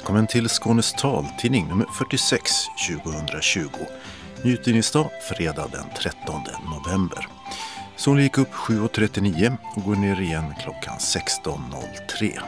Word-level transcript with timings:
Välkommen 0.00 0.26
till 0.26 0.48
Skånes 0.48 0.92
taltidning 0.92 1.68
nummer 1.68 1.86
46 1.98 2.50
2020. 2.88 3.68
Nyutgivningsdag 4.44 5.10
fredag 5.28 5.68
den 5.72 5.84
13 5.96 6.40
november. 6.70 7.28
Solen 7.96 8.22
gick 8.22 8.38
upp 8.38 8.48
7.39 8.48 9.56
och 9.76 9.82
går 9.82 9.96
ner 9.96 10.20
igen 10.20 10.54
klockan 10.62 10.98
16.03. 10.98 12.40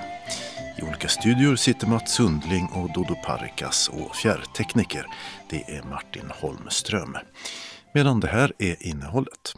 I 0.79 0.83
olika 0.83 1.09
studior 1.09 1.57
sitter 1.57 1.87
Mats 1.87 2.15
Sundling 2.15 2.69
och 2.75 2.93
Dodo 2.93 3.15
Parikas 3.27 3.89
och 3.89 4.17
fjärrtekniker, 4.17 5.07
det 5.51 5.77
är 5.77 5.83
Martin 5.83 6.31
Holmström. 6.41 7.17
Medan 7.95 8.21
det 8.21 8.29
här 8.29 8.53
är 8.59 8.87
innehållet. 8.87 9.55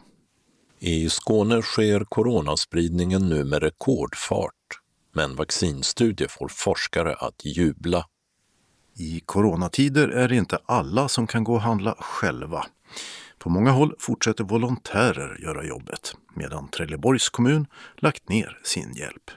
I 0.79 1.09
Skåne 1.09 1.61
sker 1.61 1.99
coronaspridningen 1.99 3.29
nu 3.29 3.43
med 3.43 3.63
rekordfart, 3.63 4.51
men 5.15 5.35
vaccinstudier 5.35 6.27
får 6.27 6.47
forskare 6.47 7.13
att 7.13 7.45
jubla. 7.45 8.05
I 8.97 9.19
coronatider 9.25 10.07
är 10.07 10.27
det 10.27 10.35
inte 10.35 10.59
alla 10.65 11.07
som 11.07 11.27
kan 11.27 11.43
gå 11.43 11.53
och 11.53 11.61
handla 11.61 11.95
själva. 11.99 12.65
På 13.37 13.49
många 13.49 13.71
håll 13.71 13.95
fortsätter 13.99 14.43
volontärer 14.43 15.37
göra 15.41 15.63
jobbet, 15.63 16.15
medan 16.35 16.67
Trelleborgs 16.67 17.29
kommun 17.29 17.67
lagt 17.97 18.29
ner 18.29 18.59
sin 18.63 18.93
hjälp. 18.93 19.31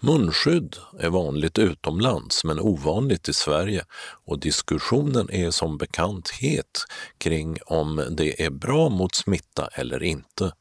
Munskydd 0.00 0.76
är 0.98 1.10
vanligt 1.10 1.58
utomlands 1.58 2.44
men 2.44 2.60
ovanligt 2.60 3.28
i 3.28 3.32
Sverige 3.32 3.84
och 4.24 4.40
diskussionen 4.40 5.30
är 5.30 5.50
som 5.50 5.78
bekant 5.78 6.30
het 6.30 6.84
kring 7.18 7.58
om 7.66 8.04
det 8.10 8.44
är 8.44 8.50
bra 8.50 8.88
mot 8.88 9.14
smitta 9.14 9.66
eller 9.66 10.02
inte. 10.02 10.52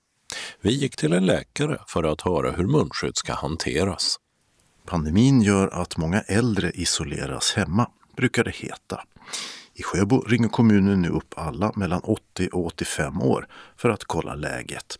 Vi 0.61 0.71
gick 0.71 0.95
till 0.95 1.13
en 1.13 1.25
läkare 1.25 1.81
för 1.87 2.03
att 2.03 2.21
höra 2.21 2.51
hur 2.51 2.67
munskydd 2.67 3.17
ska 3.17 3.33
hanteras. 3.33 4.17
Pandemin 4.85 5.41
gör 5.41 5.67
att 5.67 5.97
många 5.97 6.21
äldre 6.21 6.71
isoleras 6.71 7.53
hemma, 7.53 7.91
brukar 8.15 8.43
det 8.43 8.55
heta. 8.55 9.03
I 9.73 9.83
Sjöbo 9.83 10.21
ringer 10.21 10.49
kommunen 10.49 11.01
nu 11.01 11.09
upp 11.09 11.33
alla 11.37 11.71
mellan 11.75 12.01
80 12.01 12.49
och 12.51 12.65
85 12.65 13.21
år 13.21 13.47
för 13.77 13.89
att 13.89 14.03
kolla 14.03 14.35
läget. 14.35 14.99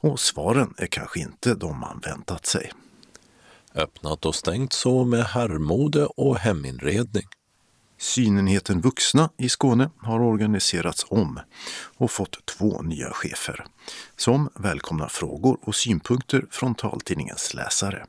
Och 0.00 0.20
svaren 0.20 0.74
är 0.78 0.86
kanske 0.86 1.20
inte 1.20 1.54
de 1.54 1.80
man 1.80 2.00
väntat 2.04 2.46
sig. 2.46 2.72
Öppnat 3.74 4.26
och 4.26 4.34
stängt 4.34 4.72
så 4.72 5.04
med 5.04 5.24
herrmode 5.24 6.06
och 6.06 6.38
heminredning. 6.38 7.26
Synenheten 8.02 8.80
Vuxna 8.80 9.30
i 9.36 9.48
Skåne 9.48 9.90
har 9.98 10.20
organiserats 10.20 11.06
om 11.08 11.40
och 11.96 12.10
fått 12.10 12.46
två 12.46 12.82
nya 12.82 13.10
chefer 13.10 13.64
som 14.16 14.48
välkomnar 14.54 15.08
frågor 15.08 15.58
och 15.62 15.74
synpunkter 15.74 16.46
från 16.50 16.74
taltidningens 16.74 17.54
läsare. 17.54 18.06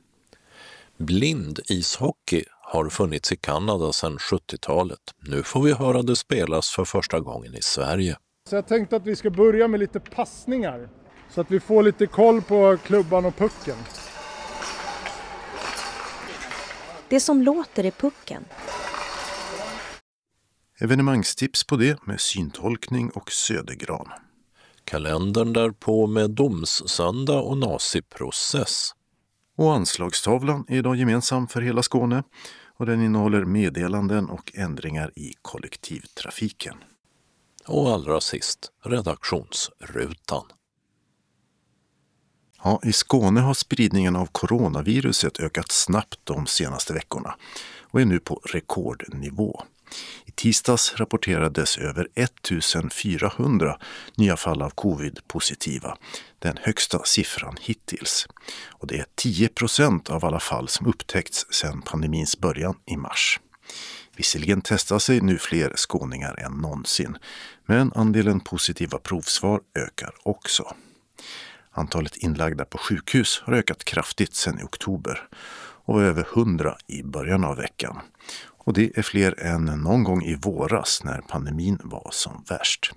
Blind 0.98 1.60
ishockey 1.66 2.44
har 2.62 2.90
funnits 2.90 3.32
i 3.32 3.36
Kanada 3.36 3.94
sedan 3.94 4.18
70-talet. 4.18 5.00
Nu 5.20 5.44
får 5.44 5.62
vi 5.62 5.74
höra 5.74 6.02
det 6.02 6.16
spelas 6.16 6.70
för 6.70 6.86
första 6.86 7.20
gången 7.20 7.56
i 7.56 7.62
Sverige. 7.62 8.18
Så 8.50 8.56
jag 8.56 8.68
tänkte 8.68 8.96
att 8.96 9.06
vi 9.06 9.16
ska 9.16 9.30
börja 9.30 9.68
med 9.68 9.80
lite 9.80 10.00
passningar 10.00 10.90
så 11.30 11.42
att 11.42 11.52
vi 11.52 11.60
får 11.60 11.84
lite 11.84 12.08
koll 12.08 12.42
på 12.42 12.78
klubban 12.86 13.26
och 13.26 13.38
pucken. 13.38 13.78
Det 17.10 17.20
som 17.20 17.42
låter 17.42 17.84
är 17.84 17.92
pucken. 17.92 18.46
Evenemangstips 20.80 21.64
på 21.64 21.76
det 21.76 22.08
med 22.08 22.22
syntolkning 22.22 23.10
och 23.10 23.32
södergran. 23.32 24.08
Kalendern 24.84 25.54
därpå 25.54 26.08
med 26.08 26.32
domssöndag 26.32 27.40
och 27.40 27.58
naziprocess. 27.58 28.92
Och 29.56 29.74
anslagstavlan 29.74 30.66
är 30.68 30.78
idag 30.78 30.96
gemensam 30.96 31.48
för 31.48 31.62
hela 31.62 31.84
Skåne 31.84 32.24
och 32.78 32.86
den 32.86 33.04
innehåller 33.04 33.46
meddelanden 33.46 34.30
och 34.30 34.52
ändringar 34.56 35.12
i 35.16 35.34
kollektivtrafiken. 35.42 36.76
Och 37.66 37.92
allra 37.92 38.22
sist 38.22 38.72
redaktionsrutan. 38.84 40.44
Ja, 42.64 42.80
I 42.84 42.94
Skåne 42.94 43.42
har 43.42 43.54
spridningen 43.54 44.16
av 44.16 44.26
coronaviruset 44.26 45.40
ökat 45.40 45.72
snabbt 45.72 46.20
de 46.24 46.48
senaste 46.48 46.94
veckorna 46.94 47.36
och 47.82 48.02
är 48.02 48.06
nu 48.06 48.20
på 48.20 48.42
rekordnivå. 48.44 49.64
I 50.26 50.32
tisdags 50.32 50.94
rapporterades 50.96 51.78
över 51.78 52.08
1400 52.16 53.78
nya 54.16 54.38
fall 54.38 54.62
av 54.62 54.70
covid-positiva, 54.70 55.98
den 56.40 56.58
högsta 56.62 57.04
siffran 57.04 57.58
hittills. 57.62 58.28
Och 58.70 58.88
det 58.88 58.98
är 58.98 59.06
10 59.16 59.50
procent 59.50 60.10
av 60.10 60.26
alla 60.26 60.40
fall 60.40 60.68
som 60.68 60.88
upptäckts 60.88 61.46
sedan 61.50 61.82
pandemins 61.82 62.40
början 62.40 62.76
i 62.86 62.98
mars. 62.98 63.40
Visserligen 64.16 64.62
testar 64.62 65.00
sig 65.00 65.22
nu 65.22 65.38
fler 65.38 65.74
skåningar 65.76 66.40
än 66.40 66.52
någonsin, 66.52 67.18
men 67.66 67.92
andelen 67.96 68.40
positiva 68.40 68.98
provsvar 68.98 69.62
ökar 69.76 70.14
också. 70.24 70.76
Antalet 71.72 72.18
inlagda 72.18 72.66
på 72.66 72.78
sjukhus 72.78 73.42
har 73.46 73.54
ökat 73.54 73.84
kraftigt 73.84 74.36
sedan 74.36 74.60
i 74.60 74.64
oktober 74.64 75.28
och 75.86 75.96
var 75.96 76.04
över 76.04 76.28
100 76.34 76.78
i 76.88 77.04
början 77.04 77.44
av 77.44 77.58
veckan. 77.58 78.00
Och 78.64 78.74
det 78.74 78.98
är 78.98 79.02
fler 79.02 79.40
än 79.40 79.66
någon 79.66 80.04
gång 80.04 80.24
i 80.24 80.36
våras 80.36 81.04
när 81.04 81.22
pandemin 81.22 81.80
var 81.84 82.10
som 82.12 82.44
värst. 82.50 82.92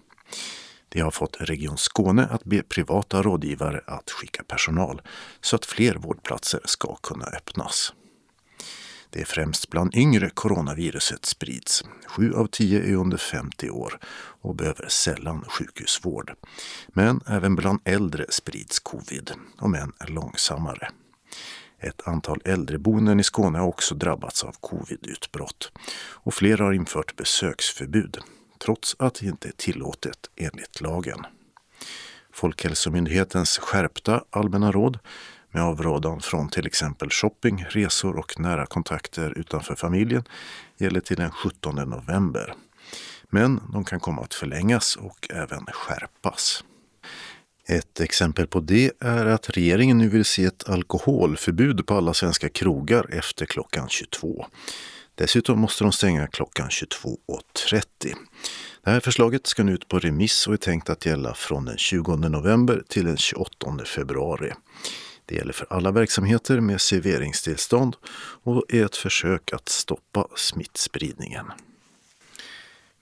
Det 0.89 1.01
har 1.01 1.11
fått 1.11 1.37
Region 1.41 1.79
Skåne 1.79 2.27
att 2.27 2.45
be 2.45 2.63
privata 2.63 3.23
rådgivare 3.23 3.81
att 3.87 4.11
skicka 4.11 4.43
personal 4.43 5.03
så 5.41 5.57
att 5.57 5.67
fler 5.67 5.95
vårdplatser 5.95 6.61
ska 6.65 6.97
kunna 6.97 7.25
öppnas. 7.25 7.93
Det 9.11 9.21
är 9.21 9.25
främst 9.25 9.71
bland 9.71 9.95
yngre 9.95 10.31
coronaviruset 10.31 11.25
sprids. 11.25 11.85
Sju 12.07 12.35
av 12.35 12.47
tio 12.47 12.83
är 12.83 12.95
under 12.95 13.17
50 13.17 13.71
år 13.71 13.99
och 14.43 14.55
behöver 14.55 14.89
sällan 14.89 15.45
sjukhusvård. 15.49 16.35
Men 16.89 17.21
även 17.27 17.55
bland 17.55 17.81
äldre 17.85 18.27
sprids 18.29 18.79
covid, 18.79 19.31
om 19.59 19.75
än 19.75 19.93
långsammare. 20.07 20.89
Ett 21.79 22.09
antal 22.09 22.41
äldreboenden 22.45 23.21
i 23.21 23.25
Skåne 23.25 23.59
har 23.59 23.67
också 23.67 23.95
drabbats 23.95 24.45
av 24.45 24.57
covidutbrott 24.61 25.73
och 26.13 26.35
flera 26.35 26.65
har 26.65 26.73
infört 26.73 27.17
besöksförbud, 27.17 28.19
trots 28.59 28.97
att 28.99 29.15
det 29.15 29.27
inte 29.27 29.49
är 29.49 29.53
tillåtet 29.53 30.31
enligt 30.37 30.81
lagen. 30.81 31.27
Folkhälsomyndighetens 32.33 33.59
skärpta 33.59 34.25
allmänna 34.31 34.73
råd 34.73 34.99
med 35.51 35.63
avrådan 35.63 36.21
från 36.21 36.49
till 36.49 36.67
exempel 36.67 37.11
shopping, 37.11 37.65
resor 37.69 38.17
och 38.17 38.41
nära 38.41 38.67
kontakter 38.67 39.39
utanför 39.39 39.75
familjen 39.75 40.25
gäller 40.77 41.01
till 41.01 41.17
den 41.17 41.31
17 41.31 41.75
november. 41.75 42.55
Men 43.31 43.61
de 43.73 43.85
kan 43.85 44.01
komma 44.01 44.23
att 44.23 44.35
förlängas 44.35 44.97
och 44.97 45.29
även 45.31 45.67
skärpas. 45.67 46.65
Ett 47.69 48.01
exempel 48.01 48.47
på 48.47 48.61
det 48.61 48.93
är 49.01 49.27
att 49.27 49.51
regeringen 49.51 49.99
nu 49.99 50.09
vill 50.09 50.25
se 50.25 50.45
ett 50.45 50.69
alkoholförbud 50.69 51.87
på 51.87 51.95
alla 51.95 52.15
svenska 52.15 52.49
krogar 52.49 53.15
efter 53.15 53.47
klockan 53.47 53.89
22. 53.89 54.47
Dessutom 55.15 55.59
måste 55.61 55.85
de 55.85 55.93
stänga 55.93 56.27
klockan 56.27 56.69
22.30. 56.69 57.83
Det 58.85 58.91
här 58.91 59.01
förslaget 59.01 59.47
ska 59.47 59.63
nu 59.63 59.73
ut 59.73 59.89
på 59.89 59.99
remiss 59.99 60.47
och 60.47 60.53
är 60.53 60.57
tänkt 60.57 60.91
att 60.91 61.07
gälla 61.07 61.35
från 61.35 61.65
den 61.65 61.77
20 61.77 62.17
november 62.17 62.83
till 62.89 63.05
den 63.05 63.17
28 63.17 63.85
februari. 63.85 64.53
Det 65.27 65.35
gäller 65.35 65.53
för 65.53 65.67
alla 65.71 65.91
verksamheter 65.91 66.61
med 66.61 66.81
serveringstillstånd 66.81 67.97
och 68.43 68.65
är 68.69 68.85
ett 68.85 68.97
försök 68.97 69.53
att 69.53 69.69
stoppa 69.69 70.27
smittspridningen. 70.37 71.47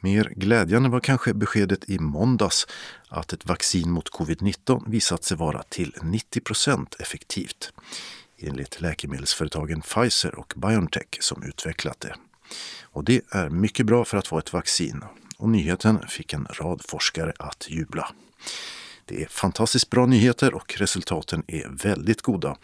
Mer 0.04 0.32
glädjande 0.36 0.88
var 0.88 1.00
kanske 1.00 1.34
beskedet 1.34 1.90
i 1.90 1.98
måndags 1.98 2.66
att 3.08 3.32
ett 3.32 3.46
vaccin 3.46 3.90
mot 3.90 4.10
covid-19 4.10 4.90
visat 4.90 5.24
sig 5.24 5.36
vara 5.36 5.62
till 5.62 5.92
90% 6.00 6.86
effektivt 6.98 7.72
enligt 8.38 8.80
läkemedelsföretagen 8.80 9.80
Pfizer 9.80 10.34
och 10.34 10.52
Biontech 10.56 11.06
som 11.20 11.42
utvecklat 11.42 12.00
det. 12.00 12.14
Och 12.82 13.04
det 13.04 13.20
är 13.30 13.48
mycket 13.48 13.86
bra 13.86 14.04
för 14.04 14.18
att 14.18 14.30
vara 14.30 14.38
ett 14.38 14.52
vaccin 14.52 15.04
och 15.38 15.48
nyheten 15.48 16.08
fick 16.08 16.32
en 16.32 16.46
rad 16.50 16.82
forskare 16.84 17.32
att 17.38 17.66
jubla. 17.70 18.10
Det 19.04 19.22
är 19.22 19.26
fantastiskt 19.26 19.90
bra 19.90 20.06
nyheter 20.06 20.54
och 20.54 20.74
resultaten 20.78 21.44
är 21.46 21.68
väldigt 21.82 22.22
goda, 22.22 22.56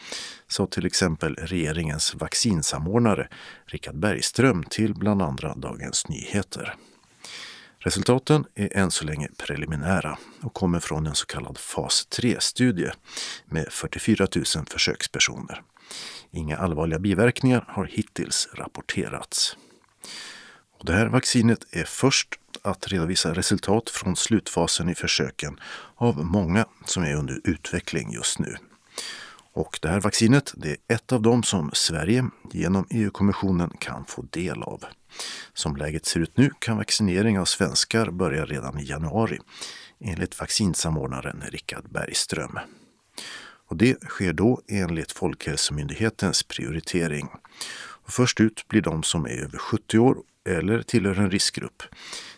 sa 0.49 0.67
till 0.67 0.87
exempel 0.87 1.35
regeringens 1.35 2.15
vaccinsamordnare 2.15 3.29
Richard 3.67 3.97
Bergström 3.97 4.65
till 4.65 4.95
bland 4.95 5.23
andra 5.23 5.55
Dagens 5.55 6.09
Nyheter. 6.09 6.77
Resultaten 7.83 8.45
är 8.55 8.77
än 8.77 8.91
så 8.91 9.05
länge 9.05 9.29
preliminära 9.37 10.19
och 10.43 10.55
kommer 10.55 10.81
från 10.81 11.07
en 11.07 11.15
så 11.15 11.27
kallad 11.27 11.59
fas 11.59 12.09
3-studie 12.11 12.91
med 13.45 13.69
44 13.71 14.27
000 14.37 14.45
försökspersoner. 14.67 15.63
Inga 16.31 16.57
allvarliga 16.57 16.99
biverkningar 16.99 17.65
har 17.69 17.85
hittills 17.85 18.49
rapporterats. 18.55 19.57
Och 20.79 20.87
det 20.87 20.93
här 20.93 21.07
vaccinet 21.07 21.67
är 21.71 21.85
först 21.85 22.29
att 22.63 22.89
redovisa 22.89 23.35
resultat 23.35 23.91
från 23.91 24.17
slutfasen 24.17 24.89
i 24.89 24.95
försöken 24.95 25.61
av 25.97 26.25
många 26.25 26.67
som 26.85 27.03
är 27.03 27.15
under 27.15 27.41
utveckling 27.45 28.13
just 28.13 28.39
nu. 28.39 28.57
Och 29.53 29.79
det 29.83 29.89
här 29.89 30.01
vaccinet 30.01 30.53
det 30.57 30.71
är 30.71 30.77
ett 30.95 31.13
av 31.13 31.23
dem 31.23 31.43
som 31.43 31.71
Sverige 31.73 32.25
genom 32.53 32.87
EU-kommissionen 32.91 33.71
kan 33.79 34.05
få 34.05 34.23
del 34.31 34.63
av. 34.63 34.85
Som 35.55 35.77
läget 35.77 36.07
ser 36.07 36.21
ut 36.21 36.37
nu 36.37 36.51
kan 36.59 36.77
vaccinering 36.77 37.39
av 37.39 37.45
svenskar 37.45 38.11
börja 38.11 38.47
redan 38.47 38.79
i 38.79 38.85
januari 38.85 39.39
enligt 40.01 40.41
vaccinsamordnaren 40.41 41.43
Richard 41.51 41.91
Bergström. 41.91 42.59
Och 43.67 43.77
det 43.77 44.03
sker 44.03 44.33
då 44.33 44.61
enligt 44.69 45.13
Folkhälsomyndighetens 45.13 46.43
prioritering. 46.43 47.29
Och 47.79 48.13
först 48.13 48.41
ut 48.41 48.69
blir 48.69 48.83
de 48.83 49.03
som 49.03 49.25
är 49.25 49.43
över 49.43 49.59
70 49.59 49.99
år 49.99 50.17
eller 50.49 50.83
tillhör 50.83 51.19
en 51.19 51.31
riskgrupp 51.31 51.83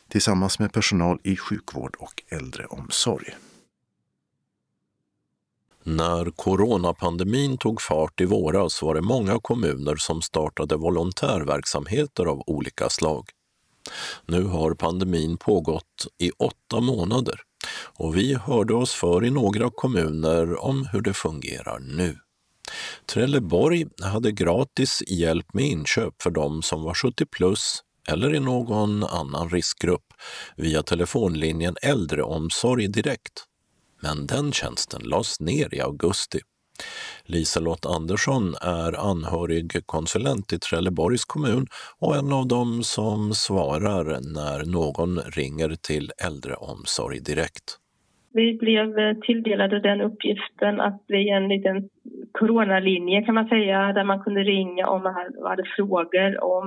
tillsammans 0.08 0.58
med 0.58 0.72
personal 0.72 1.18
i 1.22 1.36
sjukvård 1.36 1.96
och 1.98 2.22
äldreomsorg. 2.28 3.34
När 5.84 6.30
coronapandemin 6.30 7.58
tog 7.58 7.80
fart 7.80 8.20
i 8.20 8.24
våras 8.24 8.82
var 8.82 8.94
det 8.94 9.02
många 9.02 9.38
kommuner 9.40 9.96
som 9.96 10.22
startade 10.22 10.76
volontärverksamheter 10.76 12.24
av 12.24 12.42
olika 12.46 12.88
slag. 12.88 13.28
Nu 14.26 14.44
har 14.44 14.74
pandemin 14.74 15.36
pågått 15.36 16.06
i 16.18 16.30
åtta 16.30 16.80
månader 16.80 17.40
och 17.98 18.16
vi 18.16 18.34
hörde 18.34 18.74
oss 18.74 18.92
för 18.92 19.24
i 19.24 19.30
några 19.30 19.70
kommuner 19.70 20.64
om 20.64 20.88
hur 20.92 21.00
det 21.00 21.14
fungerar 21.14 21.78
nu. 21.78 22.18
Trelleborg 23.06 23.86
hade 24.02 24.32
gratis 24.32 25.02
hjälp 25.06 25.54
med 25.54 25.64
inköp 25.64 26.22
för 26.22 26.30
de 26.30 26.62
som 26.62 26.82
var 26.82 26.94
70 26.94 27.26
plus 27.26 27.82
eller 28.08 28.34
i 28.34 28.40
någon 28.40 29.04
annan 29.04 29.50
riskgrupp 29.50 30.06
via 30.56 30.82
telefonlinjen 30.82 31.76
Äldreomsorg 31.82 32.88
Direkt. 32.88 33.46
Men 34.02 34.26
den 34.26 34.52
tjänsten 34.52 35.02
lades 35.12 35.40
ner 35.40 35.74
i 35.74 35.80
augusti. 35.80 36.38
Liselott 37.24 37.86
Andersson 37.96 38.46
är 38.80 39.10
anhörig 39.10 39.86
konsulent 39.86 40.52
i 40.52 40.58
Trelleborgs 40.58 41.24
kommun 41.24 41.66
och 42.00 42.16
en 42.16 42.32
av 42.32 42.48
dem 42.48 42.82
som 42.82 43.32
svarar 43.32 44.04
när 44.38 44.58
någon 44.78 45.12
ringer 45.38 45.70
till 45.88 46.10
Äldreomsorg 46.26 47.18
Direkt. 47.20 47.78
Vi 48.34 48.54
blev 48.54 49.20
tilldelade 49.20 49.80
den 49.80 50.00
uppgiften 50.00 50.80
att 50.80 51.06
bli 51.06 51.28
en 51.28 51.48
liten 51.48 51.88
coronalinje 52.32 53.22
kan 53.22 53.34
man 53.34 53.48
säga, 53.48 53.92
där 53.92 54.04
man 54.04 54.22
kunde 54.22 54.40
ringa 54.40 54.86
om 54.86 55.02
man 55.02 55.14
hade 55.44 55.64
frågor 55.76 56.44
om 56.44 56.66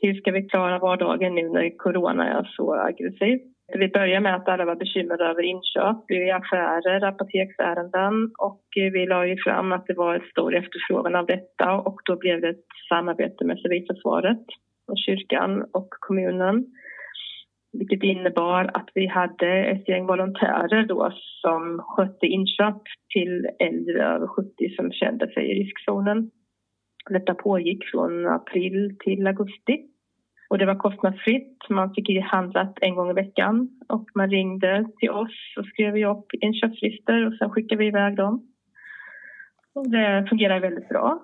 hur 0.00 0.14
ska 0.14 0.30
vi 0.30 0.42
klara 0.42 0.78
vardagen 0.78 1.34
nu 1.34 1.48
när 1.48 1.76
corona 1.76 2.28
är 2.38 2.50
så 2.56 2.74
aggressivt. 2.74 3.49
Vi 3.74 3.88
började 3.88 4.20
med 4.20 4.34
att 4.34 4.48
alla 4.48 4.64
var 4.64 4.76
bekymrade 4.76 5.24
över 5.24 5.42
inköp 5.42 6.10
i 6.10 6.30
affärer, 6.30 7.04
apoteksärenden 7.04 8.30
och 8.38 8.64
eh, 8.76 8.92
vi 8.92 9.06
la 9.06 9.26
ju 9.26 9.36
fram 9.36 9.72
att 9.72 9.86
det 9.86 9.94
var 9.94 10.14
en 10.14 10.30
stor 10.30 10.54
efterfrågan 10.54 11.14
av 11.14 11.26
detta 11.26 11.72
och 11.72 12.00
då 12.04 12.16
blev 12.16 12.40
det 12.40 12.48
ett 12.48 12.66
samarbete 12.88 13.44
med 13.44 13.58
civilförsvaret 13.58 14.44
och 14.86 14.98
kyrkan 15.06 15.64
och 15.72 15.88
kommunen. 15.90 16.66
Vilket 17.72 18.02
innebar 18.02 18.70
att 18.74 18.88
vi 18.94 19.06
hade 19.06 19.64
ett 19.64 19.88
gäng 19.88 20.06
volontärer 20.06 20.86
då 20.86 21.12
som 21.42 21.82
skötte 21.82 22.26
inköp 22.26 22.82
till 23.14 23.46
äldre 23.58 24.06
över 24.06 24.26
70 24.26 24.50
som 24.76 24.92
kände 24.92 25.32
sig 25.32 25.50
i 25.50 25.64
riskzonen. 25.64 26.30
Detta 27.10 27.34
pågick 27.34 27.84
från 27.92 28.26
april 28.26 28.96
till 29.04 29.26
augusti. 29.26 29.89
Och 30.50 30.58
det 30.58 30.66
var 30.66 30.74
kostnadsfritt. 30.74 31.58
Man 31.68 31.94
fick 31.94 32.22
handlat 32.24 32.78
en 32.80 32.94
gång 32.94 33.10
i 33.10 33.12
veckan 33.12 33.68
och 33.88 34.08
man 34.14 34.30
ringde 34.30 34.86
till 34.98 35.10
oss 35.10 35.54
och 35.58 35.66
skrev 35.66 36.10
upp 36.10 36.26
inköpslistor 36.40 37.26
och 37.26 37.34
sen 37.34 37.50
skickade 37.50 37.78
vi 37.78 37.86
iväg 37.86 38.16
dem. 38.16 38.46
Och 39.74 39.90
det 39.90 40.26
fungerar 40.28 40.60
väldigt 40.60 40.88
bra. 40.88 41.22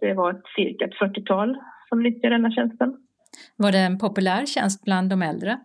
Det 0.00 0.14
var 0.14 0.42
cirka 0.56 0.84
ett 0.84 0.94
40-tal 0.94 1.56
som 1.88 2.02
nyttjade 2.02 2.34
denna 2.34 2.50
tjänsten. 2.50 2.96
Var 3.56 3.72
det 3.72 3.78
en 3.78 3.98
populär 3.98 4.46
tjänst 4.46 4.84
bland 4.84 5.10
de 5.10 5.22
äldre? 5.22 5.58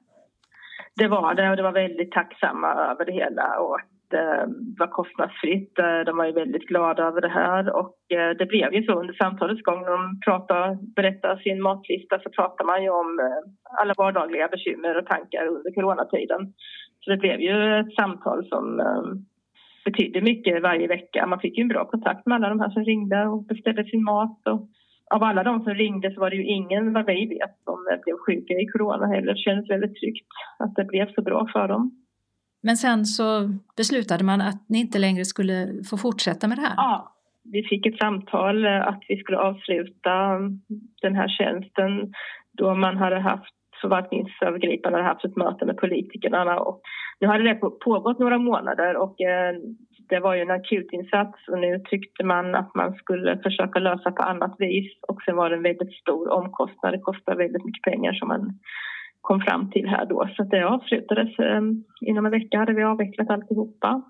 Det 0.95 1.07
var 1.07 1.33
det 1.35 1.49
och 1.49 1.57
det 1.57 1.63
var 1.63 1.71
väldigt 1.71 2.11
tacksamma 2.11 2.67
över 2.67 3.05
det 3.05 3.11
hela 3.11 3.59
och 3.59 3.79
eh, 4.13 4.43
var 4.79 4.87
kostnadsfritt. 4.87 5.79
Eh, 5.79 5.99
de 6.05 6.17
var 6.17 6.25
ju 6.25 6.31
väldigt 6.31 6.67
glada 6.67 7.03
över 7.03 7.21
det 7.21 7.33
här 7.41 7.75
och 7.75 7.97
eh, 8.09 8.29
det 8.39 8.45
blev 8.45 8.73
ju 8.73 8.83
så 8.83 8.93
under 8.93 9.13
samtalets 9.13 9.61
gång 9.61 9.81
när 9.81 9.91
de 9.91 10.19
pratade, 10.25 10.77
berättade 10.95 11.41
sin 11.41 11.61
matlista 11.61 12.19
så 12.19 12.29
pratar 12.29 12.65
man 12.65 12.83
ju 12.83 12.89
om 12.89 13.19
eh, 13.19 13.41
alla 13.81 13.93
vardagliga 13.97 14.47
bekymmer 14.47 14.97
och 14.97 15.05
tankar 15.05 15.45
under 15.47 15.71
coronatiden. 15.71 16.53
Så 17.01 17.11
det 17.11 17.17
blev 17.17 17.39
ju 17.39 17.79
ett 17.79 17.93
samtal 17.93 18.47
som 18.47 18.79
eh, 18.79 19.03
betydde 19.85 20.21
mycket 20.21 20.63
varje 20.63 20.87
vecka. 20.87 21.27
Man 21.27 21.39
fick 21.39 21.57
ju 21.57 21.61
en 21.61 21.67
bra 21.75 21.85
kontakt 21.85 22.25
med 22.25 22.35
alla 22.35 22.49
de 22.49 22.59
här 22.59 22.69
som 22.69 22.83
ringde 22.83 23.27
och 23.27 23.45
beställde 23.45 23.83
sin 23.83 24.03
mat. 24.03 24.47
Och 24.47 24.67
av 25.15 25.23
alla 25.23 25.43
de 25.43 25.63
som 25.63 25.73
ringde 25.73 26.13
så 26.13 26.19
var 26.19 26.29
det 26.29 26.35
ju 26.35 26.45
ingen, 26.45 26.93
vad 26.93 27.05
vi 27.05 27.25
vet, 27.25 27.55
som 27.63 27.77
blev 28.03 28.15
sjuka 28.25 28.53
i 28.53 28.67
corona 28.67 29.07
heller. 29.07 29.33
Det 29.33 29.39
kändes 29.39 29.69
väldigt 29.69 29.95
tryggt 29.99 30.27
att 30.59 30.75
det 30.75 30.85
blev 30.85 31.13
så 31.13 31.21
bra 31.21 31.47
för 31.53 31.67
dem. 31.67 31.91
Men 32.61 32.77
sen 32.77 33.05
så 33.05 33.49
beslutade 33.77 34.23
man 34.23 34.41
att 34.41 34.69
ni 34.69 34.79
inte 34.79 34.99
längre 34.99 35.25
skulle 35.25 35.83
få 35.89 35.97
fortsätta 35.97 36.47
med 36.47 36.57
det 36.57 36.61
här? 36.61 36.73
Ja, 36.77 37.15
vi 37.43 37.63
fick 37.63 37.85
ett 37.85 37.97
samtal 37.97 38.65
eh, 38.65 38.87
att 38.87 38.99
vi 39.07 39.17
skulle 39.17 39.37
avsluta 39.37 40.13
mm, 40.13 40.61
den 41.01 41.15
här 41.15 41.27
tjänsten 41.27 42.13
då 42.57 42.75
man 42.75 42.97
hade 42.97 43.19
haft 43.19 43.55
förvaltningsövergripande 43.81 44.97
hade 44.97 45.09
haft 45.09 45.25
ett 45.25 45.35
möte 45.35 45.65
med 45.65 45.77
politikerna. 45.77 46.59
Och 46.59 46.81
nu 47.19 47.27
hade 47.27 47.43
det 47.43 47.55
pågått 47.55 48.19
några 48.19 48.37
månader 48.37 48.95
och 48.97 49.21
eh, 49.21 49.55
det 50.09 50.19
var 50.19 50.35
ju 50.35 50.41
en 50.41 50.51
akutinsats 50.51 51.47
och 51.47 51.59
nu 51.59 51.79
tyckte 51.89 52.23
man 52.23 52.55
att 52.55 52.75
man 52.75 52.93
skulle 52.93 53.39
försöka 53.43 53.79
lösa 53.79 54.11
på 54.11 54.23
annat 54.23 54.55
vis 54.57 54.91
och 55.07 55.21
sen 55.21 55.35
var 55.35 55.49
det 55.49 55.55
en 55.55 55.63
väldigt 55.63 55.93
stor 55.93 56.29
omkostnad. 56.29 56.93
Det 56.93 56.99
kostar 56.99 57.35
väldigt 57.35 57.65
mycket 57.65 57.83
pengar 57.83 58.13
som 58.13 58.27
man 58.27 58.59
kom 59.29 59.41
fram 59.41 59.71
till 59.71 59.87
här 59.87 60.05
då. 60.05 60.29
Så 60.35 60.43
det 60.43 60.63
avslutades. 60.63 61.39
Eh, 61.39 61.61
inom 62.01 62.25
en 62.25 62.31
vecka 62.31 62.57
hade 62.57 62.73
vi 62.73 62.83
avvecklat 62.83 63.29
alltihopa. 63.29 64.01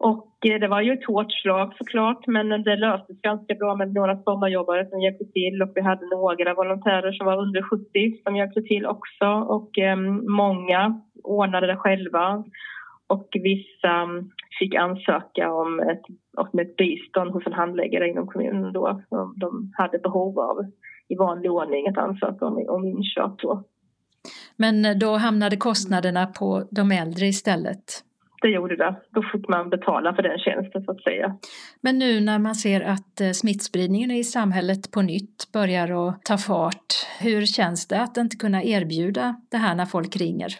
Och 0.00 0.46
eh, 0.46 0.60
det 0.60 0.68
var 0.68 0.80
ju 0.80 0.92
ett 0.92 1.06
hårt 1.06 1.32
slag 1.32 1.72
såklart, 1.78 2.26
men 2.26 2.48
det 2.48 2.76
löstes 2.76 3.20
ganska 3.20 3.54
bra 3.54 3.76
med 3.76 3.92
några 3.92 4.16
sommarjobbare 4.22 4.88
som 4.90 5.00
hjälpte 5.00 5.24
till 5.24 5.62
och 5.62 5.72
vi 5.74 5.80
hade 5.80 6.06
några 6.06 6.54
volontärer 6.54 7.12
som 7.12 7.26
var 7.26 7.42
under 7.42 7.62
70 7.62 8.22
som 8.24 8.36
hjälpte 8.36 8.62
till 8.62 8.86
också 8.86 9.26
och 9.26 9.78
eh, 9.78 9.96
många 10.42 11.00
ordnade 11.24 11.66
det 11.66 11.76
själva 11.76 12.44
och 13.06 13.28
vissa 13.32 13.92
mm, 14.02 14.30
fick 14.58 14.74
ansöka 14.74 15.52
om 15.52 15.80
ett, 15.80 16.04
om 16.36 16.58
ett 16.58 16.76
bistånd 16.76 17.30
hos 17.30 17.46
en 17.46 17.52
handläggare 17.52 18.08
inom 18.08 18.26
kommunen 18.26 18.72
då 18.72 19.02
som 19.08 19.34
de 19.36 19.72
hade 19.78 19.98
behov 19.98 20.38
av 20.38 20.56
i 21.08 21.16
vanlig 21.16 21.52
ordning 21.52 21.88
att 21.88 21.98
ansöka 21.98 22.46
om, 22.46 22.66
om 22.68 22.84
inköp 22.84 23.38
då. 23.38 23.64
Men 24.62 24.98
då 24.98 25.16
hamnade 25.16 25.56
kostnaderna 25.56 26.26
på 26.26 26.68
de 26.70 26.92
äldre 26.92 27.26
istället? 27.26 27.84
Det 28.42 28.48
gjorde 28.48 28.76
det. 28.76 28.96
Då 29.10 29.22
fick 29.32 29.48
man 29.48 29.70
betala 29.70 30.14
för 30.14 30.22
den 30.22 30.38
tjänsten 30.38 30.84
så 30.84 30.90
att 30.90 31.02
säga. 31.02 31.36
Men 31.80 31.98
nu 31.98 32.20
när 32.20 32.38
man 32.38 32.54
ser 32.54 32.80
att 32.80 33.20
eh, 33.20 33.30
smittspridningen 33.30 34.10
i 34.10 34.24
samhället 34.24 34.90
på 34.90 35.02
nytt 35.02 35.52
börjar 35.52 36.08
att 36.08 36.24
ta 36.24 36.38
fart, 36.38 36.92
hur 37.20 37.46
känns 37.46 37.88
det 37.88 38.00
att 38.00 38.16
inte 38.16 38.36
kunna 38.36 38.62
erbjuda 38.62 39.40
det 39.50 39.56
här 39.56 39.74
när 39.74 39.86
folk 39.86 40.16
ringer? 40.16 40.52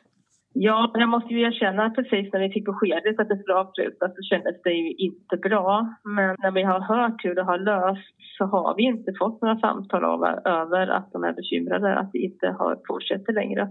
Ja, 0.54 0.90
jag 0.94 1.08
måste 1.08 1.34
ju 1.34 1.40
erkänna 1.40 1.84
att 1.84 1.94
precis 1.94 2.32
när 2.32 2.40
vi 2.40 2.50
fick 2.50 2.64
beskedet 2.64 3.20
att 3.20 3.28
det 3.28 3.38
skulle 3.38 3.54
avslutas 3.54 4.16
så 4.16 4.22
kändes 4.22 4.62
det 4.62 4.72
ju 4.72 4.92
inte 4.92 5.36
bra. 5.36 5.94
Men 6.04 6.36
när 6.42 6.50
vi 6.50 6.62
har 6.62 6.80
hört 6.80 7.24
hur 7.24 7.34
det 7.34 7.42
har 7.42 7.58
lösts 7.58 8.36
så 8.38 8.44
har 8.44 8.74
vi 8.76 8.82
inte 8.82 9.12
fått 9.18 9.42
några 9.42 9.58
samtal 9.58 10.04
över 10.44 10.86
att 10.86 11.12
de 11.12 11.24
är 11.24 11.32
bekymrade 11.32 11.94
att 11.94 12.12
det 12.12 12.18
inte 12.18 12.46
har 12.58 12.78
fortsätter 12.88 13.32
längre. 13.32 13.68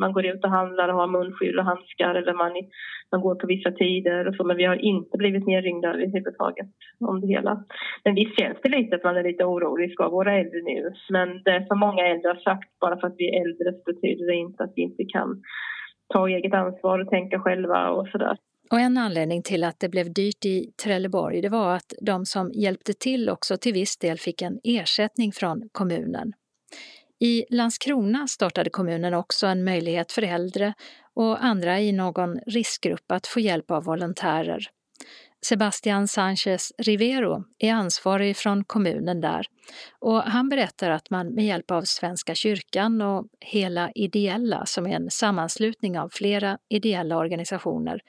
Man 0.00 0.12
går 0.12 0.26
ut 0.26 0.44
och 0.44 0.50
handlar 0.50 0.88
och 0.88 0.94
har 0.94 1.06
munskydd 1.06 1.58
och 1.58 1.64
handskar 1.64 2.14
eller 2.14 2.34
man, 2.34 2.52
man 3.12 3.20
går 3.20 3.34
på 3.34 3.46
vissa 3.46 3.70
tider 3.70 4.28
och 4.28 4.34
så 4.34 4.44
men 4.44 4.56
vi 4.56 4.64
har 4.64 4.76
inte 4.76 5.18
blivit 5.18 5.46
nerringda 5.46 5.88
överhuvudtaget 5.88 6.68
om 7.00 7.20
det 7.20 7.26
hela. 7.26 7.64
Men 8.04 8.14
visst 8.14 8.40
känns 8.40 8.58
det 8.62 8.68
lite 8.68 8.96
att 8.96 9.04
man 9.04 9.16
är 9.16 9.22
lite 9.22 9.44
orolig, 9.44 9.92
ska 9.92 10.08
våra 10.08 10.32
äldre 10.38 10.60
nu? 10.62 10.92
Men 11.10 11.42
det 11.42 11.66
som 11.68 11.78
många 11.78 12.06
äldre 12.06 12.28
har 12.28 12.40
sagt, 12.50 12.78
bara 12.80 13.00
för 13.00 13.06
att 13.06 13.18
vi 13.18 13.28
är 13.28 13.40
äldre 13.42 13.72
så 13.72 13.92
betyder 13.92 14.26
det 14.26 14.36
inte 14.36 14.64
att 14.64 14.72
vi 14.76 14.82
inte 14.82 15.04
kan 15.04 15.42
ta 16.12 16.28
eget 16.28 16.54
ansvar 16.54 16.98
och 16.98 17.10
tänka 17.10 17.40
själva 17.40 17.90
och 17.90 18.08
sådär. 18.08 18.36
Och 18.70 18.80
en 18.80 18.98
anledning 18.98 19.42
till 19.42 19.64
att 19.64 19.80
det 19.80 19.88
blev 19.88 20.12
dyrt 20.12 20.44
i 20.44 20.72
Trelleborg 20.82 21.40
det 21.40 21.48
var 21.48 21.74
att 21.74 21.92
de 22.00 22.26
som 22.26 22.50
hjälpte 22.52 22.92
till 22.94 23.28
också 23.28 23.56
till 23.56 23.72
viss 23.72 23.96
del 23.96 24.18
fick 24.18 24.42
en 24.42 24.60
ersättning 24.64 25.32
från 25.32 25.68
kommunen. 25.72 26.32
I 27.20 27.44
Landskrona 27.50 28.26
startade 28.26 28.70
kommunen 28.70 29.14
också 29.14 29.46
en 29.46 29.64
möjlighet 29.64 30.12
för 30.12 30.22
äldre 30.22 30.74
och 31.14 31.44
andra 31.44 31.80
i 31.80 31.92
någon 31.92 32.38
riskgrupp 32.46 33.12
att 33.12 33.26
få 33.26 33.40
hjälp 33.40 33.70
av 33.70 33.84
volontärer. 33.84 34.66
Sebastian 35.42 36.08
Sanchez 36.08 36.72
Rivero 36.78 37.44
är 37.58 37.72
ansvarig 37.72 38.36
från 38.36 38.64
kommunen 38.64 39.20
där 39.20 39.46
och 39.98 40.22
han 40.22 40.48
berättar 40.48 40.90
att 40.90 41.10
man 41.10 41.34
med 41.34 41.46
hjälp 41.46 41.70
av 41.70 41.82
Svenska 41.82 42.34
kyrkan 42.34 43.02
och 43.02 43.26
Hela 43.40 43.90
Ideella, 43.94 44.66
som 44.66 44.86
är 44.86 44.96
en 44.96 45.10
sammanslutning 45.10 45.98
av 45.98 46.08
flera 46.12 46.58
ideella 46.68 47.16
organisationer, 47.16 48.00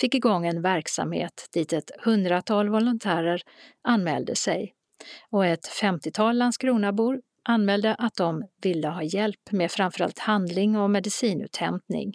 fick 0.00 0.14
igång 0.14 0.46
en 0.46 0.62
verksamhet 0.62 1.48
dit 1.52 1.72
ett 1.72 1.90
hundratal 2.04 2.68
volontärer 2.68 3.42
anmälde 3.82 4.36
sig. 4.36 4.74
Och 5.30 5.46
ett 5.46 5.66
femtiotal 5.66 6.36
Landskronabor 6.38 7.20
anmälde 7.44 7.94
att 7.94 8.14
de 8.14 8.42
ville 8.62 8.88
ha 8.88 9.02
hjälp 9.02 9.52
med 9.52 9.70
framförallt 9.70 10.18
handling 10.18 10.76
och 10.76 10.90
medicinuthämtning. 10.90 12.14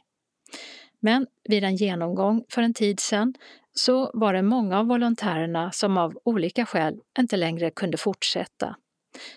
Men 1.06 1.28
vid 1.44 1.64
en 1.64 1.76
genomgång 1.76 2.44
för 2.50 2.62
en 2.62 2.74
tid 2.74 3.00
sedan 3.00 3.34
så 3.74 4.12
var 4.14 4.34
det 4.34 4.42
många 4.42 4.80
av 4.80 4.86
volontärerna 4.86 5.72
som 5.72 5.98
av 5.98 6.18
olika 6.24 6.66
skäl 6.66 7.00
inte 7.20 7.38
längre 7.38 7.72
kunde 7.72 7.98
fortsätta. 7.98 8.76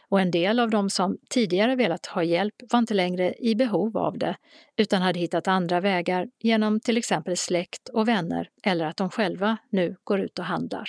Och 0.08 0.20
en 0.20 0.30
del 0.30 0.60
av 0.60 0.70
dem 0.70 0.90
som 0.90 1.18
tidigare 1.30 1.76
velat 1.76 2.06
ha 2.06 2.22
hjälp 2.22 2.54
var 2.70 2.78
inte 2.78 2.94
längre 2.94 3.34
i 3.38 3.54
behov 3.54 3.96
av 3.98 4.18
det 4.18 4.36
utan 4.76 5.02
hade 5.02 5.18
hittat 5.18 5.48
andra 5.48 5.80
vägar 5.80 6.28
genom 6.38 6.80
till 6.80 6.96
exempel 6.96 7.36
släkt 7.36 7.88
och 7.88 8.08
vänner 8.08 8.50
eller 8.62 8.84
att 8.84 8.96
de 8.96 9.10
själva 9.10 9.56
nu 9.70 9.96
går 10.04 10.20
ut 10.20 10.38
och 10.38 10.44
handlar. 10.44 10.88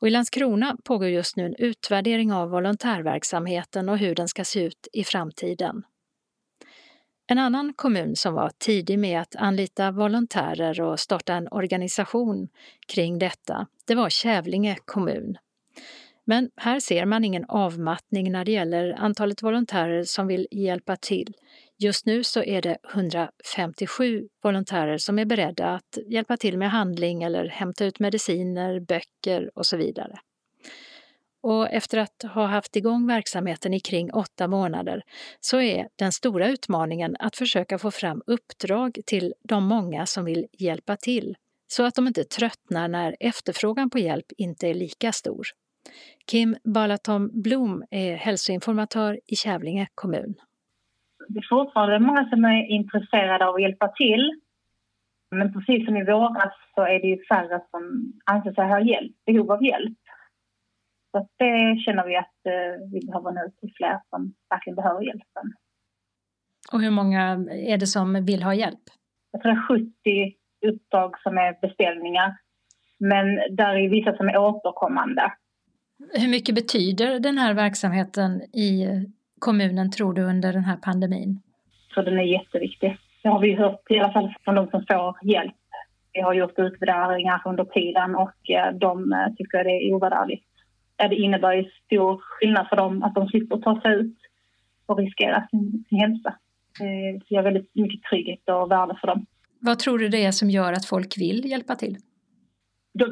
Och 0.00 0.08
I 0.08 0.10
Landskrona 0.10 0.76
pågår 0.84 1.08
just 1.08 1.36
nu 1.36 1.46
en 1.46 1.54
utvärdering 1.58 2.32
av 2.32 2.50
volontärverksamheten 2.50 3.88
och 3.88 3.98
hur 3.98 4.14
den 4.14 4.28
ska 4.28 4.44
se 4.44 4.64
ut 4.64 4.88
i 4.92 5.04
framtiden. 5.04 5.82
En 7.26 7.38
annan 7.38 7.72
kommun 7.76 8.16
som 8.16 8.34
var 8.34 8.50
tidig 8.58 8.98
med 8.98 9.20
att 9.20 9.36
anlita 9.36 9.90
volontärer 9.90 10.80
och 10.80 11.00
starta 11.00 11.34
en 11.34 11.48
organisation 11.48 12.48
kring 12.88 13.18
detta, 13.18 13.66
det 13.86 13.94
var 13.94 14.10
Kävlinge 14.10 14.76
kommun. 14.84 15.36
Men 16.24 16.50
här 16.56 16.80
ser 16.80 17.06
man 17.06 17.24
ingen 17.24 17.44
avmattning 17.48 18.32
när 18.32 18.44
det 18.44 18.52
gäller 18.52 18.92
antalet 18.92 19.42
volontärer 19.42 20.02
som 20.02 20.26
vill 20.26 20.48
hjälpa 20.50 20.96
till. 20.96 21.34
Just 21.78 22.06
nu 22.06 22.24
så 22.24 22.42
är 22.42 22.62
det 22.62 22.78
157 22.94 24.28
volontärer 24.42 24.98
som 24.98 25.18
är 25.18 25.24
beredda 25.24 25.68
att 25.68 25.98
hjälpa 26.06 26.36
till 26.36 26.58
med 26.58 26.70
handling 26.70 27.22
eller 27.22 27.48
hämta 27.48 27.84
ut 27.84 27.98
mediciner, 27.98 28.80
böcker 28.80 29.50
och 29.54 29.66
så 29.66 29.76
vidare. 29.76 30.18
Och 31.44 31.72
efter 31.72 31.98
att 31.98 32.22
ha 32.34 32.46
haft 32.46 32.76
igång 32.76 33.06
verksamheten 33.06 33.74
i 33.74 33.80
kring 33.80 34.12
åtta 34.12 34.48
månader 34.48 35.02
så 35.40 35.60
är 35.60 35.88
den 35.98 36.12
stora 36.12 36.48
utmaningen 36.48 37.16
att 37.18 37.36
försöka 37.36 37.78
få 37.78 37.90
fram 37.90 38.22
uppdrag 38.26 38.98
till 39.06 39.34
de 39.48 39.66
många 39.66 40.06
som 40.06 40.24
vill 40.24 40.46
hjälpa 40.52 40.96
till, 40.96 41.36
så 41.66 41.86
att 41.86 41.94
de 41.94 42.06
inte 42.06 42.24
tröttnar 42.24 42.88
när 42.88 43.16
efterfrågan 43.20 43.90
på 43.90 43.98
hjälp 43.98 44.26
inte 44.38 44.68
är 44.68 44.74
lika 44.74 45.12
stor. 45.12 45.46
Kim 46.30 46.56
Balatom 46.64 47.30
Blom 47.42 47.84
är 47.90 48.14
hälsoinformatör 48.16 49.20
i 49.26 49.36
Kävlinge 49.36 49.86
kommun. 49.94 50.34
Det 51.28 51.38
är 51.38 51.46
fortfarande 51.50 52.06
många 52.06 52.28
som 52.30 52.44
är 52.44 52.70
intresserade 52.70 53.46
av 53.46 53.54
att 53.54 53.62
hjälpa 53.62 53.88
till. 53.88 54.40
Men 55.30 55.52
precis 55.52 55.86
som 55.86 55.96
i 55.96 56.04
våras 56.04 56.54
så 56.74 56.82
är 56.82 57.00
det 57.00 57.06
ju 57.06 57.24
färre 57.24 57.60
som 57.70 58.12
anser 58.24 58.52
sig 58.52 58.68
ha 58.68 58.80
hjälp, 58.80 59.12
behov 59.26 59.52
av 59.52 59.64
hjälp. 59.64 59.98
Så 61.14 61.28
det 61.38 61.78
känner 61.84 62.06
vi 62.06 62.16
att 62.16 62.38
eh, 62.46 62.88
vi 62.92 63.06
behöver 63.06 63.32
nå 63.32 63.46
ut 63.46 63.56
till 63.56 63.72
fler 63.76 64.00
som 64.10 64.34
verkligen 64.50 64.76
behöver 64.76 65.02
hjälpen. 65.02 65.46
Och 66.72 66.80
hur 66.80 66.90
många 66.90 67.22
är 67.50 67.78
det 67.78 67.86
som 67.86 68.24
vill 68.24 68.42
ha 68.42 68.54
hjälp? 68.54 68.84
Jag 69.32 69.42
tror 69.42 69.52
det 69.52 69.58
är 70.22 70.30
70 70.30 70.36
uppdrag 70.66 71.20
som 71.22 71.38
är 71.38 71.60
beställningar. 71.60 72.36
Men 72.98 73.26
där 73.50 73.76
är 73.76 73.88
vissa 73.88 74.16
som 74.16 74.28
är 74.28 74.36
återkommande. 74.36 75.32
Hur 76.12 76.28
mycket 76.28 76.54
betyder 76.54 77.20
den 77.20 77.38
här 77.38 77.54
verksamheten 77.54 78.42
i 78.42 78.86
kommunen 79.38 79.90
tror 79.90 80.12
du 80.12 80.22
under 80.22 80.52
den 80.52 80.64
här 80.64 80.76
pandemin? 80.76 81.40
Så 81.94 82.02
den 82.02 82.18
är 82.18 82.22
jätteviktig. 82.22 82.96
Det 83.22 83.28
har 83.28 83.40
vi 83.40 83.54
hört 83.54 83.90
i 83.90 83.98
alla 83.98 84.12
fall 84.12 84.34
från 84.44 84.54
de 84.54 84.70
som 84.70 84.84
får 84.86 85.16
hjälp. 85.22 85.54
Vi 86.12 86.20
har 86.20 86.34
gjort 86.34 86.58
utvärderingar 86.58 87.42
under 87.44 87.64
tiden 87.64 88.14
och 88.14 88.50
eh, 88.50 88.74
de 88.74 89.12
eh, 89.12 89.34
tycker 89.36 89.64
det 89.64 89.70
är 89.70 89.94
ovärderligt 89.94 90.53
det 90.96 91.16
innebär 91.16 91.52
ju 91.52 91.64
stor 91.84 92.20
skillnad 92.22 92.68
för 92.68 92.76
dem 92.76 93.02
att 93.02 93.14
de 93.14 93.28
slipper 93.28 93.56
ta 93.56 93.80
sig 93.80 93.94
ut 93.94 94.16
och 94.86 94.98
riskera 94.98 95.46
sin, 95.50 95.84
sin 95.88 95.98
hälsa. 95.98 96.34
Det 96.78 97.34
ger 97.34 97.42
väldigt 97.42 97.74
mycket 97.74 98.02
trygghet 98.02 98.48
och 98.48 98.70
värde 98.70 98.96
för 99.00 99.06
dem. 99.06 99.26
Vad 99.60 99.78
tror 99.78 99.98
du 99.98 100.08
det 100.08 100.24
är 100.24 100.32
som 100.32 100.50
gör 100.50 100.72
att 100.72 100.86
folk 100.86 101.18
vill 101.18 101.50
hjälpa 101.50 101.74
till? 101.74 101.96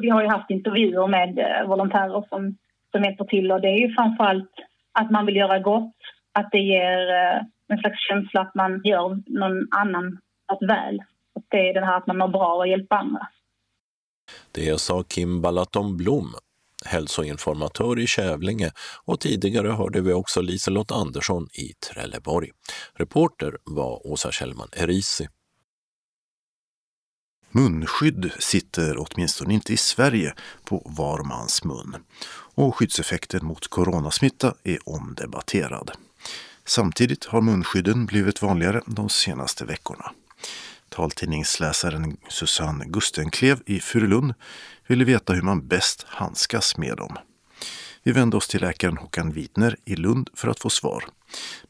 Vi 0.01 0.09
har 0.09 0.21
ju 0.21 0.27
haft 0.27 0.49
intervjuer 0.49 1.07
med 1.07 1.39
eh, 1.39 1.67
volontärer 1.67 2.25
som, 2.29 2.57
som 2.91 3.03
hjälper 3.03 3.25
till 3.25 3.51
och 3.51 3.61
det 3.61 3.67
är 3.67 3.87
ju 3.87 3.93
framförallt 3.93 4.51
att 4.91 5.11
man 5.11 5.25
vill 5.25 5.35
göra 5.35 5.59
gott, 5.59 5.95
att 6.31 6.51
det 6.51 6.59
ger 6.59 7.09
eh, 7.09 7.41
en 7.67 7.77
slags 7.77 8.07
känsla 8.09 8.41
att 8.41 8.55
man 8.55 8.81
gör 8.83 9.21
någon 9.25 9.67
annan 9.71 10.19
att 10.45 10.61
väl. 10.61 10.99
Att 11.35 11.45
det 11.47 11.69
är 11.69 11.73
det 11.73 11.85
här 11.85 11.97
att 11.97 12.07
man 12.07 12.17
mår 12.17 12.27
bra 12.27 12.55
och 12.55 12.67
hjälper 12.67 12.95
andra. 12.95 13.27
Det 14.51 14.79
sa 14.79 15.03
Kim 15.03 15.41
Balaton 15.41 15.97
Blom, 15.97 16.27
hälsoinformatör 16.85 17.99
i 17.99 18.07
Kävlinge 18.07 18.71
och 19.05 19.19
tidigare 19.19 19.67
hörde 19.67 20.01
vi 20.01 20.13
också 20.13 20.41
Liselott 20.41 20.91
Andersson 20.91 21.47
i 21.53 21.73
Trelleborg. 21.73 22.51
Reporter 22.93 23.57
var 23.63 24.07
Åsa 24.07 24.31
Kjellman 24.31 24.69
Erisi. 24.71 25.27
Munskydd 27.51 28.31
sitter 28.39 28.95
åtminstone 28.97 29.53
inte 29.53 29.73
i 29.73 29.77
Sverige 29.77 30.33
på 30.65 30.81
var 30.85 31.23
mans 31.23 31.63
mun 31.63 31.95
och 32.55 32.75
skyddseffekten 32.75 33.45
mot 33.45 33.67
coronasmitta 33.67 34.55
är 34.63 34.89
omdebatterad. 34.89 35.91
Samtidigt 36.65 37.25
har 37.25 37.41
munskydden 37.41 38.05
blivit 38.05 38.41
vanligare 38.41 38.81
de 38.85 39.09
senaste 39.09 39.65
veckorna. 39.65 40.11
Taltidningsläsaren 40.89 42.17
Susanne 42.29 42.85
Gustenklev 42.85 43.61
i 43.65 43.79
Furulund 43.79 44.33
ville 44.87 45.05
veta 45.05 45.33
hur 45.33 45.41
man 45.41 45.67
bäst 45.67 46.07
handskas 46.09 46.77
med 46.77 46.97
dem. 46.97 47.17
Vi 48.05 48.11
vände 48.11 48.37
oss 48.37 48.47
till 48.47 48.61
läkaren 48.61 48.97
Håkan 48.97 49.31
Widner 49.31 49.73
i 49.85 49.95
Lund 49.95 50.29
för 50.39 50.47
att 50.47 50.59
få 50.59 50.69
svar. 50.69 51.03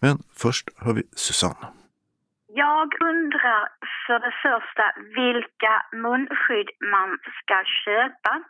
Men 0.02 0.16
först 0.44 0.70
hör 0.84 0.94
vi 0.94 1.04
Susanne. 1.16 1.68
Jag 2.48 2.88
undrar 3.12 3.62
för 4.08 4.20
det 4.20 4.36
första 4.46 4.86
vilka 5.22 5.74
munskydd 6.06 6.70
man 6.96 7.10
ska 7.40 7.58
köpa. 7.86 8.44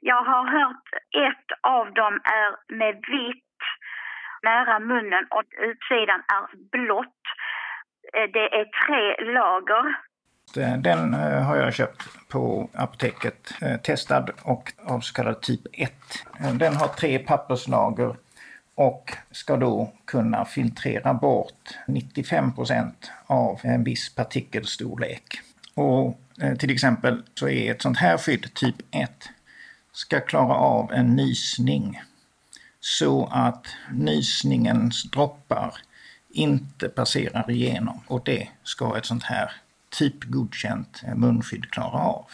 Jag 0.00 0.22
har 0.30 0.44
hört 0.58 0.86
ett 1.28 1.48
av 1.60 1.92
dem 1.94 2.14
är 2.40 2.76
med 2.78 2.94
vitt 2.94 3.52
nära 4.42 4.78
munnen 4.78 5.24
och 5.30 5.48
utsidan 5.68 6.20
är 6.36 6.44
blått. 6.74 7.22
Eh, 8.14 8.30
det 8.36 8.46
är 8.60 8.66
tre 8.82 9.32
lager. 9.32 9.84
Eh, 10.56 10.76
den 10.76 11.14
eh, 11.14 11.42
har 11.42 11.56
jag 11.56 11.74
köpt 11.74 12.02
på 12.28 12.68
apoteket, 12.72 13.54
eh, 13.60 13.76
testad 13.76 14.30
och 14.42 14.72
av 14.84 15.00
så 15.00 15.14
kallad 15.14 15.40
typ 15.40 15.60
1. 15.72 15.92
Den 16.54 16.76
har 16.76 16.88
tre 16.88 17.18
papperslager 17.18 18.16
och 18.74 19.12
ska 19.30 19.56
då 19.56 19.92
kunna 20.04 20.44
filtrera 20.44 21.14
bort 21.14 21.78
95% 21.86 22.92
av 23.26 23.60
en 23.62 23.84
viss 23.84 24.14
partikelstorlek. 24.14 25.40
Och 25.74 26.18
till 26.58 26.70
exempel 26.70 27.22
så 27.34 27.48
är 27.48 27.70
ett 27.70 27.82
sånt 27.82 27.98
här 27.98 28.18
skydd, 28.18 28.54
typ 28.54 28.76
1, 28.90 29.10
ska 29.92 30.20
klara 30.20 30.54
av 30.54 30.92
en 30.92 31.16
nysning 31.16 32.00
så 32.80 33.28
att 33.32 33.66
nysningens 33.92 35.02
droppar 35.02 35.74
inte 36.30 36.88
passerar 36.88 37.50
igenom 37.50 38.00
och 38.06 38.24
det 38.24 38.48
ska 38.62 38.96
ett 38.96 39.06
sånt 39.06 39.22
här 39.22 39.52
typgodkänt 39.98 41.02
eh, 41.06 41.14
munskydd 41.14 41.70
klara 41.70 41.98
av. 41.98 42.26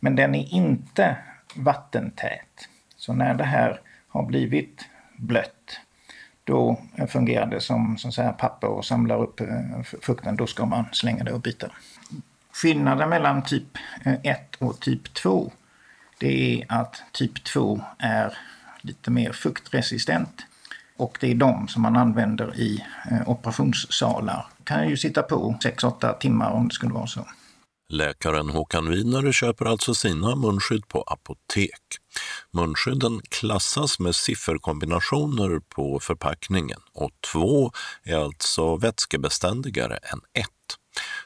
Men 0.00 0.16
den 0.16 0.34
är 0.34 0.54
inte 0.54 1.16
vattentät. 1.56 2.68
Så 2.96 3.12
när 3.12 3.34
det 3.34 3.44
här 3.44 3.80
har 4.08 4.26
blivit 4.26 4.88
blött 5.16 5.80
då 6.44 6.80
eh, 6.94 7.06
fungerar 7.06 7.46
det 7.46 7.60
som, 7.60 7.98
som 7.98 8.12
så 8.12 8.22
här 8.22 8.32
papper 8.32 8.68
och 8.68 8.84
samlar 8.84 9.22
upp 9.22 9.40
eh, 9.40 9.82
fukten. 10.02 10.36
Då 10.36 10.46
ska 10.46 10.66
man 10.66 10.84
slänga 10.92 11.24
det 11.24 11.32
och 11.32 11.40
byta. 11.40 11.70
Skillnaden 12.52 13.08
mellan 13.08 13.42
typ 13.42 13.78
1 14.22 14.56
och 14.58 14.80
typ 14.80 15.14
2 15.14 15.52
det 16.18 16.62
är 16.62 16.66
att 16.68 17.02
typ 17.12 17.44
2 17.44 17.80
är 17.98 18.38
lite 18.80 19.10
mer 19.10 19.32
fuktresistent 19.32 20.46
och 20.96 21.18
det 21.20 21.30
är 21.30 21.34
de 21.34 21.68
som 21.68 21.82
man 21.82 21.96
använder 21.96 22.56
i 22.56 22.84
eh, 23.10 23.28
operationssalar. 23.28 24.46
kan 24.64 24.88
ju 24.88 24.96
sitta 24.96 25.22
på 25.22 25.58
6-8 25.64 26.18
timmar 26.18 26.50
om 26.50 26.68
det 26.68 26.74
skulle 26.74 26.92
vara 26.92 27.06
så. 27.06 27.26
Läkaren 27.88 28.48
Håkan 28.48 28.90
Widner 28.90 29.32
köper 29.32 29.64
alltså 29.64 29.94
sina 29.94 30.36
munskydd 30.36 30.88
på 30.88 31.02
apotek. 31.02 31.80
Munskydden 32.50 33.20
klassas 33.28 33.98
med 33.98 34.14
sifferkombinationer 34.14 35.60
på 35.68 36.00
förpackningen 36.00 36.80
och 36.92 37.10
två 37.32 37.72
är 38.02 38.16
alltså 38.16 38.76
vätskebeständigare 38.76 39.96
än 39.96 40.20
ett. 40.32 40.50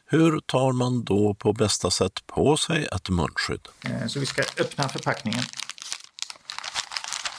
Hur 0.06 0.40
tar 0.40 0.72
man 0.72 1.04
då 1.04 1.34
på 1.34 1.52
bästa 1.52 1.90
sätt 1.90 2.26
på 2.26 2.56
sig 2.56 2.84
ett 2.84 3.10
munskydd? 3.10 3.68
Eh, 3.84 4.06
så 4.06 4.20
vi 4.20 4.26
ska 4.26 4.42
öppna 4.42 4.88
förpackningen 4.88 5.42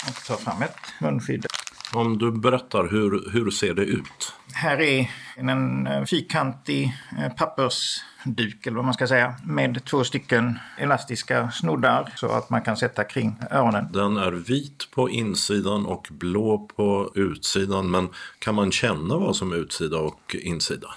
och 0.08 0.26
ta 0.26 0.38
fram 0.38 0.62
ett 0.62 0.78
munskydd. 1.02 1.46
Om 1.93 2.17
du 2.17 2.31
berättar, 2.31 2.88
hur, 2.88 3.31
hur 3.31 3.51
ser 3.51 3.74
det 3.74 3.84
ut? 3.84 4.34
Här 4.53 4.81
är 4.81 5.12
en 5.36 5.88
fyrkantig 6.08 6.93
eh, 7.19 7.34
pappersduk, 7.34 8.67
eller 8.67 8.75
vad 8.75 8.86
man 8.86 8.93
ska 8.93 9.08
säga, 9.08 9.36
med 9.43 9.86
två 9.86 10.03
stycken 10.03 10.60
elastiska 10.77 11.51
snoddar 11.51 12.13
så 12.15 12.27
att 12.27 12.50
man 12.50 12.62
kan 12.62 12.77
sätta 12.77 13.03
kring 13.03 13.36
öronen. 13.51 13.88
Den 13.93 14.17
är 14.17 14.31
vit 14.31 14.91
på 14.91 15.10
insidan 15.10 15.86
och 15.86 16.08
blå 16.12 16.69
på 16.75 17.12
utsidan, 17.15 17.91
men 17.91 18.10
kan 18.39 18.55
man 18.55 18.72
känna 18.72 19.17
vad 19.17 19.36
som 19.36 19.51
är 19.51 19.55
utsida 19.55 19.98
och 19.98 20.36
insida? 20.39 20.88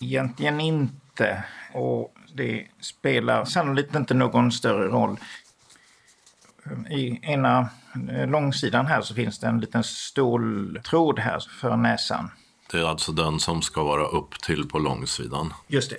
Egentligen 0.00 0.60
inte. 0.60 1.44
Och 1.72 2.14
det 2.34 2.66
spelar 2.80 3.44
sannolikt 3.44 3.94
inte 3.94 4.14
någon 4.14 4.52
större 4.52 4.88
roll. 4.88 5.16
I 6.90 7.18
ena 7.22 7.68
eh, 8.10 8.28
långsidan 8.28 8.86
här 8.86 9.00
så 9.00 9.14
finns 9.14 9.38
det 9.38 9.46
en 9.46 9.60
liten 9.60 9.84
ståltråd 9.84 11.18
här 11.18 11.40
för 11.60 11.76
näsan. 11.76 12.30
Det 12.70 12.78
är 12.78 12.84
alltså 12.84 13.12
den 13.12 13.40
som 13.40 13.62
ska 13.62 13.82
vara 13.82 14.06
upp 14.06 14.40
till 14.42 14.68
på 14.68 14.78
långsidan. 14.78 15.54
Just 15.66 15.90
det. 15.90 15.96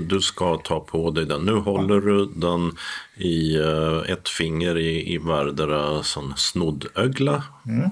Du 0.00 0.20
ska 0.20 0.56
ta 0.56 0.80
på 0.80 1.10
dig 1.10 1.26
den. 1.26 1.42
Nu 1.42 1.56
håller 1.56 2.00
du 2.00 2.26
den 2.26 2.72
i 3.16 3.56
eh, 3.56 4.12
ett 4.12 4.28
finger 4.28 4.78
i, 4.78 5.14
i 5.14 5.18
vardera 5.18 6.02
sån 6.02 6.34
snoddögla. 6.36 7.42
Mm. 7.66 7.90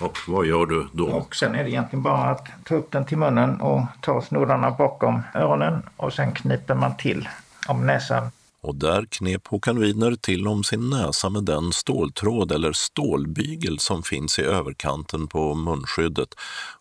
Och 0.00 0.18
vad 0.26 0.46
gör 0.46 0.66
du 0.66 0.86
då? 0.92 1.06
Och 1.06 1.36
sen 1.36 1.54
är 1.54 1.64
det 1.64 1.70
egentligen 1.70 2.02
bara 2.02 2.30
att 2.30 2.48
ta 2.64 2.74
upp 2.74 2.90
den 2.90 3.04
till 3.04 3.18
munnen 3.18 3.60
och 3.60 3.82
ta 4.00 4.22
snoddarna 4.22 4.70
bakom 4.70 5.22
öronen 5.34 5.82
och 5.96 6.12
sen 6.12 6.32
kniper 6.32 6.74
man 6.74 6.96
till 6.96 7.28
om 7.68 7.86
näsan. 7.86 8.30
Och 8.62 8.74
där 8.74 9.06
knep 9.10 9.48
Håkan 9.48 9.80
Widner 9.80 10.14
till 10.14 10.48
om 10.48 10.64
sin 10.64 10.90
näsa 10.90 11.30
med 11.30 11.44
den 11.44 11.72
ståltråd 11.72 12.52
eller 12.52 12.72
stålbygel 12.72 13.78
som 13.78 14.02
finns 14.02 14.38
i 14.38 14.42
överkanten 14.42 15.28
på 15.28 15.54
munskyddet 15.54 16.28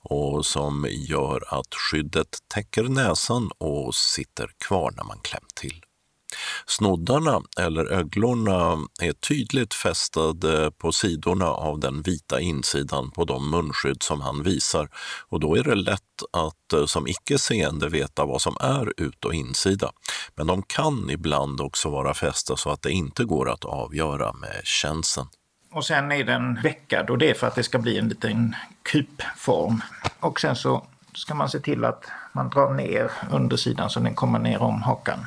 och 0.01 0.45
som 0.45 0.87
gör 0.89 1.59
att 1.59 1.75
skyddet 1.75 2.37
täcker 2.53 2.83
näsan 2.83 3.49
och 3.57 3.95
sitter 3.95 4.49
kvar 4.67 4.93
när 4.97 5.03
man 5.03 5.19
klämt 5.23 5.55
till. 5.55 5.81
Snoddarna, 6.65 7.41
eller 7.59 7.85
öglorna, 7.85 8.77
är 9.01 9.13
tydligt 9.13 9.73
fästade 9.73 10.71
på 10.71 10.91
sidorna 10.91 11.47
av 11.47 11.79
den 11.79 12.01
vita 12.01 12.39
insidan 12.39 13.11
på 13.11 13.25
de 13.25 13.51
munskydd 13.51 14.03
som 14.03 14.21
han 14.21 14.43
visar 14.43 14.89
och 15.29 15.39
då 15.39 15.55
är 15.55 15.63
det 15.63 15.75
lätt 15.75 16.01
att 16.33 16.73
eh, 16.73 16.85
som 16.85 17.07
icke 17.07 17.37
seende 17.37 17.89
veta 17.89 18.25
vad 18.25 18.41
som 18.41 18.57
är 18.59 18.93
ut 18.97 19.25
och 19.25 19.33
insida. 19.33 19.91
Men 20.35 20.47
de 20.47 20.61
kan 20.61 21.09
ibland 21.09 21.61
också 21.61 21.89
vara 21.89 22.13
fästa 22.13 22.57
så 22.57 22.69
att 22.69 22.81
det 22.81 22.91
inte 22.91 23.23
går 23.25 23.49
att 23.49 23.65
avgöra 23.65 24.33
med 24.33 24.61
känseln. 24.63 25.27
Och 25.71 25.85
sen 25.85 26.11
är 26.11 26.23
den 26.23 26.61
veckad 26.61 27.09
och 27.09 27.17
det 27.17 27.29
är 27.29 27.33
för 27.33 27.47
att 27.47 27.55
det 27.55 27.63
ska 27.63 27.79
bli 27.79 27.97
en 27.97 28.09
liten 28.09 28.55
kupform. 28.83 29.81
Och 30.19 30.39
sen 30.39 30.55
så 30.55 30.85
ska 31.13 31.35
man 31.35 31.49
se 31.49 31.59
till 31.59 31.85
att 31.85 32.05
man 32.33 32.49
drar 32.49 32.73
ner 32.73 33.11
undersidan 33.31 33.89
så 33.89 33.99
den 33.99 34.15
kommer 34.15 34.39
ner 34.39 34.61
om 34.61 34.81
hakan. 34.81 35.25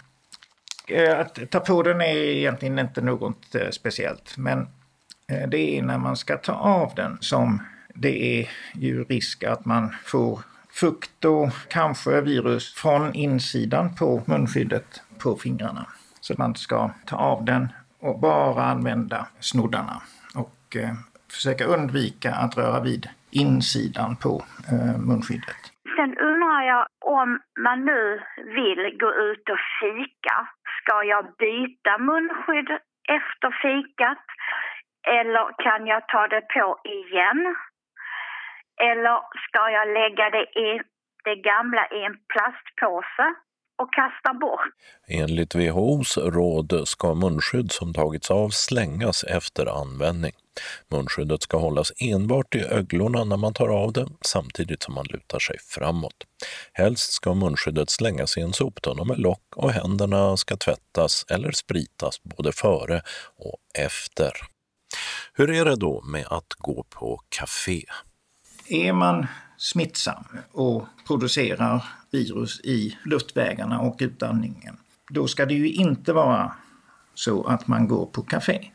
Eh, 0.89 1.21
att 1.21 1.51
ta 1.51 1.61
på 1.61 1.83
den 1.83 2.01
är 2.01 2.17
egentligen 2.17 2.79
inte 2.79 3.01
något 3.01 3.55
eh, 3.55 3.71
speciellt. 3.71 4.37
Men 4.39 4.69
eh, 5.29 5.49
det 5.49 5.79
är 5.79 5.83
när 5.83 5.99
man 5.99 6.17
ska 6.17 6.37
ta 6.37 6.53
av 6.53 6.93
den 6.97 7.19
som 7.21 7.63
det 7.95 8.41
är 8.41 8.51
ju 8.75 9.05
risk 9.05 9.45
att 9.45 9.65
man 9.65 9.95
får 10.05 10.41
fukt 10.71 11.25
och 11.25 11.49
kanske 11.69 12.21
virus 12.21 12.75
från 12.75 13.15
insidan 13.15 13.95
på 13.95 14.23
munskyddet 14.27 15.03
på 15.19 15.37
fingrarna. 15.37 15.87
Så 16.21 16.35
man 16.39 16.55
ska 16.55 16.91
ta 17.07 17.17
av 17.17 17.45
den 17.45 17.69
och 18.01 18.21
bara 18.21 18.65
använda 18.65 19.27
snoddarna 19.41 20.03
och 20.35 20.77
eh, 20.77 20.95
försöka 21.33 21.65
undvika 21.65 22.35
att 22.35 22.57
röra 22.57 22.81
vid 22.81 23.09
insidan 23.31 24.17
på 24.17 24.45
eh, 24.73 24.99
munskyddet. 24.99 25.57
Sen 25.97 26.19
undrar 26.19 26.63
jag 26.63 26.87
om 27.01 27.41
man 27.59 27.85
nu 27.85 28.21
vill 28.37 28.99
gå 28.99 29.15
ut 29.15 29.49
och 29.49 29.63
fika 29.81 30.49
Ska 30.85 31.05
jag 31.05 31.25
byta 31.39 31.99
munskydd 31.99 32.71
efter 33.19 33.51
fikat? 33.63 34.25
Eller 35.19 35.47
kan 35.65 35.87
jag 35.87 36.09
ta 36.09 36.29
det 36.29 36.45
på 36.55 36.67
igen? 36.85 37.57
Eller 38.91 39.19
ska 39.45 39.63
jag 39.79 39.87
lägga 39.99 40.31
det 40.31 40.47
i 40.67 40.81
det 41.25 41.37
gamla 41.37 41.83
i 41.97 42.05
en 42.05 42.17
plastpåse 42.33 43.27
och 43.83 43.93
kasta 43.95 44.35
bort? 44.35 44.69
Enligt 45.09 45.55
WHOs 45.55 46.19
råd 46.19 46.89
ska 46.89 47.15
munskydd 47.15 47.73
som 47.73 47.93
tagits 47.93 48.31
av 48.31 48.49
slängas 48.49 49.25
efter 49.25 49.67
användning. 49.83 50.33
Munskyddet 50.91 51.43
ska 51.43 51.57
hållas 51.59 51.93
enbart 52.01 52.55
i 52.55 52.61
öglorna 52.61 53.25
när 53.25 53.37
man 53.37 53.55
tar 53.55 53.69
av 53.69 53.93
det 53.93 54.09
samtidigt 54.21 54.83
som 54.83 54.95
man 54.95 55.07
lutar 55.09 55.39
sig 55.39 55.57
framåt. 55.59 56.25
Helst 56.73 57.13
ska 57.13 57.35
munskyddet 57.35 57.91
slängas 57.91 58.37
i 58.37 58.41
en 58.41 58.53
soptunna 58.53 59.05
med 59.05 59.19
lock 59.19 59.57
och 59.57 59.73
händerna 59.73 60.37
ska 60.37 60.57
tvättas 60.57 61.25
eller 61.29 61.53
spritas 61.53 62.23
både 62.23 62.53
före 62.53 63.03
och 63.37 63.57
efter. 63.79 64.33
Hur 65.33 65.51
är 65.51 65.65
det 65.65 65.77
då 65.77 66.03
med 66.03 66.27
att 66.31 66.55
gå 66.59 66.85
på 66.91 67.21
café? 67.29 67.85
Är 68.69 68.93
man 68.93 69.27
smittsam 69.57 70.25
och 70.53 70.87
producerar 71.07 71.85
virus 72.11 72.61
i 72.61 72.99
luftvägarna 73.05 73.81
och 73.81 73.97
utandningen, 73.99 74.77
då 75.11 75.29
ska 75.29 75.47
det 75.47 75.55
ju 75.55 75.73
inte 75.73 76.13
vara 76.13 76.53
så 77.15 77.45
att 77.45 77.67
man 77.67 77.89
går 77.89 78.07
på 78.07 78.23
café. 78.23 78.71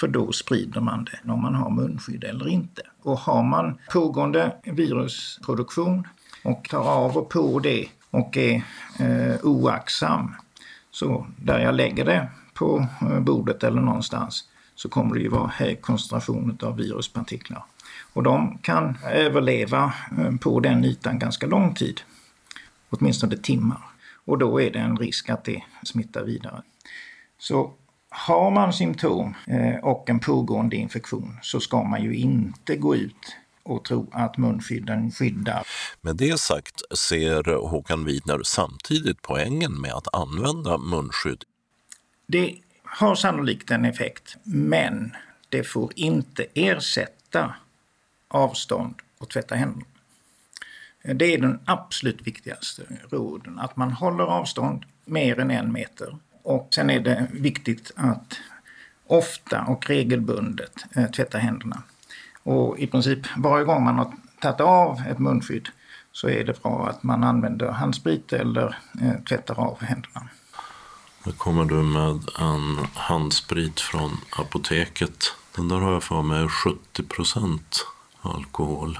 För 0.00 0.08
då 0.08 0.32
sprider 0.32 0.80
man 0.80 1.04
det 1.04 1.32
om 1.32 1.42
man 1.42 1.54
har 1.54 1.70
munskydd 1.70 2.24
eller 2.24 2.48
inte. 2.48 2.82
Och 3.02 3.18
har 3.18 3.42
man 3.42 3.78
pågående 3.92 4.56
virusproduktion 4.64 6.08
och 6.44 6.68
tar 6.68 6.84
av 6.84 7.16
och 7.16 7.28
på 7.28 7.58
det 7.58 7.88
och 8.10 8.36
är 8.36 8.62
eh, 8.98 9.36
oaktsam, 9.42 10.34
så 10.90 11.26
där 11.36 11.58
jag 11.58 11.74
lägger 11.74 12.04
det 12.04 12.28
på 12.54 12.86
eh, 13.02 13.20
bordet 13.20 13.64
eller 13.64 13.80
någonstans 13.80 14.44
så 14.74 14.88
kommer 14.88 15.14
det 15.14 15.20
ju 15.20 15.28
vara 15.28 15.48
hög 15.48 15.82
koncentration 15.82 16.58
av 16.62 16.76
viruspartiklar. 16.76 17.64
Och 18.12 18.22
de 18.22 18.58
kan 18.58 18.98
överleva 19.12 19.92
eh, 20.18 20.36
på 20.36 20.60
den 20.60 20.84
ytan 20.84 21.18
ganska 21.18 21.46
lång 21.46 21.74
tid, 21.74 22.00
åtminstone 22.90 23.36
timmar. 23.36 23.82
Och 24.24 24.38
då 24.38 24.60
är 24.60 24.70
det 24.70 24.78
en 24.78 24.96
risk 24.96 25.30
att 25.30 25.44
det 25.44 25.62
smittar 25.82 26.24
vidare. 26.24 26.62
Så 27.38 27.72
har 28.10 28.50
man 28.50 28.72
symptom 28.72 29.34
eh, 29.46 29.76
och 29.76 30.10
en 30.10 30.20
pågående 30.20 30.76
infektion 30.76 31.38
så 31.42 31.60
ska 31.60 31.82
man 31.82 32.02
ju 32.02 32.14
inte 32.14 32.76
gå 32.76 32.96
ut 32.96 33.36
och 33.62 33.84
tro 33.84 34.10
att 34.12 34.36
munskydden 34.36 35.10
skyddar. 35.10 35.62
Med 36.00 36.16
det 36.16 36.40
sagt 36.40 36.98
ser 36.98 37.68
Håkan 37.68 38.04
Widner 38.04 38.42
samtidigt 38.42 39.22
poängen 39.22 39.80
med 39.80 39.92
att 39.92 40.14
använda 40.14 40.78
munskydd. 40.78 41.44
Det 42.26 42.54
har 42.84 43.14
sannolikt 43.14 43.70
en 43.70 43.84
effekt, 43.84 44.36
men 44.42 45.16
det 45.48 45.64
får 45.64 45.92
inte 45.96 46.46
ersätta 46.54 47.54
avstånd 48.28 48.94
och 49.18 49.28
tvätta 49.28 49.54
händerna. 49.54 49.84
Det 51.02 51.34
är 51.34 51.38
den 51.38 51.60
absolut 51.64 52.26
viktigaste 52.26 52.82
råden, 53.10 53.58
att 53.58 53.76
man 53.76 53.92
håller 53.92 54.24
avstånd 54.24 54.84
mer 55.04 55.38
än 55.38 55.50
en 55.50 55.72
meter 55.72 56.16
och 56.42 56.68
sen 56.74 56.90
är 56.90 57.00
det 57.00 57.26
viktigt 57.32 57.92
att 57.96 58.40
ofta 59.06 59.62
och 59.62 59.86
regelbundet 59.86 60.72
eh, 60.96 61.10
tvätta 61.10 61.38
händerna. 61.38 61.82
Och 62.42 62.78
i 62.78 62.86
princip 62.86 63.18
varje 63.36 63.64
gång 63.64 63.84
man 63.84 63.98
har 63.98 64.12
tagit 64.40 64.60
av 64.60 65.02
ett 65.10 65.18
munskydd 65.18 65.68
så 66.12 66.28
är 66.28 66.44
det 66.44 66.62
bra 66.62 66.88
att 66.88 67.02
man 67.02 67.24
använder 67.24 67.68
handsprit 67.70 68.32
eller 68.32 68.78
eh, 69.00 69.22
tvättar 69.28 69.60
av 69.60 69.80
händerna. 69.80 70.28
Nu 71.26 71.32
kommer 71.32 71.64
du 71.64 71.74
med 71.74 72.20
en 72.38 72.86
handsprit 72.94 73.80
från 73.80 74.10
apoteket. 74.38 75.34
Den 75.56 75.68
där 75.68 75.76
har 75.76 75.92
jag 75.92 76.02
för 76.02 76.22
mig 76.22 76.48
70 76.48 77.02
procent 77.02 77.86
alkohol. 78.20 78.98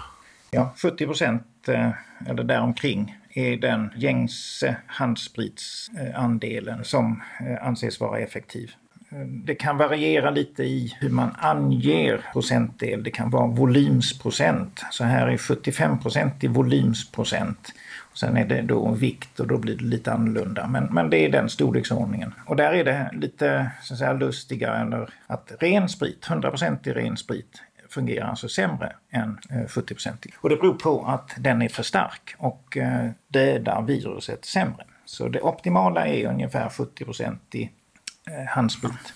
Ja, 0.51 0.75
70 0.83 1.07
procent 1.07 1.69
eh, 1.69 1.91
eller 2.27 2.45
däromkring 2.45 3.17
är 3.41 3.57
den 3.57 3.91
gängse 3.97 4.77
handspritsandelen 4.87 6.85
som 6.85 7.23
eh, 7.41 7.67
anses 7.67 8.01
vara 8.01 8.19
effektiv. 8.19 8.73
Eh, 9.11 9.19
det 9.19 9.55
kan 9.55 9.77
variera 9.77 10.31
lite 10.31 10.65
i 10.65 10.97
hur 11.01 11.11
man 11.11 11.31
anger 11.39 12.25
procentdel. 12.33 13.03
Det 13.03 13.11
kan 13.11 13.31
vara 13.31 13.47
volymsprocent. 13.47 14.85
Så 14.91 15.05
här 15.05 15.29
är 15.29 15.37
75 15.37 15.99
procent 15.99 16.45
i 16.45 16.47
volymsprocent. 16.47 17.73
Sen 18.15 18.37
är 18.37 18.45
det 18.45 18.63
då 18.63 18.91
vikt 18.91 19.41
och 19.41 19.47
då 19.47 19.59
blir 19.59 19.77
det 19.77 19.85
lite 19.85 20.13
annorlunda. 20.13 20.67
Men, 20.67 20.85
men 20.85 21.11
det 21.11 21.19
är 21.19 21.31
den 21.31 21.49
storleksordningen. 21.49 22.35
Och 22.47 22.57
där 22.57 22.73
är 22.73 22.85
det 22.85 23.11
lite 23.13 23.71
så 23.83 23.95
att 23.95 23.99
säga, 23.99 24.13
lustigare 24.13 24.81
eller 24.81 25.11
att 25.27 25.53
ren 25.61 25.89
sprit, 25.89 26.27
100% 26.27 26.89
i 26.89 26.93
ren 26.93 27.17
sprit, 27.17 27.63
fungerar 27.91 28.29
alltså 28.29 28.49
sämre 28.49 28.93
än 29.11 29.39
70-procentig. 29.69 30.35
Och 30.41 30.49
det 30.49 30.57
beror 30.57 30.75
på 30.75 31.05
att 31.05 31.35
den 31.39 31.63
är 31.63 31.69
för 31.69 31.83
stark 31.83 32.35
och 32.39 32.79
dödar 33.29 33.83
viruset 33.83 34.45
sämre. 34.45 34.85
Så 35.05 35.29
det 35.29 35.41
optimala 35.41 36.07
är 36.07 36.27
ungefär 36.27 36.69
70-procentig 36.69 37.71
handsprit. 38.49 39.15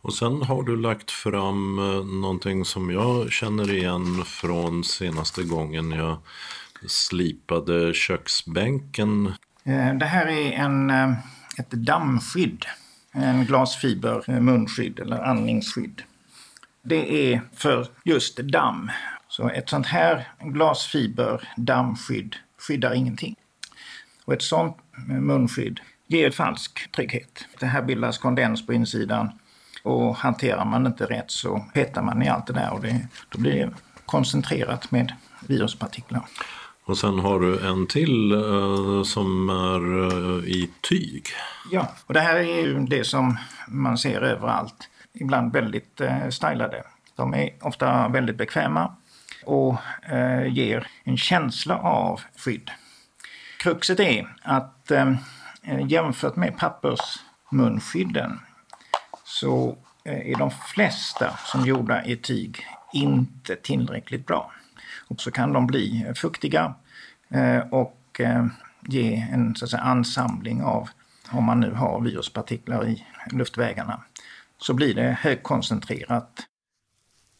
Och 0.00 0.14
sen 0.14 0.42
har 0.42 0.62
du 0.62 0.76
lagt 0.76 1.10
fram 1.10 1.76
någonting 2.20 2.64
som 2.64 2.90
jag 2.90 3.32
känner 3.32 3.72
igen 3.72 4.24
från 4.24 4.84
senaste 4.84 5.42
gången 5.42 5.90
jag 5.90 6.16
slipade 6.86 7.94
köksbänken. 7.94 9.32
Det 9.98 10.06
här 10.06 10.26
är 10.26 10.52
en, 10.52 10.90
ett 11.58 11.70
dammskydd 11.70 12.66
en 13.14 13.44
glasfiber 13.44 14.24
eh, 14.28 14.40
munskydd 14.40 15.00
eller 15.00 15.18
andningsskydd. 15.18 16.02
Det 16.84 17.32
är 17.32 17.40
för 17.54 17.86
just 18.04 18.38
damm. 18.38 18.90
Så 19.28 19.48
ett 19.48 19.68
sånt 19.68 19.86
här 19.86 20.28
glasfiber 20.40 21.48
dammskydd 21.56 22.36
skyddar 22.58 22.94
ingenting. 22.94 23.36
Och 24.24 24.32
ett 24.32 24.42
sånt 24.42 24.76
munskydd 25.08 25.80
ger 26.06 26.30
falsk 26.30 26.92
trygghet. 26.92 27.46
Det 27.60 27.66
här 27.66 27.82
bildas 27.82 28.18
kondens 28.18 28.66
på 28.66 28.72
insidan 28.72 29.30
och 29.82 30.16
hanterar 30.16 30.64
man 30.64 30.86
inte 30.86 31.04
rätt 31.04 31.30
så 31.30 31.64
petar 31.74 32.02
man 32.02 32.22
i 32.22 32.28
allt 32.28 32.46
det 32.46 32.52
där 32.52 32.72
och 32.72 32.80
det, 32.80 33.08
då 33.28 33.38
blir 33.38 33.52
det 33.52 33.70
koncentrerat 34.06 34.90
med 34.90 35.12
viruspartiklar. 35.40 36.22
Och 36.84 36.98
sen 36.98 37.18
har 37.18 37.40
du 37.40 37.68
en 37.68 37.86
till 37.86 38.32
uh, 38.32 39.02
som 39.02 39.48
är 39.48 39.94
uh, 39.94 40.44
i 40.44 40.70
tyg. 40.80 41.26
Ja, 41.70 41.92
och 42.06 42.14
det 42.14 42.20
här 42.20 42.36
är 42.36 42.66
ju 42.66 42.78
det 42.78 43.04
som 43.04 43.38
man 43.68 43.98
ser 43.98 44.20
överallt. 44.20 44.88
Ibland 45.14 45.52
väldigt 45.52 46.00
eh, 46.00 46.28
stylade. 46.28 46.82
De 47.16 47.34
är 47.34 47.50
ofta 47.60 48.08
väldigt 48.08 48.36
bekväma 48.36 48.96
och 49.44 49.76
eh, 50.02 50.46
ger 50.46 50.86
en 51.04 51.16
känsla 51.16 51.78
av 51.78 52.20
skydd. 52.36 52.70
Kruxet 53.58 54.00
är 54.00 54.36
att 54.42 54.90
eh, 54.90 55.14
jämfört 55.86 56.36
med 56.36 56.58
pappersmunskydden 56.58 58.40
så 59.24 59.76
eh, 60.04 60.30
är 60.32 60.38
de 60.38 60.50
flesta 60.50 61.38
som 61.44 61.66
gjorda 61.66 62.04
i 62.04 62.16
tyg 62.16 62.66
inte 62.92 63.56
tillräckligt 63.56 64.26
bra. 64.26 64.52
Och 65.08 65.20
så 65.20 65.30
kan 65.30 65.52
de 65.52 65.66
bli 65.66 66.12
fuktiga 66.16 66.74
eh, 67.28 67.58
och 67.58 68.20
eh, 68.20 68.46
ge 68.80 69.26
en 69.32 69.56
så 69.56 69.64
att 69.64 69.70
säga, 69.70 69.82
ansamling 69.82 70.62
av, 70.62 70.88
om 71.30 71.44
man 71.44 71.60
nu 71.60 71.72
har 71.72 72.00
viruspartiklar 72.00 72.88
i 72.88 73.06
luftvägarna, 73.32 74.02
så 74.66 74.74
blir 74.74 74.94
det 74.94 75.18
högkoncentrerat. 75.20 76.40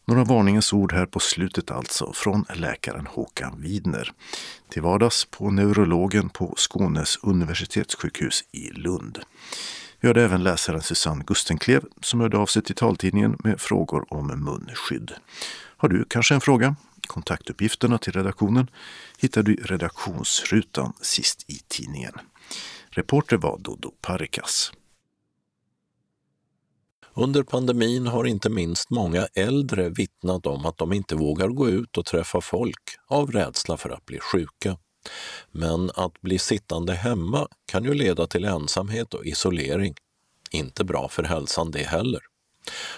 Några 0.06 0.24
varningens 0.24 0.72
ord 0.72 0.92
här 0.92 1.06
på 1.06 1.20
slutet 1.20 1.70
alltså 1.70 2.12
från 2.12 2.44
läkaren 2.54 3.06
Håkan 3.06 3.60
Widner. 3.60 4.12
Till 4.68 4.82
vardags 4.82 5.24
på 5.24 5.50
neurologen 5.50 6.28
på 6.28 6.54
Skånes 6.56 7.18
universitetssjukhus 7.22 8.44
i 8.52 8.70
Lund. 8.70 9.18
Vi 10.00 10.08
hörde 10.08 10.24
även 10.24 10.42
läsaren 10.42 10.82
Susanne 10.82 11.24
Gustenklev 11.26 11.84
som 12.00 12.20
hörde 12.20 12.38
av 12.38 12.46
sig 12.46 12.62
till 12.62 12.74
taltidningen 12.74 13.36
med 13.44 13.60
frågor 13.60 14.14
om 14.14 14.26
munskydd. 14.26 15.12
Har 15.76 15.88
du 15.88 16.04
kanske 16.08 16.34
en 16.34 16.40
fråga? 16.40 16.76
Kontaktuppgifterna 17.06 17.98
till 17.98 18.12
redaktionen 18.12 18.70
hittar 19.18 19.42
du 19.42 19.54
i 19.54 19.56
redaktionsrutan 19.56 20.92
sist 21.00 21.50
i 21.50 21.58
tidningen. 21.68 22.14
Reporter 22.90 23.36
var 23.36 23.58
Dodo 23.58 23.90
Parikas. 24.00 24.72
Under 27.16 27.42
pandemin 27.42 28.06
har 28.06 28.24
inte 28.24 28.50
minst 28.50 28.90
många 28.90 29.26
äldre 29.34 29.88
vittnat 29.88 30.46
om 30.46 30.66
att 30.66 30.78
de 30.78 30.92
inte 30.92 31.14
vågar 31.14 31.48
gå 31.48 31.68
ut 31.68 31.98
och 31.98 32.06
träffa 32.06 32.40
folk 32.40 32.96
av 33.06 33.30
rädsla 33.30 33.76
för 33.76 33.90
att 33.90 34.06
bli 34.06 34.18
sjuka. 34.20 34.78
Men 35.52 35.90
att 35.94 36.20
bli 36.20 36.38
sittande 36.38 36.94
hemma 36.94 37.48
kan 37.72 37.84
ju 37.84 37.94
leda 37.94 38.26
till 38.26 38.44
ensamhet 38.44 39.14
och 39.14 39.26
isolering. 39.26 39.94
Inte 40.50 40.84
bra 40.84 41.08
för 41.08 41.22
hälsan 41.22 41.70
det 41.70 41.82
heller. 41.82 42.20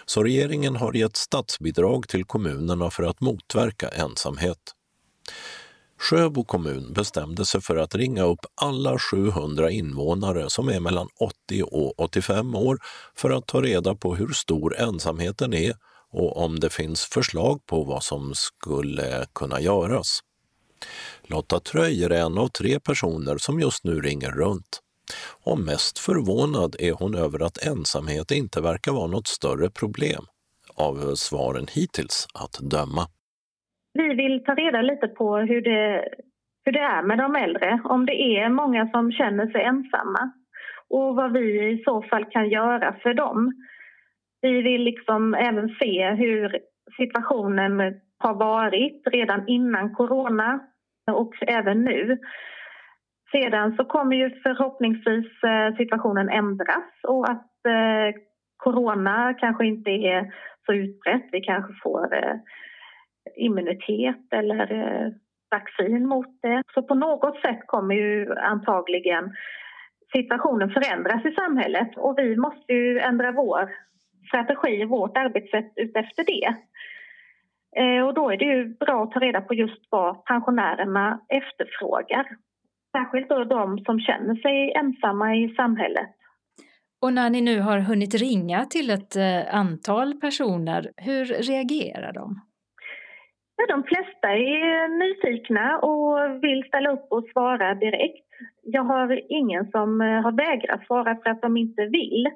Så 0.06 0.22
regeringen 0.22 0.76
har 0.76 0.92
gett 0.92 1.16
statsbidrag 1.16 2.08
till 2.08 2.24
kommunerna 2.24 2.90
för 2.90 3.02
att 3.02 3.20
motverka 3.20 3.88
ensamhet. 3.88 4.72
Sjöbo 5.98 6.44
kommun 6.44 6.92
bestämde 6.92 7.44
sig 7.44 7.60
för 7.60 7.76
att 7.76 7.94
ringa 7.94 8.22
upp 8.22 8.46
alla 8.54 8.98
700 8.98 9.70
invånare 9.70 10.50
som 10.50 10.68
är 10.68 10.80
mellan 10.80 11.08
80 11.48 11.62
och 11.62 12.00
85 12.00 12.54
år 12.54 12.78
för 13.14 13.30
att 13.30 13.46
ta 13.46 13.62
reda 13.62 13.94
på 13.94 14.14
hur 14.14 14.32
stor 14.32 14.76
ensamheten 14.78 15.54
är 15.54 15.74
och 16.12 16.44
om 16.44 16.60
det 16.60 16.70
finns 16.70 17.04
förslag 17.04 17.66
på 17.66 17.84
vad 17.84 18.02
som 18.02 18.34
skulle 18.34 19.26
kunna 19.34 19.60
göras. 19.60 20.20
Lotta 21.22 21.60
Tröjer 21.60 22.10
är 22.10 22.20
en 22.20 22.38
av 22.38 22.48
tre 22.48 22.80
personer 22.80 23.38
som 23.38 23.60
just 23.60 23.84
nu 23.84 24.00
ringer 24.00 24.30
runt. 24.30 24.80
Och 25.44 25.58
mest 25.58 25.98
förvånad 25.98 26.76
är 26.78 26.92
hon 26.92 27.14
över 27.14 27.42
att 27.42 27.58
ensamhet 27.58 28.30
inte 28.30 28.60
verkar 28.60 28.92
vara 28.92 29.06
något 29.06 29.26
större 29.26 29.70
problem, 29.70 30.24
av 30.74 31.14
svaren 31.14 31.66
hittills 31.72 32.26
att 32.34 32.58
döma. 32.60 33.08
Vi 33.96 34.14
vill 34.14 34.44
ta 34.44 34.54
reda 34.54 34.82
lite 34.82 35.08
på 35.08 35.36
hur 35.36 35.60
det, 35.60 36.08
hur 36.64 36.72
det 36.72 36.80
är 36.80 37.02
med 37.02 37.18
de 37.18 37.36
äldre, 37.36 37.80
om 37.84 38.06
det 38.06 38.22
är 38.22 38.48
många 38.48 38.88
som 38.90 39.12
känner 39.12 39.46
sig 39.46 39.62
ensamma 39.62 40.32
och 40.90 41.16
vad 41.16 41.32
vi 41.32 41.70
i 41.70 41.82
så 41.84 42.02
fall 42.02 42.24
kan 42.24 42.48
göra 42.48 42.96
för 43.02 43.14
dem. 43.14 43.52
Vi 44.42 44.62
vill 44.62 44.82
liksom 44.82 45.34
även 45.34 45.68
se 45.68 46.10
hur 46.10 46.58
situationen 46.96 48.00
har 48.18 48.34
varit 48.34 49.02
redan 49.06 49.48
innan 49.48 49.94
corona 49.94 50.60
och 51.10 51.34
även 51.40 51.84
nu. 51.84 52.18
Sedan 53.32 53.76
så 53.76 53.84
kommer 53.84 54.16
ju 54.16 54.30
förhoppningsvis 54.42 55.42
eh, 55.42 55.76
situationen 55.76 56.28
ändras 56.28 56.84
och 57.02 57.30
att 57.30 57.66
eh, 57.66 58.20
corona 58.56 59.34
kanske 59.34 59.66
inte 59.66 59.90
är 59.90 60.32
så 60.66 60.72
utbrett. 60.72 61.28
Vi 61.32 61.40
kanske 61.40 61.72
får 61.82 62.14
eh, 62.14 62.36
immunitet 63.36 64.32
eller 64.32 64.72
eh, 64.72 65.12
vaccin 65.50 66.06
mot 66.06 66.42
det. 66.42 66.62
Så 66.74 66.82
på 66.82 66.94
något 66.94 67.40
sätt 67.40 67.60
kommer 67.66 67.94
ju 67.94 68.34
antagligen 68.34 69.34
situationen 70.12 70.70
förändras 70.70 71.24
i 71.24 71.32
samhället 71.34 71.90
och 71.96 72.14
vi 72.18 72.36
måste 72.36 72.72
ju 72.72 72.98
ändra 72.98 73.32
vår 73.32 73.70
strategi, 74.28 74.84
och 74.84 74.88
vårt 74.88 75.16
arbetssätt 75.16 75.72
utefter 75.76 76.24
det. 76.24 76.56
Eh, 77.80 78.06
och 78.06 78.14
då 78.14 78.30
är 78.30 78.36
det 78.36 78.44
ju 78.44 78.74
bra 78.74 79.02
att 79.02 79.12
ta 79.12 79.20
reda 79.20 79.40
på 79.40 79.54
just 79.54 79.82
vad 79.90 80.24
pensionärerna 80.24 81.20
efterfrågar. 81.28 82.26
Särskilt 82.92 83.28
då 83.28 83.44
de 83.44 83.78
som 83.78 84.00
känner 84.00 84.34
sig 84.34 84.72
ensamma 84.72 85.36
i 85.36 85.54
samhället. 85.54 86.10
Och 87.02 87.12
när 87.12 87.30
ni 87.30 87.40
nu 87.40 87.60
har 87.60 87.78
hunnit 87.78 88.14
ringa 88.14 88.64
till 88.64 88.90
ett 88.90 89.16
eh, 89.16 89.54
antal 89.54 90.20
personer, 90.20 90.90
hur 90.96 91.24
reagerar 91.24 92.12
de? 92.12 92.40
Ja, 93.56 93.66
de 93.68 93.82
flesta 93.82 94.28
är 94.28 94.88
nyfikna 94.88 95.78
och 95.78 96.44
vill 96.44 96.64
ställa 96.68 96.90
upp 96.90 97.06
och 97.10 97.24
svara 97.32 97.74
direkt. 97.74 98.26
Jag 98.62 98.82
har 98.82 99.20
ingen 99.28 99.70
som 99.70 100.00
eh, 100.00 100.20
har 100.22 100.32
vägrat 100.32 100.86
svara 100.86 101.16
för 101.16 101.30
att 101.30 101.42
de 101.42 101.56
inte 101.56 101.84
vill. 101.84 102.30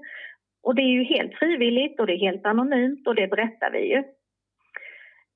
Och 0.63 0.75
det 0.75 0.83
är 0.83 0.93
ju 0.99 1.03
helt 1.03 1.35
frivilligt 1.35 2.01
och 2.01 2.07
det 2.07 2.13
är 2.13 2.31
helt 2.31 2.47
anonymt 2.47 3.07
och 3.07 3.15
det 3.15 3.27
berättar 3.27 3.71
vi 3.71 3.95
ju. 3.95 4.03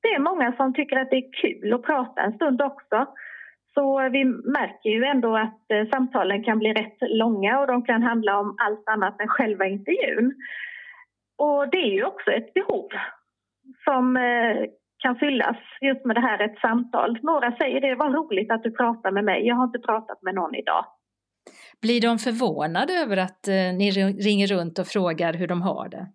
Det 0.02 0.08
är 0.08 0.18
många 0.18 0.52
som 0.56 0.74
tycker 0.74 0.96
att 0.96 1.10
det 1.10 1.16
är 1.16 1.32
kul 1.32 1.72
att 1.72 1.82
prata 1.82 2.22
en 2.22 2.32
stund 2.32 2.62
också. 2.62 3.06
Så 3.74 4.08
vi 4.08 4.24
märker 4.24 4.90
ju 4.90 5.04
ändå 5.04 5.36
att 5.36 5.70
eh, 5.70 5.88
samtalen 5.92 6.44
kan 6.44 6.58
bli 6.58 6.72
rätt 6.72 6.98
långa 7.00 7.60
och 7.60 7.66
de 7.66 7.84
kan 7.84 8.02
handla 8.02 8.38
om 8.38 8.56
allt 8.58 8.88
annat 8.88 9.20
än 9.20 9.28
själva 9.28 9.66
intervjun. 9.66 10.34
Och 11.38 11.68
det 11.68 11.78
är 11.78 11.92
ju 11.92 12.04
också 12.04 12.30
ett 12.30 12.54
behov 12.54 12.88
som 13.84 14.16
eh, 14.16 14.66
kan 15.04 15.16
fyllas 15.24 15.56
just 15.80 16.04
med 16.04 16.16
det 16.16 16.20
här 16.28 16.38
ett 16.46 16.58
samtal. 16.58 17.18
Några 17.22 17.48
säger 17.60 17.80
det 17.80 17.94
var 17.94 18.10
roligt 18.10 18.50
att 18.50 18.62
du 18.62 18.70
pratar 18.70 19.10
med 19.10 19.24
mig, 19.24 19.46
jag 19.46 19.56
har 19.56 19.64
inte 19.64 19.78
pratat 19.78 20.22
med 20.22 20.34
någon 20.34 20.54
idag. 20.54 20.84
Blir 21.82 22.00
de 22.00 22.18
förvånade 22.18 22.92
över 23.02 23.16
att 23.16 23.42
eh, 23.48 23.70
ni 23.80 23.86
ringer 24.28 24.46
runt 24.46 24.78
och 24.78 24.86
frågar 24.86 25.32
hur 25.40 25.46
de 25.46 25.62
har 25.62 25.88
det? 25.88 26.06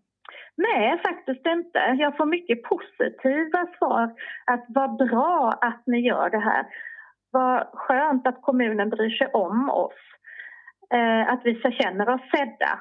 Nej, 0.67 0.99
faktiskt 1.10 1.45
inte. 1.45 1.80
Jag 2.04 2.17
får 2.17 2.25
mycket 2.25 2.63
positiva 2.63 3.62
svar. 3.78 4.06
Att 4.45 4.65
vad 4.67 4.97
bra 4.97 5.58
att 5.62 5.84
ni 5.86 5.99
gör 5.99 6.30
det 6.30 6.43
här. 6.49 6.65
Vad 7.32 7.67
skönt 7.73 8.28
att 8.28 8.41
kommunen 8.41 8.89
bryr 8.89 9.10
sig 9.10 9.28
om 9.28 9.69
oss. 9.69 10.02
Eh, 10.93 11.34
att 11.34 11.41
vi 11.43 11.54
känner 11.82 12.10
oss 12.10 12.21
sedda. 12.36 12.73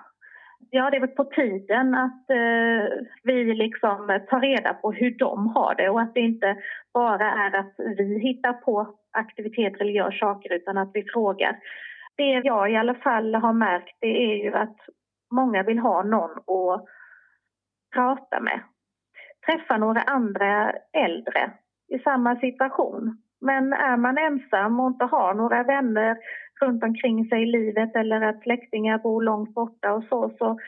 Ja, 0.70 0.90
det 0.90 0.96
är 0.96 1.00
väl 1.00 1.08
på 1.08 1.24
tiden 1.24 1.94
att 1.94 2.30
eh, 2.30 2.98
vi 3.22 3.54
liksom 3.54 4.20
tar 4.28 4.40
reda 4.40 4.74
på 4.74 4.92
hur 4.92 5.10
de 5.18 5.46
har 5.46 5.74
det 5.74 5.88
och 5.88 6.00
att 6.00 6.14
det 6.14 6.20
inte 6.20 6.56
bara 6.94 7.32
är 7.32 7.56
att 7.56 7.74
vi 7.76 8.18
hittar 8.18 8.52
på 8.52 8.94
aktiviteter 9.12 9.80
eller 9.80 9.92
gör 9.92 10.10
saker 10.10 10.52
utan 10.52 10.78
att 10.78 10.90
vi 10.94 11.02
frågar. 11.02 11.58
Det 12.16 12.30
jag 12.30 12.72
i 12.72 12.76
alla 12.76 12.94
fall 12.94 13.34
har 13.34 13.52
märkt 13.52 13.96
det 14.00 14.32
är 14.32 14.44
ju 14.44 14.54
att 14.54 14.76
många 15.30 15.62
vill 15.62 15.78
ha 15.78 16.02
någon 16.02 16.30
att 16.30 16.84
prata 17.94 18.40
med. 18.40 18.60
träffa 19.46 19.76
några 19.76 20.00
andra 20.00 20.72
äldre 20.92 21.50
i 21.88 21.98
samma 21.98 22.36
situation. 22.36 23.22
Men 23.40 23.72
är 23.72 23.96
man 23.96 24.18
ensam 24.18 24.80
och 24.80 24.90
inte 24.90 25.04
har 25.04 25.34
några 25.34 25.62
vänner 25.62 26.16
runt 26.60 26.84
omkring 26.84 27.28
sig 27.28 27.42
i 27.42 27.46
livet 27.46 27.96
eller 27.96 28.20
att 28.20 28.42
släktingar 28.42 28.98
bor 28.98 29.22
långt 29.22 29.54
borta 29.54 29.92
och 29.92 30.04
så, 30.04 30.30
så 30.38 30.58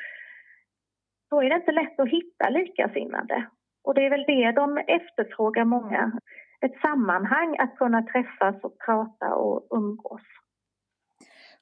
då 1.30 1.42
är 1.42 1.48
det 1.48 1.56
inte 1.56 1.72
lätt 1.72 2.00
att 2.00 2.08
hitta 2.08 2.48
likasinnade. 2.48 3.46
Och 3.84 3.94
det 3.94 4.06
är 4.06 4.10
väl 4.10 4.24
det 4.26 4.52
de 4.52 4.78
efterfrågar 4.78 5.64
många. 5.64 6.12
Ett 6.60 6.80
sammanhang 6.80 7.56
att 7.58 7.76
kunna 7.76 8.02
träffas 8.02 8.64
och 8.64 8.78
prata 8.86 9.34
och 9.34 9.66
umgås. 9.70 10.22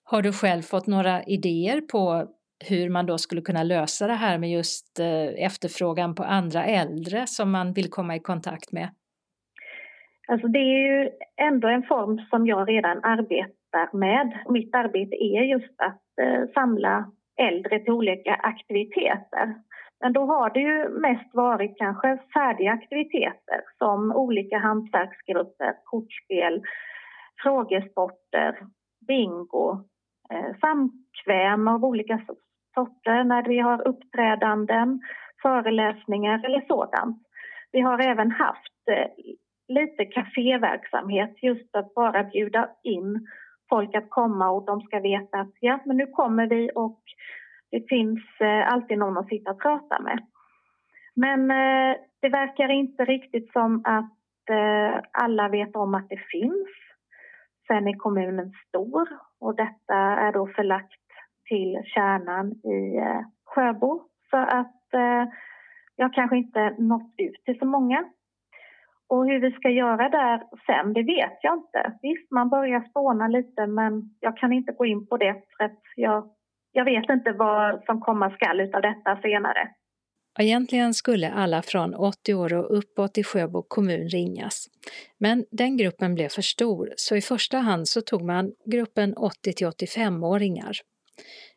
Har 0.03 0.23
du 0.23 0.33
själv 0.33 0.63
fått 0.63 0.87
några 0.87 1.23
idéer 1.23 1.81
på 1.81 2.27
hur 2.69 2.91
man 2.91 3.07
då 3.07 3.19
skulle 3.19 3.41
kunna 3.41 3.63
lösa 3.63 4.07
det 4.07 4.15
här 4.15 4.39
med 4.39 4.51
just 4.51 4.99
eh, 4.99 5.45
efterfrågan 5.45 6.15
på 6.15 6.23
andra 6.23 6.65
äldre 6.65 7.27
som 7.27 7.51
man 7.51 7.73
vill 7.73 7.91
komma 7.91 8.17
i 8.17 8.21
kontakt 8.21 8.73
med? 8.73 8.89
Alltså 10.29 10.49
det 10.49 10.59
är 10.59 10.87
ju 10.89 11.11
ändå 11.37 11.69
en 11.69 11.83
form 11.83 12.19
som 12.31 12.47
jag 12.47 12.69
redan 12.69 13.05
arbetar 13.05 13.97
med. 13.97 14.39
Mitt 14.49 14.75
arbete 14.75 15.17
är 15.25 15.43
just 15.43 15.81
att 15.81 16.03
eh, 16.23 16.43
samla 16.55 17.11
äldre 17.41 17.79
till 17.79 17.93
olika 17.93 18.35
aktiviteter. 18.35 19.55
Men 20.01 20.13
då 20.13 20.21
har 20.27 20.51
det 20.51 20.61
ju 20.61 20.89
mest 20.89 21.35
varit 21.35 21.79
kanske 21.79 22.19
färdiga 22.35 22.73
aktiviteter 22.73 23.61
som 23.79 24.13
olika 24.13 24.59
hantverksgrupper, 24.59 25.75
kortspel, 25.85 26.63
frågesporter, 27.43 28.59
bingo, 29.07 29.85
eh, 30.31 30.57
samkväm 30.61 31.69
av 31.69 31.85
olika 31.85 32.21
sorter 32.75 33.25
när 33.25 33.43
vi 33.49 33.59
har 33.59 33.89
uppträdanden, 33.89 35.01
föreläsningar 35.43 36.45
eller 36.45 36.65
sådant. 36.69 37.23
Vi 37.73 37.81
har 37.81 37.99
även 37.99 38.31
haft 38.31 38.89
eh, 38.91 39.07
lite 39.69 40.05
kaféverksamhet 40.05 41.43
just 41.43 41.77
att 41.77 41.95
bara 41.95 42.25
bjuda 42.25 42.71
in 42.83 43.27
folk 43.69 43.95
att 43.95 44.11
komma 44.11 44.51
och 44.51 44.65
de 44.67 44.81
ska 44.81 45.01
veta 45.01 45.41
att 45.41 45.55
ja, 45.61 45.81
men 45.85 45.97
nu 45.97 46.07
kommer 46.07 46.47
vi 46.47 46.71
och 46.75 47.01
det 47.71 47.89
finns 47.89 48.21
eh, 48.41 48.73
alltid 48.73 48.99
någon 48.99 49.19
att 49.19 49.29
sitta 49.29 49.51
och 49.51 49.63
prata 49.63 50.01
med. 50.03 50.27
Men 51.15 51.51
eh, 51.51 51.97
det 52.21 52.29
verkar 52.29 52.69
inte 52.69 53.05
riktigt 53.05 53.53
som 53.53 53.83
att 53.85 54.51
eh, 54.51 55.01
alla 55.13 55.49
vet 55.49 55.77
om 55.77 55.95
att 55.95 56.09
det 56.09 56.21
finns. 56.31 56.69
Sen 57.67 57.89
är 57.89 57.95
kommunen 57.95 58.53
stor 58.69 59.09
och 59.41 59.57
detta 59.57 59.95
är 59.95 60.33
då 60.33 60.47
förlagt 60.47 61.03
till 61.49 61.83
kärnan 61.85 62.53
i 62.53 62.97
eh, 62.97 63.21
Sjöbo. 63.45 64.03
Så 64.31 64.37
att 64.37 64.95
eh, 64.95 65.25
jag 65.97 66.15
kanske 66.15 66.37
inte 66.37 66.75
nått 66.79 67.15
ut 67.17 67.45
till 67.45 67.59
så 67.59 67.67
många. 67.67 68.05
Och 69.09 69.27
hur 69.27 69.41
vi 69.41 69.51
ska 69.51 69.71
göra 69.71 70.09
där 70.09 70.43
sen, 70.67 70.93
det 70.93 71.03
vet 71.03 71.39
jag 71.43 71.55
inte. 71.55 71.99
Visst, 72.03 72.31
man 72.31 72.49
börjar 72.49 72.81
spåna 72.81 73.29
lite 73.29 73.67
men 73.67 73.93
jag 74.21 74.37
kan 74.37 74.53
inte 74.53 74.73
gå 74.73 74.87
in 74.87 75.07
på 75.07 75.17
det 75.17 75.35
för 75.57 75.65
att 75.65 75.81
jag 75.97 76.31
jag 76.73 76.85
vet 76.85 77.11
inte 77.11 77.33
vad 77.33 77.85
som 77.85 78.01
komma 78.01 78.31
skall 78.31 78.61
av 78.61 78.83
detta 78.83 79.21
senare. 79.23 79.69
Egentligen 80.41 80.95
skulle 80.95 81.31
alla 81.31 81.63
från 81.63 81.95
80 81.95 82.35
år 82.35 82.55
och 82.55 82.79
uppåt 82.79 83.19
i 83.19 83.25
Sjöbo 83.25 83.63
kommun 83.69 84.09
ringas. 84.09 84.67
Men 85.19 85.45
den 85.51 85.77
gruppen 85.77 86.15
blev 86.15 86.29
för 86.29 86.43
stor, 86.43 86.93
så 86.97 87.17
i 87.17 87.21
första 87.21 87.59
hand 87.59 87.89
så 87.89 88.01
tog 88.01 88.23
man 88.23 88.53
gruppen 88.67 89.15
80 89.17 89.53
till 89.53 89.67
85-åringar. 89.67 90.73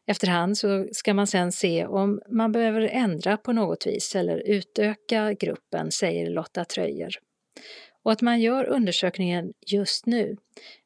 Efterhand 0.07 0.57
så 0.57 0.87
ska 0.91 1.13
man 1.13 1.27
sen 1.27 1.51
se 1.51 1.85
om 1.85 2.21
man 2.29 2.51
behöver 2.51 2.81
ändra 2.81 3.37
på 3.37 3.53
något 3.53 3.87
vis 3.87 4.15
eller 4.15 4.37
utöka 4.45 5.33
gruppen, 5.33 5.91
säger 5.91 6.29
Lotta 6.29 6.65
Tröjer. 6.65 7.11
Och 8.03 8.11
att 8.11 8.21
man 8.21 8.39
gör 8.39 8.69
undersökningen 8.69 9.53
just 9.71 10.05
nu, 10.05 10.35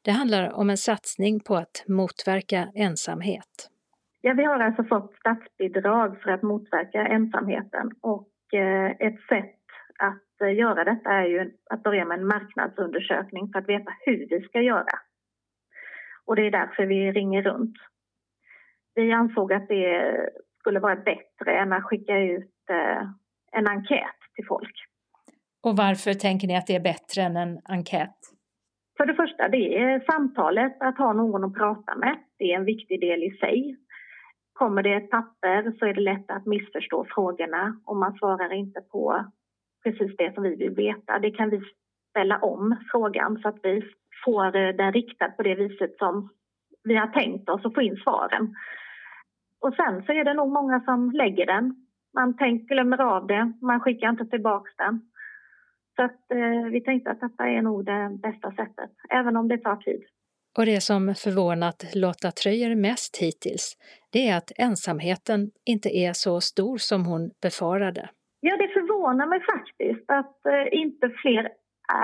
det 0.02 0.10
handlar 0.10 0.52
om 0.52 0.70
en 0.70 0.76
satsning 0.76 1.40
på 1.40 1.56
att 1.56 1.84
motverka 1.88 2.68
ensamhet. 2.74 3.70
Ja, 4.20 4.34
vi 4.34 4.44
har 4.44 4.60
alltså 4.60 4.84
fått 4.84 5.14
statsbidrag 5.14 6.22
för 6.22 6.30
att 6.30 6.42
motverka 6.42 7.06
ensamheten 7.06 7.90
och 8.00 8.28
eh, 8.54 8.90
ett 8.90 9.20
sätt 9.28 9.60
att 9.98 10.40
eh, 10.40 10.54
göra 10.54 10.84
detta 10.84 11.10
är 11.10 11.26
ju 11.26 11.52
att 11.70 11.82
börja 11.82 12.04
med 12.04 12.18
en 12.18 12.26
marknadsundersökning 12.26 13.52
för 13.52 13.58
att 13.58 13.68
veta 13.68 13.92
hur 14.06 14.26
vi 14.30 14.40
ska 14.40 14.60
göra. 14.60 14.98
Och 16.24 16.36
det 16.36 16.46
är 16.46 16.50
därför 16.50 16.86
vi 16.86 17.12
ringer 17.12 17.42
runt. 17.42 17.76
Vi 18.94 19.12
ansåg 19.12 19.52
att 19.52 19.68
det 19.68 20.16
skulle 20.58 20.80
vara 20.80 20.96
bättre 20.96 21.58
än 21.58 21.72
att 21.72 21.84
skicka 21.84 22.18
ut 22.18 22.70
eh, 22.70 23.02
en 23.52 23.68
enkät 23.68 24.20
till 24.34 24.46
folk. 24.46 24.72
Och 25.66 25.76
varför 25.76 26.14
tänker 26.14 26.48
ni 26.48 26.56
att 26.56 26.66
det 26.66 26.76
är 26.76 26.90
bättre 26.92 27.22
än 27.22 27.36
en 27.36 27.60
enkät? 27.64 28.18
För 28.96 29.06
det 29.06 29.14
första, 29.14 29.48
det 29.48 29.78
är 29.78 30.12
samtalet, 30.12 30.76
att 30.80 30.98
ha 30.98 31.12
någon 31.12 31.44
att 31.44 31.54
prata 31.54 31.96
med. 31.96 32.16
Det 32.38 32.52
är 32.52 32.56
en 32.56 32.64
viktig 32.64 33.00
del 33.00 33.22
i 33.22 33.30
sig. 33.30 33.76
Kommer 34.52 34.82
det 34.82 34.94
ett 34.94 35.10
papper 35.10 35.72
så 35.78 35.86
är 35.86 35.94
det 35.94 36.00
lätt 36.00 36.30
att 36.30 36.46
missförstå 36.46 37.06
frågorna 37.14 37.80
och 37.84 37.96
man 37.96 38.14
svarar 38.18 38.52
inte 38.52 38.80
på 38.80 39.24
precis 39.84 40.16
det 40.16 40.34
som 40.34 40.42
vi 40.42 40.54
vill 40.56 40.74
veta. 40.74 41.18
Det 41.18 41.30
kan 41.30 41.50
vi 41.50 41.60
ställa 42.10 42.38
om 42.38 42.76
frågan 42.90 43.38
så 43.42 43.48
att 43.48 43.58
vi 43.62 43.82
får 44.24 44.72
den 44.72 44.92
riktad 44.92 45.28
på 45.28 45.42
det 45.42 45.54
viset 45.54 45.98
som 45.98 46.28
vi 46.84 46.96
har 46.96 47.06
tänkt 47.06 47.48
oss 47.48 47.64
och 47.64 47.74
få 47.74 47.82
in 47.82 47.96
svaren. 47.96 48.54
Och 49.60 49.74
sen 49.74 50.04
så 50.06 50.12
är 50.12 50.24
det 50.24 50.34
nog 50.34 50.48
många 50.48 50.80
som 50.80 51.10
lägger 51.10 51.46
den. 51.46 51.86
Man 52.14 52.36
tänker, 52.36 52.74
glömmer 52.74 53.00
av 53.00 53.26
det, 53.26 53.52
man 53.62 53.80
skickar 53.80 54.08
inte 54.08 54.26
tillbaka 54.26 54.70
den. 54.78 55.00
Så 55.96 56.02
att, 56.02 56.30
eh, 56.30 56.70
vi 56.70 56.80
tänkte 56.80 57.10
att 57.10 57.20
detta 57.20 57.44
är 57.44 57.62
nog 57.62 57.84
det 57.84 58.18
bästa 58.22 58.50
sättet, 58.50 58.90
även 59.10 59.36
om 59.36 59.48
det 59.48 59.58
tar 59.58 59.76
tid. 59.76 60.02
Och 60.58 60.66
det 60.66 60.80
som 60.80 61.14
förvånat 61.24 61.78
Lotta 61.94 62.30
Tröjer 62.30 62.74
mest 62.74 63.16
hittills, 63.16 63.76
det 64.12 64.28
är 64.28 64.36
att 64.36 64.52
ensamheten 64.56 65.50
inte 65.64 65.88
är 65.88 66.12
så 66.12 66.40
stor 66.40 66.76
som 66.76 67.06
hon 67.06 67.30
befarade. 67.42 68.08
Ja, 68.40 68.56
det 68.56 68.68
förvånar 68.68 69.26
mig 69.26 69.40
faktiskt 69.52 70.10
att 70.10 70.46
eh, 70.46 70.78
inte 70.82 71.10
fler 71.22 71.44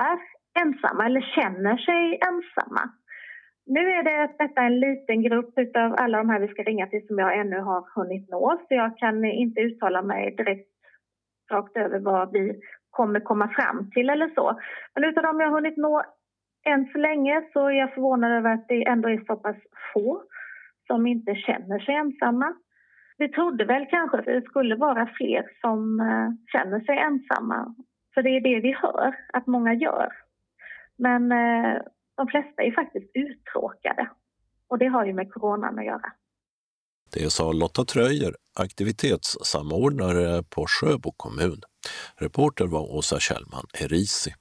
är 0.05 0.17
ensamma 0.63 1.05
eller 1.05 1.21
känner 1.35 1.77
sig 1.77 2.19
ensamma. 2.29 2.83
Nu 3.65 3.79
är 3.79 4.03
det 4.03 4.33
detta 4.39 4.61
en 4.61 4.79
liten 4.79 5.23
grupp 5.23 5.53
av 5.75 5.95
alla 5.97 6.17
de 6.17 6.29
här 6.29 6.39
vi 6.39 6.47
ska 6.47 6.63
ringa 6.63 6.87
till 6.87 7.07
som 7.07 7.19
jag 7.19 7.39
ännu 7.39 7.59
har 7.59 7.81
hunnit 7.95 8.29
nå, 8.29 8.61
så 8.67 8.73
jag 8.73 8.97
kan 8.97 9.25
inte 9.25 9.61
uttala 9.61 10.01
mig 10.01 10.35
direkt 10.35 10.69
rakt 11.51 11.77
över 11.77 11.99
vad 11.99 12.31
vi 12.31 12.61
kommer 12.93 13.19
komma 13.19 13.47
fram 13.47 13.91
till 13.91 14.09
eller 14.09 14.29
så. 14.35 14.59
Men 14.95 15.03
utav 15.03 15.23
dem 15.23 15.39
jag 15.39 15.47
har 15.47 15.55
hunnit 15.55 15.77
nå 15.77 16.03
än 16.65 16.89
så 16.91 16.97
länge 16.97 17.43
så 17.53 17.67
är 17.67 17.71
jag 17.71 17.93
förvånad 17.93 18.31
över 18.31 18.53
att 18.53 18.67
det 18.67 18.87
ändå 18.87 19.09
är 19.09 19.23
så 19.27 19.35
pass 19.35 19.57
få 19.93 20.23
som 20.87 21.07
inte 21.07 21.35
känner 21.35 21.79
sig 21.79 21.95
ensamma. 21.95 22.53
Vi 23.17 23.29
trodde 23.29 23.65
väl 23.65 23.85
kanske 23.89 24.17
att 24.17 24.25
det 24.25 24.41
skulle 24.41 24.75
vara 24.75 25.09
fler 25.17 25.49
som 25.61 25.99
eh, 25.99 26.29
känner 26.51 26.79
sig 26.79 26.97
ensamma. 26.97 27.75
För 28.13 28.23
det 28.23 28.29
är 28.29 28.41
det 28.41 28.59
vi 28.59 28.73
hör 28.73 29.15
att 29.33 29.47
många 29.47 29.73
gör. 29.73 30.09
Men 30.97 31.31
eh, 31.31 31.81
de 32.17 32.27
flesta 32.27 32.63
är 32.63 32.71
faktiskt 32.71 33.11
uttråkade. 33.13 34.09
Och 34.69 34.77
det 34.77 34.87
har 34.87 35.05
ju 35.05 35.13
med 35.13 35.33
coronan 35.33 35.79
att 35.79 35.85
göra. 35.85 36.11
Det 37.13 37.29
sa 37.29 37.51
Lotta 37.51 37.85
Tröjer, 37.85 38.35
aktivitetssamordnare 38.55 40.43
på 40.43 40.65
Sjöbo 40.67 41.11
kommun. 41.11 41.61
Reporter 42.15 42.65
var 42.65 42.81
Åsa 42.81 43.19
Kjellman 43.19 43.65
Erisi 43.73 44.33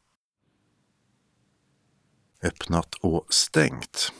öppnat 2.42 2.94
och 3.00 3.26
stängt. 3.30 4.12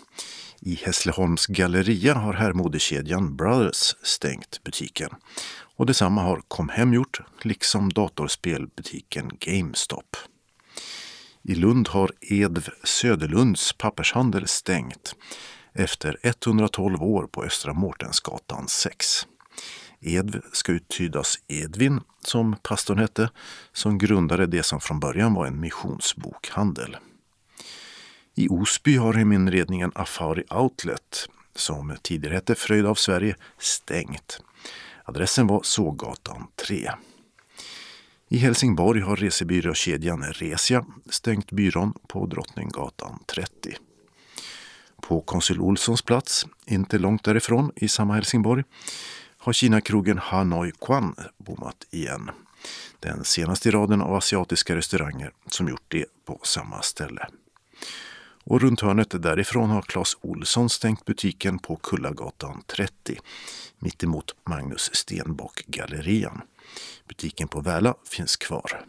I 0.60 0.74
Hässleholms 0.74 1.46
galleria 1.46 2.14
har 2.14 2.32
herrmodekedjan 2.32 3.36
Brothers 3.36 3.94
stängt 4.02 4.62
butiken. 4.64 5.10
Och 5.76 5.86
detsamma 5.86 6.22
har 6.22 6.42
Comhem 6.48 6.94
gjort, 6.94 7.20
liksom 7.42 7.92
datorspelbutiken 7.92 9.30
GameStop. 9.40 10.16
I 11.42 11.54
Lund 11.54 11.88
har 11.88 12.10
Edv 12.20 12.68
Söderlunds 12.84 13.72
pappershandel 13.72 14.48
stängt 14.48 15.14
efter 15.74 16.18
112 16.22 17.02
år 17.02 17.26
på 17.26 17.44
Östra 17.44 17.72
Mårtensgatan 17.72 18.68
6. 18.68 19.26
Edv 20.00 20.40
ska 20.52 20.72
uttydas 20.72 21.38
Edvin, 21.48 22.00
som 22.20 22.56
pastorn 22.62 22.98
hette, 22.98 23.30
som 23.72 23.98
grundade 23.98 24.46
det 24.46 24.62
som 24.62 24.80
från 24.80 25.00
början 25.00 25.35
var 25.35 25.46
en 25.46 25.61
missionsbokhandel. 25.61 26.96
I 28.35 28.48
Osby 28.48 28.96
har 28.96 29.14
heminredningen 29.14 29.92
Afari 29.94 30.44
Outlet, 30.50 31.28
som 31.54 31.96
tidigare 32.02 32.35
hette 32.35 32.54
Fröjd 32.54 32.87
av 32.87 32.94
Sverige, 32.94 33.37
stängt. 33.58 34.40
Adressen 35.04 35.46
var 35.46 35.61
Sågatan 35.62 36.46
3. 36.66 36.90
I 38.28 38.37
Helsingborg 38.37 39.00
har 39.00 39.16
resebyråkedjan 39.16 40.22
Resia 40.22 40.85
stängt 41.11 41.52
byrån 41.52 41.94
på 42.08 42.26
Drottninggatan 42.26 43.18
30. 43.26 43.76
På 45.08 45.20
Konsul 45.20 45.60
Olssons 45.60 46.02
plats, 46.02 46.46
inte 46.66 46.98
långt 46.98 47.24
därifrån 47.24 47.72
i 47.76 47.88
samma 47.88 48.14
Helsingborg, 48.14 48.64
har 49.38 49.52
Kinakrogen 49.52 50.18
Hanoi 50.18 50.72
Kwan 50.80 51.14
bommat 51.36 51.86
igen. 51.90 52.30
Den 53.00 53.24
senaste 53.24 53.68
i 53.68 53.72
raden 53.72 54.02
av 54.02 54.14
asiatiska 54.14 54.76
restauranger 54.76 55.32
som 55.46 55.68
gjort 55.68 55.84
det 55.88 56.04
på 56.24 56.40
samma 56.42 56.82
ställe. 56.82 57.28
Och 58.44 58.60
runt 58.60 58.80
hörnet 58.80 59.22
därifrån 59.22 59.70
har 59.70 59.82
Clas 59.82 60.16
Olsson 60.20 60.70
stängt 60.70 61.04
butiken 61.04 61.58
på 61.58 61.76
Kullagatan 61.76 62.62
30 62.66 63.18
mittemot 63.78 64.34
Magnus 64.48 64.90
Stenbock-gallerian. 64.94 66.40
Butiken 67.08 67.48
på 67.48 67.60
Väla 67.60 67.94
finns 68.04 68.36
kvar. 68.36 68.84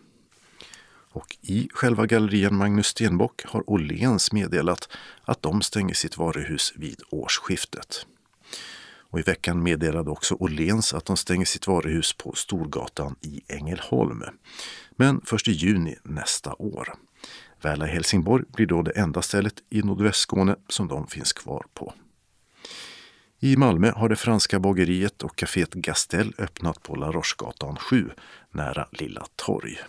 Och 1.13 1.37
i 1.41 1.69
själva 1.73 2.05
gallerian 2.05 2.55
Magnus 2.55 2.87
Stenbock 2.87 3.45
har 3.45 3.69
Åhléns 3.69 4.31
meddelat 4.31 4.89
att 5.21 5.41
de 5.41 5.61
stänger 5.61 5.93
sitt 5.93 6.17
varuhus 6.17 6.73
vid 6.75 7.01
årsskiftet. 7.09 8.05
Och 9.13 9.19
I 9.19 9.21
veckan 9.21 9.63
meddelade 9.63 10.09
också 10.09 10.35
Åhléns 10.35 10.93
att 10.93 11.05
de 11.05 11.17
stänger 11.17 11.45
sitt 11.45 11.67
varuhus 11.67 12.13
på 12.13 12.33
Storgatan 12.35 13.15
i 13.21 13.41
Ängelholm. 13.47 14.23
Men 14.91 15.21
först 15.25 15.47
i 15.47 15.51
juni 15.51 15.95
nästa 16.03 16.53
år. 16.53 16.93
Väla 17.61 17.85
Helsingborg 17.85 18.43
blir 18.47 18.65
då 18.65 18.81
det 18.81 18.91
enda 18.91 19.21
stället 19.21 19.53
i 19.69 19.81
nordvästskåne 19.81 20.55
som 20.69 20.87
de 20.87 21.07
finns 21.07 21.33
kvar 21.33 21.65
på. 21.73 21.93
I 23.39 23.57
Malmö 23.57 23.91
har 23.91 24.09
det 24.09 24.15
franska 24.15 24.59
bageriet 24.59 25.23
och 25.23 25.35
kaféet 25.35 25.73
Gastel 25.73 26.33
öppnat 26.37 26.83
på 26.83 26.95
La 26.95 27.11
Rochegatan 27.11 27.75
7 27.75 28.09
nära 28.51 28.87
Lilla 28.91 29.25
torg. 29.35 29.79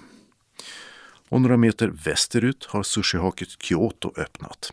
Och 1.29 1.41
några 1.41 1.57
meter 1.57 1.89
västerut 1.89 2.65
har 2.65 2.83
sushihaket 2.83 3.63
Kyoto 3.63 4.13
öppnat. 4.17 4.73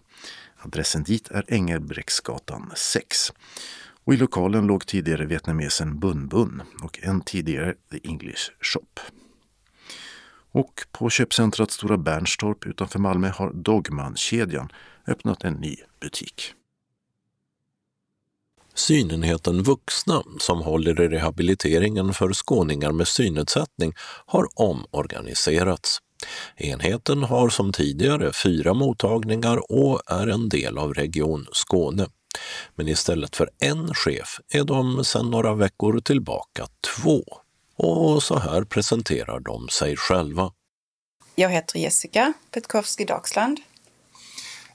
Adressen 0.57 1.03
dit 1.03 1.31
är 1.31 1.53
Engelbrektsgatan 1.53 2.71
6. 2.75 3.33
Och 4.03 4.13
i 4.13 4.17
lokalen 4.17 4.67
låg 4.67 4.87
tidigare 4.87 5.25
vietnamesen 5.25 5.99
Bun 5.99 6.27
Bun 6.27 6.61
och 6.83 6.99
en 7.03 7.21
tidigare 7.21 7.75
The 7.91 7.99
English 8.03 8.51
Shop. 8.61 8.99
Och 10.51 10.81
på 10.91 11.09
köpcentrat 11.09 11.71
Stora 11.71 11.97
Bernstorp 11.97 12.65
utanför 12.65 12.99
Malmö 12.99 13.29
har 13.29 13.53
Dogman-kedjan 13.53 14.71
öppnat 15.07 15.43
en 15.43 15.53
ny 15.53 15.75
butik. 15.99 16.53
Synenheten 18.73 19.63
Vuxna, 19.63 20.23
som 20.39 20.61
håller 20.61 21.01
i 21.01 21.07
rehabiliteringen 21.07 22.13
för 22.13 22.33
skåningar 22.33 22.91
med 22.91 23.07
synnedsättning, 23.07 23.93
har 24.25 24.47
omorganiserats. 24.55 25.99
Enheten 26.57 27.23
har 27.23 27.49
som 27.49 27.73
tidigare 27.73 28.33
fyra 28.33 28.73
mottagningar 28.73 29.71
och 29.71 30.01
är 30.05 30.27
en 30.27 30.49
del 30.49 30.77
av 30.77 30.93
Region 30.93 31.47
Skåne. 31.51 32.07
Men 32.75 32.87
istället 32.87 33.35
för 33.35 33.49
en 33.59 33.93
chef 33.93 34.39
är 34.53 34.63
de 34.63 35.03
sedan 35.03 35.31
några 35.31 35.53
veckor 35.53 35.99
tillbaka 35.99 36.67
två. 36.95 37.23
Och 37.77 38.23
så 38.23 38.39
här 38.39 38.63
presenterar 38.63 39.39
de 39.39 39.69
sig 39.69 39.97
själva. 39.97 40.51
Jag 41.35 41.49
heter 41.49 41.79
Jessica 41.79 42.33
Petkowski 42.51 43.05
Dagsland. 43.05 43.59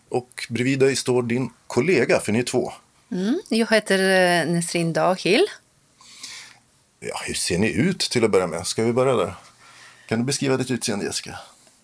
Och 0.08 0.46
bredvid 0.50 0.78
dig 0.78 0.96
står 0.96 1.22
din 1.22 1.50
kollega, 1.66 2.20
för 2.20 2.32
ni 2.32 2.38
är 2.38 2.42
två. 2.42 2.72
Mm, 3.10 3.40
jag 3.48 3.70
heter 3.70 3.98
eh, 3.98 4.52
Nesrin 4.52 4.92
Dahil. 4.92 5.46
Ja, 7.00 7.20
hur 7.26 7.34
ser 7.34 7.58
ni 7.58 7.72
ut 7.72 8.00
till 8.00 8.24
att 8.24 8.30
börja 8.30 8.46
med? 8.46 8.66
Ska 8.66 8.84
vi 8.84 8.92
börja 8.92 9.14
där? 9.14 9.34
Kan 10.06 10.18
du 10.18 10.24
beskriva 10.24 10.56
ditt 10.56 10.70
utseende, 10.70 11.04
Jessica? 11.04 11.38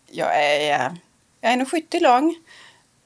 Jag 0.07 0.45
är, 0.45 0.61
eh, 0.61 0.93
jag 1.41 1.53
är 1.53 1.57
1,70 1.57 2.01
lång. 2.01 2.37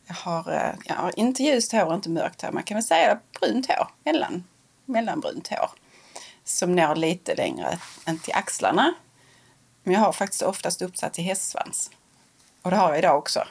Jag 0.07 0.15
har, 0.15 0.53
eh, 0.53 0.75
jag 0.85 0.95
har 0.95 1.19
inte 1.19 1.43
ljust 1.43 1.73
hår 1.73 1.85
och 1.85 1.95
inte 1.95 2.11
mörkt 2.11 2.43
hår. 2.43 2.53
Man 2.53 2.63
kan 2.63 2.75
väl 2.75 2.85
säga 2.85 3.19
brunt 3.41 3.67
hår, 3.67 3.89
mellan, 4.05 4.45
mellanbrunt 4.85 5.49
hår. 5.49 5.71
Som 6.45 6.77
når 6.77 6.97
lite 6.97 7.35
längre 7.35 7.79
än 8.05 8.19
till 8.19 8.35
axlarna. 8.35 8.95
Men 9.83 9.95
jag 9.95 10.01
har 10.01 10.13
faktiskt 10.13 10.43
oftast 10.43 10.83
uppsatt 10.83 11.15
till 11.15 11.25
hästsvans. 11.25 11.91
Och 12.63 12.71
det 12.71 12.77
har 12.77 12.89
jag 12.89 12.99
idag 12.99 13.19
också. 13.19 13.45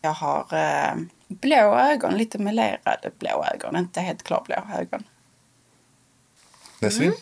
Jag 0.00 0.12
har 0.12 0.46
eh, 0.52 0.94
blå 1.28 1.74
ögon, 1.78 2.14
lite 2.14 2.38
melerade 2.38 3.10
blå 3.18 3.44
ögon, 3.54 3.76
inte 3.76 4.00
helt 4.00 4.22
klarblå 4.22 4.56
ögon. 4.78 5.04
Nesrin? 6.84 7.08
Mm. 7.08 7.18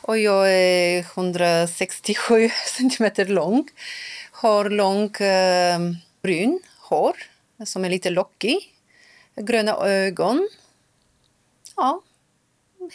Och 0.00 0.18
jag 0.18 0.52
är 0.52 0.98
167 0.98 2.50
centimeter 2.66 3.26
lång. 3.26 3.68
Har 4.30 4.70
lång 4.70 5.16
eh, 5.16 5.80
brun 6.22 6.60
hår 6.78 7.16
som 7.64 7.84
är 7.84 7.90
lite 7.90 8.10
lockig. 8.10 8.58
Gröna 9.36 9.72
ögon. 9.76 10.48
Ja, 11.76 12.02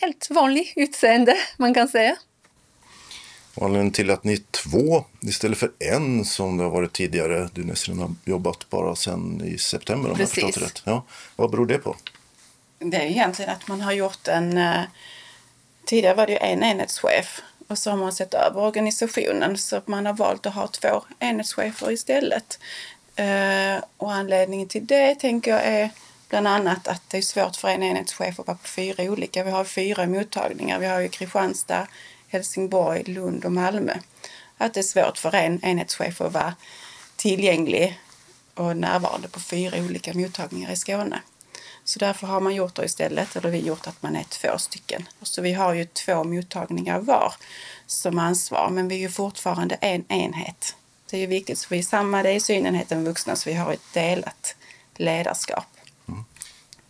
helt 0.02 0.30
vanlig 0.30 0.74
utseende 0.76 1.38
man 1.58 1.74
kan 1.74 1.88
säga. 1.88 2.18
Och 3.56 3.66
anledningen 3.66 3.94
till 3.94 4.12
att 4.12 4.24
ni 4.24 4.34
är 4.34 4.42
två 4.52 5.06
istället 5.22 5.58
för 5.58 5.72
en 5.80 6.26
som 6.26 6.58
det 6.58 6.64
har 6.64 6.72
varit 6.72 6.94
tidigare, 6.94 7.50
du 7.54 7.64
nästan 7.64 8.00
har 8.00 8.12
jobbat 8.26 8.70
bara 8.70 8.96
sedan 8.96 9.42
i 9.46 9.58
september 9.58 10.10
om 10.10 10.18
Precis. 10.18 10.38
jag 10.38 10.54
förstått 10.54 10.70
rätt. 10.70 10.82
Ja, 10.86 11.06
vad 11.36 11.52
beror 11.52 11.66
det 11.66 11.78
på? 11.78 11.96
Det 12.80 12.98
är 12.98 13.06
egentligen 13.06 13.52
att 13.52 13.68
man 13.68 13.82
har 13.82 13.92
gjort 13.92 14.28
en... 14.28 14.60
Tidigare 15.88 16.16
var 16.16 16.28
det 16.28 16.32
ju 16.32 16.40
en 16.42 16.64
enhetschef 16.64 17.42
och 17.68 17.78
så 17.78 17.90
har 17.90 17.98
man 17.98 18.14
sett 18.14 18.34
över 18.34 18.62
organisationen 18.62 19.58
så 19.58 19.82
man 19.86 20.06
har 20.06 20.14
valt 20.14 20.46
att 20.46 20.54
ha 20.54 20.68
två 20.68 21.04
enhetschefer 21.20 21.92
istället. 21.92 22.60
Eh, 23.16 23.84
och 23.98 24.14
anledningen 24.14 24.68
till 24.68 24.88
det 24.88 25.16
tänker 25.16 25.52
jag 25.52 25.64
är 25.64 25.90
bland 26.30 26.48
annat 26.48 26.88
att 26.88 27.02
det 27.10 27.18
är 27.18 27.22
svårt 27.22 27.56
för 27.56 27.68
en 27.68 27.84
enhetschef 27.84 28.40
att 28.40 28.48
vara 28.48 28.58
på 28.58 28.68
fyra 28.68 29.04
olika. 29.04 29.44
Vi 29.44 29.52
har 29.52 29.64
fyra 29.64 30.06
mottagningar. 30.06 30.80
Vi 30.80 30.86
har 30.86 31.00
ju 31.00 31.10
Kristianstad, 31.10 31.88
Helsingborg, 32.28 33.04
Lund 33.04 33.46
och 33.46 33.52
Malmö. 33.52 33.94
Att 34.58 34.74
det 34.74 34.80
är 34.80 34.84
svårt 34.84 35.18
för 35.18 35.36
en 35.36 35.66
enhetschef 35.66 36.22
att 36.22 36.34
vara 36.34 36.56
tillgänglig 37.16 38.00
och 38.54 38.78
närvarande 38.78 39.28
på 39.28 39.40
fyra 39.40 39.78
olika 39.78 40.14
mottagningar 40.14 40.72
i 40.72 40.76
Skåne. 40.76 41.22
Så 41.88 42.00
därför 42.00 42.28
har 42.28 42.40
man 42.40 42.56
gjort 42.56 42.76
det 42.76 42.86
istället, 42.86 43.36
eller 43.36 43.50
vi 43.50 43.60
gjort 43.60 43.88
att 43.88 44.04
man 44.04 44.16
är 44.16 44.24
två 44.24 44.58
stycken. 44.58 45.08
Så 45.22 45.42
vi 45.42 45.54
har 45.54 45.74
ju 45.74 45.86
två 45.86 46.24
mottagningar 46.24 47.00
var 47.00 47.34
som 47.86 48.20
ansvar, 48.20 48.70
men 48.70 48.88
vi 48.88 48.96
är 48.96 49.00
ju 49.00 49.10
fortfarande 49.10 49.76
en 49.76 50.06
enhet. 50.08 50.76
Det 51.10 51.18
är 51.18 51.22
ju 51.22 51.28
viktigt, 51.28 51.58
så 51.58 51.68
vi 51.70 51.80
är 51.80 51.84
samma, 51.84 52.24
det 52.24 52.30
är 52.30 52.40
synenheten 52.40 53.04
vuxna, 53.04 53.36
så 53.36 53.50
vi 53.50 53.56
har 53.56 53.74
ett 53.74 53.94
delat 53.94 54.56
ledarskap. 54.96 55.66
Mm. 56.08 56.26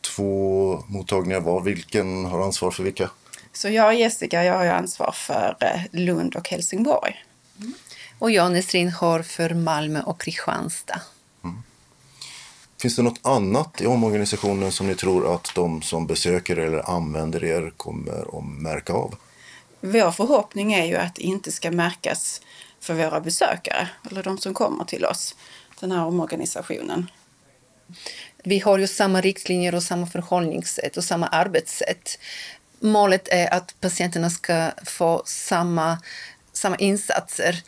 Två 0.02 0.84
mottagningar 0.88 1.40
var, 1.40 1.62
vilken 1.62 2.26
har 2.26 2.44
ansvar 2.44 2.72
för 2.72 2.84
vilka? 2.84 3.10
Så 3.54 3.70
jag 3.70 3.88
och 3.88 3.94
Jessica, 3.94 4.44
jag 4.44 4.54
har 4.54 4.64
ju 4.64 4.70
ansvar 4.70 5.12
för 5.12 5.58
eh, 5.60 5.82
Lund 5.92 6.36
och 6.36 6.50
Helsingborg. 6.50 7.26
Mm. 7.60 7.74
Och 8.20 8.32
jag, 8.32 8.52
Nesrin, 8.52 8.90
har 8.92 9.22
för 9.22 9.54
Malmö 9.54 10.02
och 10.02 10.22
Kristianstad. 10.22 11.02
Finns 12.82 12.96
det 12.96 13.02
något 13.02 13.20
annat 13.22 13.82
i 13.82 13.86
omorganisationen 13.86 14.72
som 14.72 14.88
ni 14.88 14.96
tror 14.96 15.36
att 15.36 15.52
de 15.56 15.82
som 15.82 16.08
besöker 16.08 16.58
eller 16.58 16.90
använder 16.90 17.44
er 17.44 17.74
kommer 17.78 18.38
att 18.38 18.46
märka 18.46 18.94
av? 18.94 19.16
Vår 19.82 20.12
förhoppning 20.12 20.74
är 20.74 20.86
ju 20.86 20.96
att 20.96 21.16
det 21.16 21.22
inte 21.22 21.52
ska 21.52 21.72
märkas 21.72 22.42
för 22.80 22.94
våra 22.94 23.20
besökare 23.20 23.90
eller 24.12 24.24
de 24.24 24.38
som 24.38 24.54
kommer 24.54 24.86
till 24.86 25.06
oss, 25.06 25.36
den 25.80 25.92
här 25.92 26.06
omorganisationen. 26.06 27.12
Vi 28.44 28.60
har 28.60 28.78
ju 28.78 28.88
samma 28.88 29.22
riktlinjer 29.22 29.76
och 29.76 29.84
samma 29.84 30.08
förhållningssätt 30.08 30.98
och 30.98 31.04
samma 31.04 31.28
arbetssätt 31.28 32.20
målet 32.80 33.28
är 33.28 33.54
att 33.54 33.76
patienterna 33.82 34.30
ska 34.30 34.72
få 34.86 35.22
samma, 35.26 35.98
samma 36.54 36.76
insatser 36.76 37.64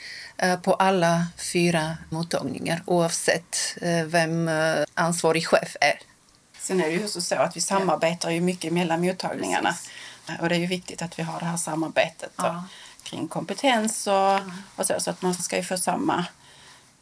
på 0.63 0.73
alla 0.73 1.25
fyra 1.37 1.97
mottagningar 2.09 2.83
oavsett 2.85 3.57
eh, 3.81 4.03
vem 4.05 4.47
eh, 4.47 4.83
ansvarig 4.93 5.47
chef 5.47 5.75
är. 5.81 5.99
Sen 6.59 6.81
är 6.81 6.87
det 6.87 6.93
ju 6.93 7.07
så 7.07 7.35
att 7.35 7.57
vi 7.57 7.61
samarbetar 7.61 8.29
ju 8.29 8.41
mycket 8.41 8.73
mellan 8.73 9.01
mottagningarna 9.01 9.69
Precis. 10.25 10.41
och 10.41 10.49
det 10.49 10.55
är 10.55 10.59
ju 10.59 10.65
viktigt 10.65 11.01
att 11.01 11.19
vi 11.19 11.23
har 11.23 11.39
det 11.39 11.45
här 11.45 11.57
samarbetet 11.57 12.31
ja. 12.35 12.63
kring 13.03 13.27
kompetens 13.27 14.07
och, 14.07 14.39
och, 14.75 14.85
så, 14.85 14.99
så 14.99 15.09
att 15.09 15.21
man 15.21 15.33
ska 15.33 15.57
ju 15.57 15.63
få 15.63 15.77
samma 15.77 16.25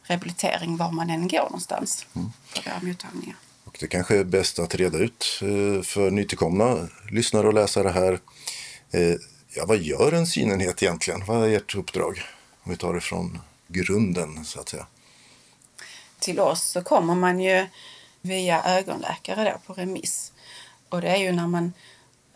rehabilitering 0.02 0.76
var 0.76 0.90
man 0.92 1.10
än 1.10 1.28
går 1.28 1.42
någonstans 1.42 2.06
mm. 2.16 2.32
på 2.54 2.60
våra 2.64 2.80
mottagningar. 2.82 3.36
Och 3.64 3.76
det 3.80 3.86
kanske 3.86 4.18
är 4.18 4.24
bäst 4.24 4.58
att 4.58 4.74
reda 4.74 4.98
ut 4.98 5.40
eh, 5.42 5.82
för 5.82 6.10
nytillkomna 6.10 6.88
lyssnare 7.10 7.46
och 7.46 7.54
läsare 7.54 7.88
här. 7.88 8.18
Eh, 8.90 9.16
ja, 9.54 9.64
vad 9.66 9.78
gör 9.78 10.12
en 10.12 10.26
synenhet 10.26 10.82
egentligen? 10.82 11.24
Vad 11.26 11.48
är 11.48 11.56
ert 11.56 11.74
uppdrag? 11.74 12.22
Om 12.68 12.72
vi 12.72 12.78
tar 12.78 12.94
det 12.94 13.00
från 13.00 13.38
grunden 13.68 14.44
så 14.44 14.60
att 14.60 14.68
säga. 14.68 14.86
Till 16.18 16.40
oss 16.40 16.62
så 16.62 16.82
kommer 16.82 17.14
man 17.14 17.40
ju 17.40 17.66
via 18.20 18.62
ögonläkare 18.64 19.44
då 19.44 19.58
på 19.66 19.80
remiss. 19.80 20.32
Och 20.88 21.00
det 21.00 21.08
är 21.08 21.16
ju 21.16 21.32
när 21.32 21.46
man 21.46 21.72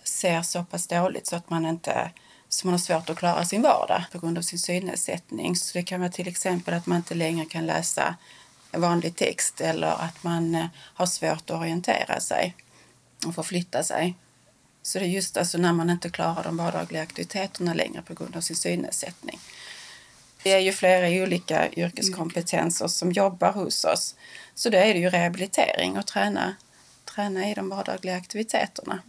ser 0.04 0.42
så 0.42 0.64
pass 0.64 0.86
dåligt 0.86 1.26
så 1.26 1.36
att 1.36 1.50
man 1.50 1.66
inte 1.66 2.10
så 2.48 2.66
man 2.66 2.74
har 2.74 2.78
svårt 2.78 3.10
att 3.10 3.18
klara 3.18 3.44
sin 3.44 3.62
vardag 3.62 4.04
på 4.12 4.18
grund 4.18 4.38
av 4.38 4.42
sin 4.42 4.58
synnedsättning. 4.58 5.56
Så 5.56 5.78
det 5.78 5.82
kan 5.84 6.00
vara 6.00 6.10
till 6.10 6.28
exempel 6.28 6.74
att 6.74 6.86
man 6.86 6.96
inte 6.96 7.14
längre 7.14 7.44
kan 7.44 7.66
läsa 7.66 8.16
vanlig 8.70 9.16
text 9.16 9.60
eller 9.60 10.04
att 10.04 10.24
man 10.24 10.54
eh, 10.54 10.66
har 10.74 11.06
svårt 11.06 11.50
att 11.50 11.50
orientera 11.50 12.20
sig 12.20 12.56
och 13.26 13.34
förflytta 13.34 13.82
sig. 13.82 14.14
Så 14.82 14.98
det 14.98 15.04
är 15.04 15.08
just 15.08 15.36
alltså 15.36 15.58
när 15.58 15.72
man 15.72 15.90
inte 15.90 16.10
klarar 16.10 16.44
de 16.44 16.56
vardagliga 16.56 17.02
aktiviteterna 17.02 17.74
längre 17.74 18.02
på 18.02 18.14
grund 18.14 18.36
av 18.36 18.40
sin 18.40 18.56
synnedsättning. 18.56 19.38
Det 20.42 20.52
är 20.52 20.58
ju 20.58 20.72
flera 20.72 21.22
olika 21.22 21.72
yrkeskompetenser 21.72 22.86
som 22.86 23.12
jobbar 23.12 23.52
hos 23.52 23.84
oss. 23.84 24.14
Så 24.54 24.70
då 24.70 24.78
är 24.78 24.94
det 24.94 25.00
ju 25.00 25.10
rehabilitering 25.10 25.98
och 25.98 26.06
träna, 26.06 26.54
träna 27.14 27.50
i 27.50 27.54
de 27.54 27.68
vardagliga 27.68 28.16
aktiviteterna. 28.16 29.02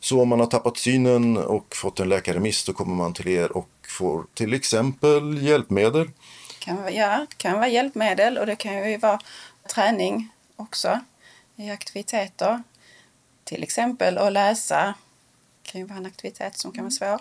Så 0.00 0.22
om 0.22 0.28
man 0.28 0.40
har 0.40 0.46
tappat 0.46 0.78
synen 0.78 1.36
och 1.36 1.76
fått 1.76 2.00
en 2.00 2.08
läkarremiss 2.08 2.64
då 2.64 2.72
kommer 2.72 2.94
man 2.94 3.14
till 3.14 3.28
er 3.28 3.56
och 3.56 3.68
får 3.88 4.26
till 4.34 4.54
exempel 4.54 5.42
hjälpmedel? 5.42 6.10
Kan 6.58 6.94
ja, 6.94 7.26
det 7.28 7.36
kan 7.36 7.52
vara 7.52 7.68
hjälpmedel 7.68 8.38
och 8.38 8.46
det 8.46 8.56
kan 8.56 8.90
ju 8.90 8.96
vara 8.96 9.20
träning 9.74 10.28
också 10.56 11.00
i 11.56 11.70
aktiviteter. 11.70 12.62
Till 13.44 13.62
exempel 13.62 14.18
att 14.18 14.32
läsa 14.32 14.94
kan 15.62 15.80
ju 15.80 15.86
vara 15.86 15.98
en 15.98 16.06
aktivitet 16.06 16.58
som 16.58 16.72
kan 16.72 16.84
vara 16.84 16.90
svår. 16.90 17.20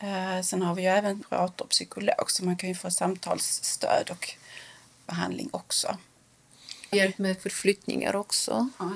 Eh, 0.00 0.42
sen 0.42 0.62
har 0.62 0.74
vi 0.74 0.82
ju 0.82 0.88
även 0.88 1.22
kurator 1.28 1.64
och 1.64 1.70
psykolog 1.70 2.30
så 2.30 2.44
man 2.44 2.56
kan 2.56 2.68
ju 2.68 2.74
få 2.74 2.90
samtalsstöd 2.90 4.10
och 4.10 4.34
behandling 5.06 5.48
också. 5.52 5.96
Hjälp 6.90 7.18
med 7.18 7.38
förflyttningar 7.38 8.16
också. 8.16 8.68
Ja. 8.78 8.90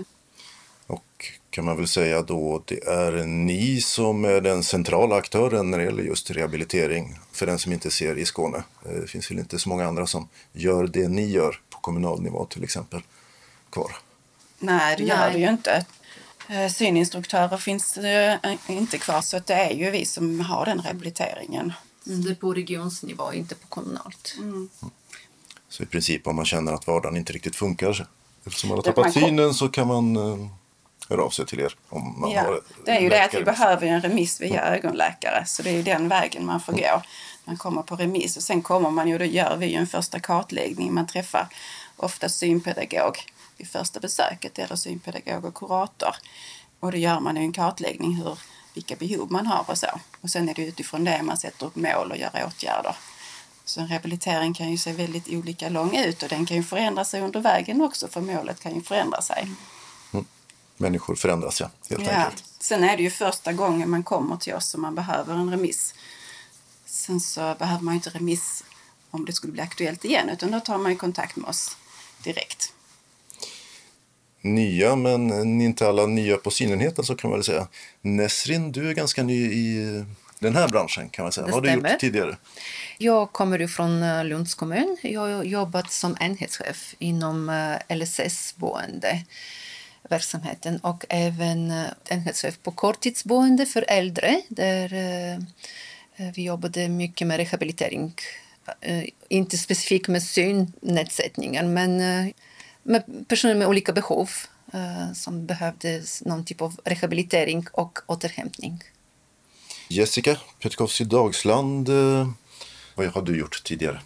Och 0.86 1.32
kan 1.50 1.64
man 1.64 1.76
väl 1.76 1.88
säga 1.88 2.22
då 2.22 2.62
det 2.64 2.84
är 2.84 3.12
ni 3.26 3.80
som 3.80 4.24
är 4.24 4.40
den 4.40 4.62
centrala 4.62 5.16
aktören 5.16 5.70
när 5.70 5.78
det 5.78 5.84
gäller 5.84 6.02
just 6.02 6.30
rehabilitering 6.30 7.18
för 7.32 7.46
den 7.46 7.58
som 7.58 7.72
inte 7.72 7.90
ser 7.90 8.18
i 8.18 8.24
Skåne. 8.24 8.62
Eh, 8.86 8.92
det 8.92 9.06
finns 9.06 9.30
väl 9.30 9.38
inte 9.38 9.58
så 9.58 9.68
många 9.68 9.86
andra 9.86 10.06
som 10.06 10.28
gör 10.52 10.86
det 10.86 11.08
ni 11.08 11.30
gör 11.30 11.60
på 11.70 11.78
kommunal 11.78 12.22
nivå 12.22 12.44
till 12.44 12.64
exempel 12.64 13.02
kvar? 13.70 13.96
Nej, 14.58 14.96
det 14.96 15.02
gör 15.02 15.16
Nej. 15.16 15.32
det 15.32 15.38
ju 15.38 15.48
inte. 15.48 15.86
Eh, 16.48 16.68
syninstruktörer 16.68 17.56
finns 17.56 17.98
inte 18.66 18.98
kvar 18.98 19.20
så 19.20 19.38
det 19.38 19.54
är 19.54 19.70
ju 19.70 19.90
vi 19.90 20.06
som 20.06 20.40
har 20.40 20.66
den 20.66 20.80
rehabiliteringen. 20.80 21.72
Mm. 22.06 22.22
Det 22.22 22.30
är 22.30 22.34
på 22.34 22.54
regionsnivå, 22.54 23.32
inte 23.32 23.54
på 23.54 23.66
kommunalt. 23.66 24.34
Mm. 24.38 24.68
Så 25.68 25.82
i 25.82 25.86
princip 25.86 26.26
om 26.26 26.36
man 26.36 26.44
känner 26.44 26.72
att 26.72 26.86
vardagen 26.86 27.16
inte 27.16 27.32
riktigt 27.32 27.56
funkar 27.56 28.06
eftersom 28.44 28.68
man 28.68 28.78
har 28.78 28.82
tappat 28.82 29.12
synen 29.12 29.54
så 29.54 29.68
kan 29.68 29.88
man 29.88 30.16
uh, 30.16 30.46
höra 31.08 31.22
av 31.22 31.30
sig 31.30 31.46
till 31.46 31.60
er. 31.60 31.76
Om 31.88 32.20
man 32.20 32.30
ja, 32.30 32.42
har 32.42 32.60
det 32.84 32.90
är 32.90 33.00
ju 33.00 33.08
det 33.08 33.24
att 33.24 33.34
vi 33.34 33.44
behöver 33.44 33.86
en 33.86 34.00
remiss 34.00 34.40
via 34.40 34.60
mm. 34.60 34.74
ögonläkare 34.74 35.44
så 35.46 35.62
det 35.62 35.70
är 35.70 35.74
ju 35.74 35.82
den 35.82 36.08
vägen 36.08 36.46
man 36.46 36.60
får 36.60 36.72
mm. 36.72 36.84
gå. 36.84 37.02
Man 37.44 37.56
kommer 37.56 37.82
på 37.82 37.96
remiss 37.96 38.36
och 38.36 38.42
sen 38.42 38.62
kommer 38.62 38.90
man 38.90 39.08
ju, 39.08 39.18
då 39.18 39.24
gör 39.24 39.56
vi 39.56 39.66
ju 39.66 39.74
en 39.76 39.86
första 39.86 40.20
kartläggning. 40.20 40.94
Man 40.94 41.06
träffar 41.06 41.48
ofta 41.96 42.28
synpedagog 42.28 43.18
vid 43.56 43.68
första 43.68 44.00
besöket 44.00 44.58
eller 44.58 44.76
synpedagog 44.76 45.44
och 45.44 45.54
kurator. 45.54 46.16
Och 46.80 46.92
då 46.92 46.98
gör 46.98 47.20
man 47.20 47.36
en 47.36 47.52
kartläggning 47.52 48.14
hur, 48.14 48.38
vilka 48.74 48.96
behov 48.96 49.32
man 49.32 49.46
har 49.46 49.64
och 49.70 49.78
så. 49.78 50.00
Och 50.20 50.30
sen 50.30 50.48
är 50.48 50.54
det 50.54 50.62
utifrån 50.62 51.04
det 51.04 51.22
man 51.22 51.36
sätter 51.36 51.66
upp 51.66 51.76
mål 51.76 52.10
och 52.10 52.16
gör 52.16 52.44
åtgärder. 52.46 52.96
Så 53.64 53.80
en 53.80 53.88
rehabilitering 53.88 54.54
kan 54.54 54.70
ju 54.70 54.78
se 54.78 54.92
väldigt 54.92 55.28
olika 55.28 55.68
lång 55.68 55.96
ut 55.96 56.22
och 56.22 56.28
den 56.28 56.46
kan 56.46 56.56
ju 56.56 56.62
förändra 56.62 57.04
sig 57.04 57.20
under 57.20 57.40
vägen 57.40 57.82
också 57.82 58.08
för 58.08 58.20
målet 58.20 58.60
kan 58.60 58.74
ju 58.74 58.82
förändra 58.82 59.22
sig. 59.22 59.48
Mm. 60.12 60.24
Människor 60.76 61.14
förändras 61.14 61.60
ja, 61.60 61.70
helt 61.90 62.06
ja. 62.06 62.12
enkelt. 62.12 62.44
Sen 62.58 62.84
är 62.84 62.96
det 62.96 63.02
ju 63.02 63.10
första 63.10 63.52
gången 63.52 63.90
man 63.90 64.02
kommer 64.02 64.36
till 64.36 64.54
oss 64.54 64.68
som 64.68 64.82
man 64.82 64.94
behöver 64.94 65.34
en 65.34 65.50
remiss. 65.50 65.94
Sen 66.86 67.20
så 67.20 67.54
behöver 67.58 67.82
man 67.82 67.94
ju 67.94 67.96
inte 67.96 68.10
remiss 68.10 68.64
om 69.10 69.24
det 69.24 69.32
skulle 69.32 69.52
bli 69.52 69.62
aktuellt 69.62 70.04
igen 70.04 70.28
utan 70.28 70.50
då 70.50 70.60
tar 70.60 70.78
man 70.78 70.92
ju 70.92 70.98
kontakt 70.98 71.36
med 71.36 71.48
oss 71.48 71.76
direkt 72.22 72.73
nya, 74.44 74.96
men 74.96 75.60
inte 75.60 75.88
alla 75.88 76.06
nya 76.06 76.36
på 76.36 76.50
synenheten 76.50 77.04
så 77.04 77.14
kan 77.14 77.30
man 77.30 77.38
väl 77.38 77.44
säga. 77.44 77.68
Nesrin, 78.00 78.72
du 78.72 78.88
är 78.88 78.94
ganska 78.94 79.22
ny 79.22 79.52
i 79.52 80.04
den 80.44 80.56
här 80.56 80.68
branschen 80.68 81.08
kan 81.08 81.22
man 81.22 81.32
säga. 81.32 81.44
Vad 81.44 81.54
har 81.54 81.60
du 81.60 81.72
gjort 81.72 82.00
tidigare? 82.00 82.36
Jag 82.98 83.32
kommer 83.32 83.66
från 83.66 84.02
eh, 84.02 84.24
Lunds 84.24 84.54
kommun. 84.54 84.96
Jag 85.02 85.20
har 85.20 85.44
jobbat 85.44 85.92
som 85.92 86.16
enhetschef 86.20 86.94
inom 86.98 87.48
eh, 87.48 87.96
LSS-boende 87.96 89.24
verksamheten 90.08 90.78
och 90.78 91.04
även 91.08 91.70
eh, 91.70 91.84
enhetschef 92.08 92.58
på 92.62 92.70
korttidsboende 92.70 93.66
för 93.66 93.84
äldre 93.88 94.42
där 94.48 94.88
vi 96.34 96.44
jobbade 96.44 96.88
mycket 96.88 97.26
med 97.26 97.36
rehabilitering. 97.36 98.14
Inte 99.28 99.58
specifikt 99.58 100.08
med 100.08 100.22
synnedsättningar 100.22 101.64
men 101.64 102.00
med 102.84 103.28
personer 103.28 103.54
med 103.54 103.68
olika 103.68 103.92
behov 103.92 104.30
eh, 104.72 105.12
som 105.14 105.46
behövde 105.46 106.02
någon 106.20 106.44
typ 106.44 106.62
av 106.62 106.76
rehabilitering 106.84 107.66
och 107.72 107.98
återhämtning. 108.06 108.82
Jessica 109.88 110.36
Petkowski 110.60 111.04
Dagsland, 111.04 111.88
eh, 111.88 112.28
vad 112.94 113.06
har 113.06 113.22
du 113.22 113.38
gjort 113.38 113.64
tidigare? 113.64 114.00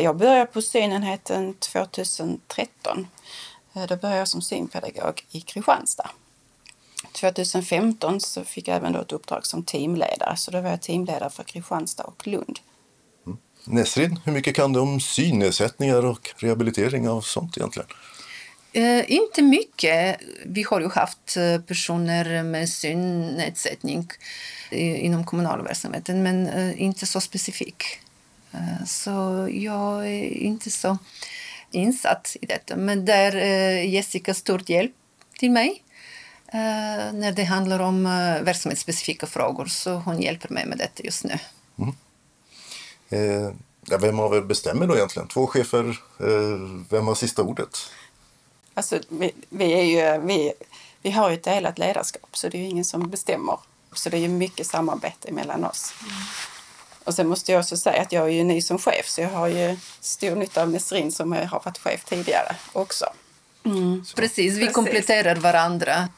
Jag 0.00 0.16
började 0.16 0.46
på 0.46 0.62
synenheten 0.62 1.54
2013. 1.54 3.06
Eh, 3.74 3.86
då 3.86 3.96
började 3.96 4.18
jag 4.18 4.28
som 4.28 4.42
synpedagog 4.42 5.24
i 5.30 5.40
Kristianstad. 5.40 6.10
2015 7.12 8.20
så 8.20 8.44
fick 8.44 8.68
jag 8.68 8.76
även 8.76 8.92
då 8.92 9.00
ett 9.00 9.12
uppdrag 9.12 9.46
som 9.46 9.62
teamledare, 9.62 10.36
så 10.36 10.50
då 10.50 10.60
var 10.60 10.70
jag 10.70 10.82
teamledare 10.82 11.30
för 11.30 11.42
Kristianstad 11.42 12.04
och 12.04 12.26
Lund. 12.26 12.58
Nesrin, 13.64 14.20
hur 14.24 14.32
mycket 14.32 14.56
kan 14.56 14.72
du 14.72 14.80
om 14.80 15.00
synnedsättningar 15.00 16.04
och 16.04 16.30
rehabilitering 16.36 17.08
av 17.08 17.20
sånt 17.20 17.56
egentligen? 17.56 17.88
Eh, 18.72 19.10
inte 19.10 19.42
mycket. 19.42 20.20
Vi 20.46 20.62
har 20.62 20.80
ju 20.80 20.88
haft 20.88 21.36
eh, 21.36 21.60
personer 21.60 22.42
med 22.42 22.68
synnedsättning 22.68 24.08
inom 24.70 25.24
kommunalverksamheten, 25.24 26.22
men 26.22 26.46
eh, 26.46 26.82
inte 26.82 27.06
så 27.06 27.20
specifikt. 27.20 27.98
Eh, 28.54 28.84
så 28.86 29.48
jag 29.52 30.06
är 30.06 30.28
inte 30.36 30.70
så 30.70 30.98
insatt 31.70 32.36
i 32.40 32.46
detta. 32.46 32.76
Men 32.76 33.04
där 33.04 33.36
är 33.36 33.76
eh, 33.76 33.90
Jessica 33.90 34.34
stort 34.34 34.68
hjälp 34.68 34.92
till 35.38 35.50
mig 35.50 35.82
eh, 36.46 37.12
när 37.12 37.32
det 37.32 37.44
handlar 37.44 37.78
om 37.78 38.04
verksamhetsspecifika 38.42 39.26
frågor, 39.26 39.66
så 39.66 39.94
hon 39.94 40.22
hjälper 40.22 40.48
mig 40.48 40.66
med 40.66 40.78
detta 40.78 41.02
just 41.02 41.24
nu. 41.24 41.38
Mm. 41.78 41.94
Eh, 43.14 43.50
ja, 43.86 43.98
vem 43.98 44.20
av 44.20 44.34
er 44.34 44.40
bestämmer 44.40 44.86
då 44.86 44.96
egentligen? 44.96 45.28
Två 45.28 45.46
chefer, 45.46 45.88
eh, 46.20 46.84
vem 46.90 47.06
har 47.06 47.14
sista 47.14 47.42
ordet? 47.42 47.90
Alltså, 48.74 48.98
vi, 49.08 49.32
vi, 49.48 49.72
är 49.72 49.82
ju, 49.82 50.26
vi, 50.26 50.52
vi 51.02 51.10
har 51.10 51.30
ju 51.30 51.34
ett 51.34 51.44
delat 51.44 51.78
ledarskap 51.78 52.36
så 52.36 52.48
det 52.48 52.58
är 52.58 52.62
ju 52.62 52.68
ingen 52.68 52.84
som 52.84 53.10
bestämmer. 53.10 53.58
Så 53.92 54.10
det 54.10 54.16
är 54.16 54.20
ju 54.20 54.28
mycket 54.28 54.66
samarbete 54.66 55.32
mellan 55.32 55.64
oss. 55.64 55.94
Mm. 56.02 56.12
Och 57.04 57.14
sen 57.14 57.28
måste 57.28 57.52
jag 57.52 57.60
också 57.60 57.76
säga 57.76 58.02
att 58.02 58.12
jag 58.12 58.24
är 58.24 58.28
ju 58.32 58.44
ny 58.44 58.62
som 58.62 58.78
chef 58.78 59.08
så 59.08 59.20
jag 59.20 59.30
har 59.30 59.46
ju 59.46 59.76
stor 60.00 60.36
nytta 60.36 60.62
av 60.62 60.70
Nesrin 60.70 61.12
som 61.12 61.32
har 61.32 61.62
varit 61.64 61.78
chef 61.78 62.04
tidigare 62.04 62.56
också. 62.72 63.04
Mm. 63.64 64.04
Precis, 64.16 64.54
vi 64.54 64.60
Precis. 64.60 64.74
kompletterar 64.74 65.36
varandra. 65.36 66.08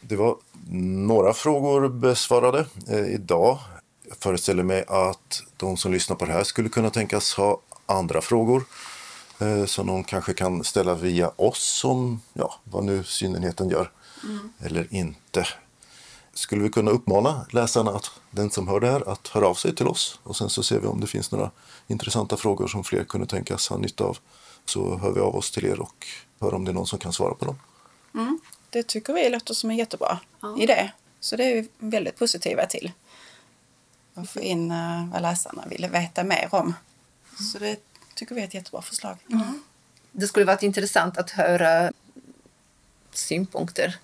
Det 0.00 0.16
var 0.16 0.36
några 0.70 1.34
frågor 1.34 1.88
besvarade 1.88 2.66
eh, 2.88 3.14
idag. 3.14 3.58
Jag 4.12 4.18
föreställer 4.18 4.62
mig 4.62 4.84
att 4.88 5.42
de 5.56 5.76
som 5.76 5.92
lyssnar 5.92 6.16
på 6.16 6.24
det 6.24 6.32
här 6.32 6.44
skulle 6.44 6.68
kunna 6.68 6.90
tänkas 6.90 7.34
ha 7.34 7.60
andra 7.86 8.20
frågor 8.20 8.64
eh, 9.38 9.64
som 9.64 9.86
de 9.86 10.04
kanske 10.04 10.34
kan 10.34 10.64
ställa 10.64 10.94
via 10.94 11.32
oss 11.36 11.62
som, 11.62 12.22
ja, 12.32 12.54
vad 12.64 12.84
nu 12.84 13.04
synenheten 13.04 13.68
gör 13.68 13.90
mm. 14.24 14.52
eller 14.58 14.94
inte. 14.94 15.46
Skulle 16.34 16.62
vi 16.62 16.68
kunna 16.68 16.90
uppmana 16.90 17.46
läsarna, 17.50 17.90
att, 17.90 18.10
den 18.30 18.50
som 18.50 18.68
hör 18.68 18.80
det 18.80 18.90
här, 18.90 19.08
att 19.08 19.28
höra 19.28 19.46
av 19.46 19.54
sig 19.54 19.74
till 19.74 19.86
oss 19.86 20.20
och 20.22 20.36
sen 20.36 20.50
så 20.50 20.62
ser 20.62 20.80
vi 20.80 20.86
om 20.86 21.00
det 21.00 21.06
finns 21.06 21.32
några 21.32 21.50
intressanta 21.86 22.36
frågor 22.36 22.66
som 22.66 22.84
fler 22.84 23.04
kunde 23.04 23.26
tänkas 23.26 23.68
ha 23.68 23.76
nytta 23.76 24.04
av. 24.04 24.18
Så 24.64 24.96
hör 24.96 25.12
vi 25.12 25.20
av 25.20 25.36
oss 25.36 25.50
till 25.50 25.64
er 25.64 25.80
och 25.80 26.06
hör 26.40 26.54
om 26.54 26.64
det 26.64 26.70
är 26.70 26.74
någon 26.74 26.86
som 26.86 26.98
kan 26.98 27.12
svara 27.12 27.34
på 27.34 27.44
dem. 27.44 27.58
Mm. 28.14 28.40
Det 28.70 28.82
tycker 28.82 29.12
vi 29.12 29.28
låter 29.28 29.54
som 29.54 29.70
en 29.70 29.76
jättebra 29.76 30.18
ja. 30.40 30.56
idé. 30.58 30.90
Så 31.20 31.36
det 31.36 31.44
är 31.44 31.54
vi 31.54 31.68
väldigt 31.78 32.18
positiva 32.18 32.66
till 32.66 32.92
och 34.14 34.28
få 34.28 34.40
in 34.40 34.70
uh, 34.70 35.08
vad 35.12 35.22
läsarna 35.22 35.64
ville 35.66 35.88
veta 35.88 36.24
mer 36.24 36.48
om. 36.50 36.74
Så 37.52 37.58
det 37.58 37.76
tycker 38.14 38.34
vi 38.34 38.40
är 38.40 38.44
ett 38.44 38.54
jättebra 38.54 38.82
förslag. 38.82 39.16
Mm. 39.30 39.62
Det 40.12 40.26
skulle 40.26 40.46
varit 40.46 40.62
intressant 40.62 41.18
att 41.18 41.30
höra 41.30 41.92
synpunkter 43.12 43.96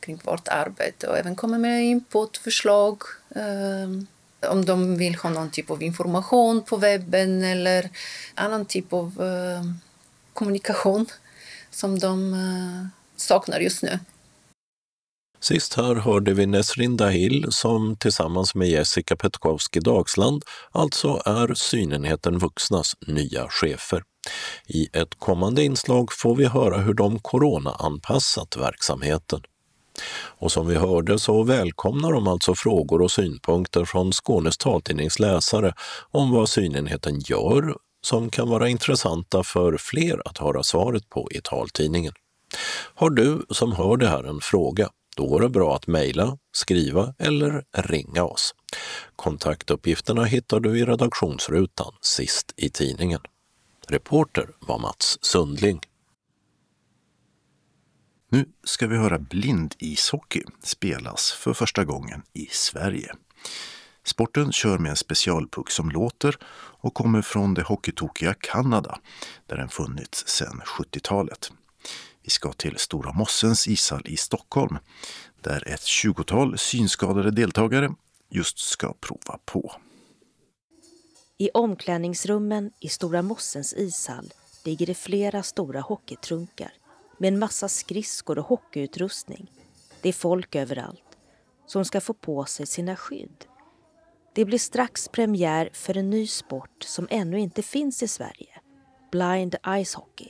kring 0.00 0.20
vårt 0.24 0.48
arbete 0.48 1.06
och 1.06 1.18
även 1.18 1.36
komma 1.36 1.58
med 1.58 1.84
input, 1.84 2.38
förslag. 2.38 3.02
Um, 3.28 4.06
om 4.48 4.64
de 4.64 4.96
vill 4.96 5.14
ha 5.14 5.30
någon 5.30 5.50
typ 5.50 5.70
av 5.70 5.82
information 5.82 6.62
på 6.62 6.76
webben 6.76 7.44
eller 7.44 7.90
annan 8.34 8.66
typ 8.66 8.92
av 8.92 9.22
uh, 9.22 9.62
kommunikation 10.32 11.06
som 11.70 11.98
de 11.98 12.34
uh, 12.34 12.86
saknar 13.16 13.60
just 13.60 13.82
nu. 13.82 13.98
Sist 15.42 15.74
här 15.74 15.94
hörde 15.94 16.34
vi 16.34 16.46
Nesrin 16.46 16.96
Dahil 16.96 17.46
som 17.50 17.96
tillsammans 17.96 18.54
med 18.54 18.68
Jessica 18.68 19.16
Petkowski 19.16 19.80
Dagsland 19.80 20.44
alltså 20.72 21.22
är 21.24 21.54
Synenheten 21.54 22.38
Vuxnas 22.38 22.96
nya 23.06 23.48
chefer. 23.48 24.02
I 24.66 24.88
ett 24.92 25.14
kommande 25.18 25.64
inslag 25.64 26.12
får 26.12 26.36
vi 26.36 26.44
höra 26.46 26.78
hur 26.78 26.94
de 26.94 27.18
coronaanpassat 27.18 28.56
verksamheten. 28.56 29.40
Och 30.14 30.52
som 30.52 30.66
vi 30.66 30.74
hörde 30.74 31.18
så 31.18 31.42
välkomnar 31.42 32.12
de 32.12 32.28
alltså 32.28 32.54
frågor 32.54 33.02
och 33.02 33.10
synpunkter 33.10 33.84
från 33.84 34.12
Skånes 34.12 34.58
taltidnings 34.58 35.18
läsare 35.18 35.74
om 36.10 36.30
vad 36.30 36.48
synenheten 36.48 37.20
gör 37.20 37.76
som 38.06 38.30
kan 38.30 38.48
vara 38.48 38.68
intressanta 38.68 39.42
för 39.42 39.76
fler 39.76 40.28
att 40.28 40.38
höra 40.38 40.62
svaret 40.62 41.08
på 41.08 41.28
i 41.30 41.40
taltidningen. 41.44 42.12
Har 42.94 43.10
du 43.10 43.46
som 43.50 43.72
hör 43.72 43.96
det 43.96 44.08
här 44.08 44.24
en 44.24 44.40
fråga, 44.40 44.88
då 45.16 45.26
går 45.26 45.40
det 45.40 45.48
bra 45.48 45.76
att 45.76 45.86
mejla, 45.86 46.38
skriva 46.52 47.14
eller 47.18 47.64
ringa 47.72 48.24
oss. 48.24 48.54
Kontaktuppgifterna 49.16 50.24
hittar 50.24 50.60
du 50.60 50.78
i 50.78 50.84
redaktionsrutan 50.84 51.94
sist 52.00 52.54
i 52.56 52.70
tidningen. 52.70 53.20
Reporter 53.88 54.48
var 54.60 54.78
Mats 54.78 55.18
Sundling. 55.20 55.80
Nu 58.28 58.48
ska 58.64 58.86
vi 58.86 58.96
höra 58.96 59.18
blindishockey 59.18 60.42
spelas 60.62 61.32
för 61.32 61.54
första 61.54 61.84
gången 61.84 62.22
i 62.32 62.46
Sverige. 62.46 63.14
Sporten 64.04 64.52
kör 64.52 64.78
med 64.78 64.90
en 64.90 64.96
specialpuck 64.96 65.70
som 65.70 65.90
låter 65.90 66.36
och 66.54 66.94
kommer 66.94 67.22
från 67.22 67.54
det 67.54 67.62
hockeytokiga 67.62 68.34
Kanada 68.34 68.98
där 69.46 69.56
den 69.56 69.68
funnits 69.68 70.28
sedan 70.28 70.60
70-talet. 70.66 71.52
Vi 72.22 72.30
ska 72.30 72.52
till 72.52 72.78
Stora 72.78 73.12
Mossens 73.12 73.68
ishall 73.68 74.02
i 74.06 74.16
Stockholm 74.16 74.78
där 75.40 75.68
ett 75.68 75.82
tjugotal 75.82 76.58
synskadade 76.58 77.30
deltagare 77.30 77.94
just 78.30 78.58
ska 78.58 78.94
prova 79.00 79.38
på. 79.44 79.72
I 81.38 81.50
omklädningsrummen 81.54 82.70
i 82.80 82.88
Stora 82.88 83.22
Mossens 83.22 83.74
ishall 83.76 84.32
ligger 84.64 84.86
det 84.86 84.94
flera 84.94 85.42
stora 85.42 85.80
hockeytrunkar 85.80 86.72
med 87.18 87.28
en 87.28 87.38
massa 87.38 87.68
skridskor 87.68 88.38
och 88.38 88.46
hockeyutrustning. 88.46 89.52
Det 90.02 90.08
är 90.08 90.12
folk 90.12 90.54
överallt 90.54 91.18
som 91.66 91.84
ska 91.84 92.00
få 92.00 92.14
på 92.14 92.44
sig 92.44 92.66
sina 92.66 92.96
skydd. 92.96 93.44
Det 94.34 94.44
blir 94.44 94.58
strax 94.58 95.08
premiär 95.08 95.70
för 95.72 95.96
en 95.96 96.10
ny 96.10 96.26
sport 96.26 96.82
som 96.84 97.06
ännu 97.10 97.40
inte 97.40 97.62
finns 97.62 98.02
i 98.02 98.08
Sverige. 98.08 98.60
Blind 99.10 99.56
Ice 99.84 99.94
Hockey. 99.94 100.28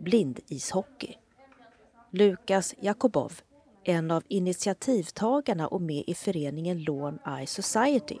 Blindishockey. 0.00 1.14
Lukas 2.10 2.74
Jakobov, 2.80 3.32
en 3.84 4.10
av 4.10 4.22
initiativtagarna 4.28 5.68
och 5.68 5.82
med 5.82 6.04
i 6.06 6.14
föreningen 6.14 6.82
Lån 6.82 7.18
Eye 7.38 7.46
Society 7.46 8.18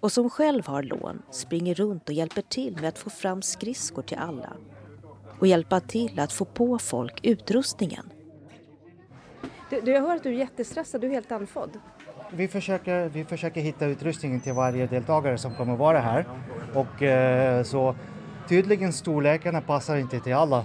och 0.00 0.12
som 0.12 0.30
själv 0.30 0.66
har 0.66 0.82
lån 0.82 1.22
springer 1.30 1.74
runt 1.74 2.08
och 2.08 2.14
hjälper 2.14 2.42
till 2.42 2.76
med 2.80 2.88
att 2.88 2.98
få 2.98 3.10
fram 3.10 3.42
skridskor 3.42 4.02
till 4.02 4.18
alla 4.18 4.52
och 5.38 5.46
hjälpa 5.46 5.80
till 5.80 6.20
att 6.20 6.32
få 6.32 6.44
på 6.44 6.78
folk 6.78 7.20
utrustningen. 7.22 8.12
Du, 9.70 9.80
du, 9.80 9.92
jag 9.92 10.00
hör 10.00 10.16
att 10.16 10.22
du 10.22 10.28
är 10.28 10.38
jättestressad, 10.38 11.00
du 11.00 11.06
är 11.06 11.10
helt 11.10 11.32
andfådd. 11.32 11.70
Vi 12.32 12.48
försöker, 12.48 13.08
vi 13.08 13.24
försöker 13.24 13.60
hitta 13.60 13.86
utrustningen 13.86 14.40
till 14.40 14.52
varje 14.52 14.86
deltagare 14.86 15.38
som 15.38 15.54
kommer 15.54 15.76
vara 15.76 15.98
här. 16.00 16.26
Och 16.74 17.02
eh, 17.02 17.62
så 17.62 17.94
tydligen 18.48 18.92
storlekarna 18.92 19.60
passar 19.60 19.96
inte 19.96 20.20
till 20.20 20.34
alla. 20.34 20.64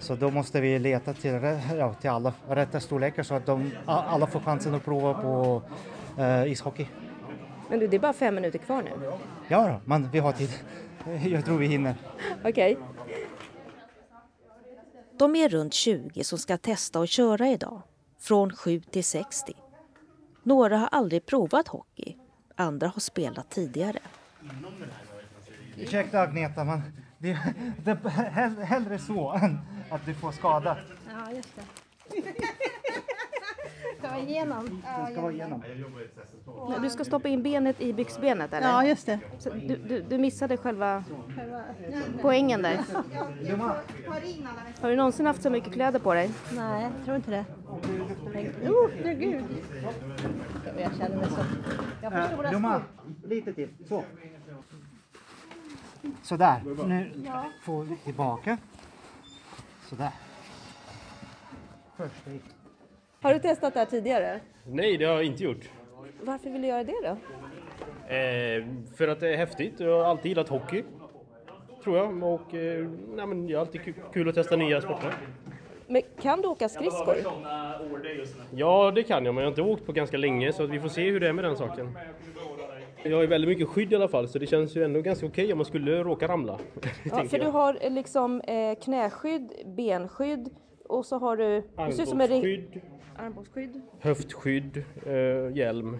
Så 0.00 0.14
då 0.14 0.30
måste 0.30 0.60
vi 0.60 0.78
leta 0.78 1.14
till, 1.14 1.58
ja, 1.78 1.94
till 1.94 2.10
alla 2.10 2.32
rätta 2.48 2.80
storlekar 2.80 3.22
så 3.22 3.34
att 3.34 3.46
de, 3.46 3.70
alla 3.86 4.26
får 4.26 4.40
chansen 4.40 4.74
att 4.74 4.84
prova 4.84 5.14
på 5.14 5.62
eh, 6.18 6.52
ishockey. 6.52 6.86
Men 7.70 7.78
du, 7.78 7.86
det 7.86 7.96
är 7.96 8.00
bara 8.00 8.12
fem 8.12 8.34
minuter 8.34 8.58
kvar 8.58 8.82
nu. 8.82 8.90
Ja, 9.48 9.68
då, 9.68 9.80
men 9.84 10.10
vi 10.10 10.18
har 10.18 10.32
tid. 10.32 10.50
Jag 11.24 11.44
tror 11.44 11.58
vi 11.58 11.66
hinner. 11.66 11.94
Okej. 12.44 12.76
Okay. 12.76 12.76
De 15.18 15.36
är 15.36 15.48
runt 15.48 15.74
20 15.74 16.24
som 16.24 16.38
ska 16.38 16.56
testa 16.56 17.00
och 17.00 17.08
köra 17.08 17.48
idag, 17.48 17.82
från 18.18 18.56
7 18.56 18.80
till 18.80 19.04
60. 19.04 19.52
Några 20.42 20.76
har 20.76 20.88
aldrig 20.92 21.26
provat 21.26 21.68
hockey, 21.68 22.16
andra 22.54 22.88
har 22.88 23.00
spelat 23.00 23.50
tidigare. 23.50 23.98
Ursäkta 25.76 26.20
Agneta, 26.20 26.64
men 26.64 26.82
det, 27.18 27.38
det 27.84 27.90
är 27.90 28.64
hellre 28.64 28.98
så 28.98 29.32
än 29.32 29.58
att 29.90 30.06
du 30.06 30.14
får 30.14 30.32
skada. 30.32 30.76
Ja, 31.10 31.32
just 31.32 31.56
det. 31.56 31.62
Ska 33.98 34.08
vara 34.08 34.18
igenom? 34.18 34.82
Den 34.96 35.12
ska 35.12 35.20
vara 35.20 35.32
igenom. 35.32 35.62
Du 36.82 36.90
ska 36.90 37.04
stoppa 37.04 37.28
in 37.28 37.42
benet 37.42 37.80
i 37.80 37.92
byxbenet 37.92 38.52
eller? 38.52 38.68
Ja, 38.68 38.84
just 38.84 39.06
det. 39.06 39.18
Så 39.38 39.50
du, 39.50 39.76
du, 39.76 40.02
du 40.02 40.18
missade 40.18 40.56
själva 40.56 41.04
poängen 42.22 42.62
där. 42.62 42.80
Har 44.80 44.90
du 44.90 44.96
någonsin 44.96 45.26
haft 45.26 45.42
så 45.42 45.50
mycket 45.50 45.72
kläder 45.72 45.98
på 45.98 46.14
dig? 46.14 46.30
Nej, 46.56 46.82
jag 46.82 47.04
tror 47.04 47.16
inte 47.16 47.30
det. 47.30 47.44
Oh, 48.68 48.90
herregud. 48.96 49.44
Jag 50.78 50.96
känner 50.96 51.16
mig 51.16 51.26
så... 51.26 51.44
Jag 52.02 52.82
lite 53.24 53.52
till. 53.52 53.68
Så. 53.88 54.04
Sådär. 56.22 56.62
Nu 56.86 57.30
får 57.62 57.84
vi 57.84 57.96
tillbaka. 57.96 58.58
Sådär. 59.90 60.10
Först 61.96 62.14
Har 63.20 63.34
du 63.34 63.40
testat 63.40 63.74
det 63.74 63.80
här 63.80 63.86
tidigare? 63.86 64.40
Nej, 64.64 64.96
det 64.96 65.04
har 65.04 65.14
jag 65.14 65.24
inte 65.24 65.44
gjort. 65.44 65.70
Varför 66.22 66.50
vill 66.50 66.62
du 66.62 66.68
göra 66.68 66.84
det 66.84 66.94
då? 67.02 67.16
Eh, 68.14 68.66
för 68.96 69.08
att 69.08 69.20
det 69.20 69.28
är 69.28 69.36
häftigt. 69.36 69.80
Jag 69.80 69.98
har 69.98 70.04
alltid 70.04 70.26
gillat 70.26 70.48
hockey. 70.48 70.84
Tror 71.84 71.96
jag. 71.96 72.22
Och 72.22 72.54
eh, 72.54 72.88
nej, 73.14 73.26
men 73.26 73.46
det 73.46 73.54
är 73.54 73.58
alltid 73.58 73.94
kul 74.12 74.28
att 74.28 74.34
testa 74.34 74.56
nya 74.56 74.80
sporter. 74.80 75.14
Men 75.86 76.02
kan 76.22 76.40
du 76.40 76.48
åka 76.48 76.68
skridskor? 76.68 77.16
Ja, 78.54 78.92
det 78.94 79.02
kan 79.02 79.24
jag, 79.24 79.34
men 79.34 79.44
jag 79.44 79.50
har 79.50 79.52
inte 79.52 79.62
åkt 79.62 79.86
på 79.86 79.92
ganska 79.92 80.16
länge 80.16 80.52
så 80.52 80.66
vi 80.66 80.80
får 80.80 80.88
se 80.88 81.10
hur 81.10 81.20
det 81.20 81.28
är 81.28 81.32
med 81.32 81.44
den 81.44 81.56
saken. 81.56 81.98
Jag 83.02 83.16
har 83.16 83.20
ju 83.20 83.26
väldigt 83.26 83.48
mycket 83.48 83.68
skydd 83.68 83.92
i 83.92 83.96
alla 83.96 84.08
fall 84.08 84.28
så 84.28 84.38
det 84.38 84.46
känns 84.46 84.76
ju 84.76 84.84
ändå 84.84 85.00
ganska 85.00 85.26
okej 85.26 85.52
om 85.52 85.58
man 85.58 85.64
skulle 85.64 86.04
råka 86.04 86.28
ramla. 86.28 86.58
Ja, 87.04 87.24
för 87.24 87.38
du 87.38 87.46
har 87.46 87.78
eh, 87.80 87.90
liksom 87.90 88.40
eh, 88.40 88.78
knäskydd, 88.82 89.52
benskydd 89.76 90.50
och 90.88 91.06
så 91.06 91.18
har 91.18 91.36
du... 91.36 91.62
Armbågsskydd, 91.76 92.80
armbågsskydd. 93.16 93.80
höftskydd, 94.00 94.84
eh, 95.06 95.56
hjälm 95.56 95.98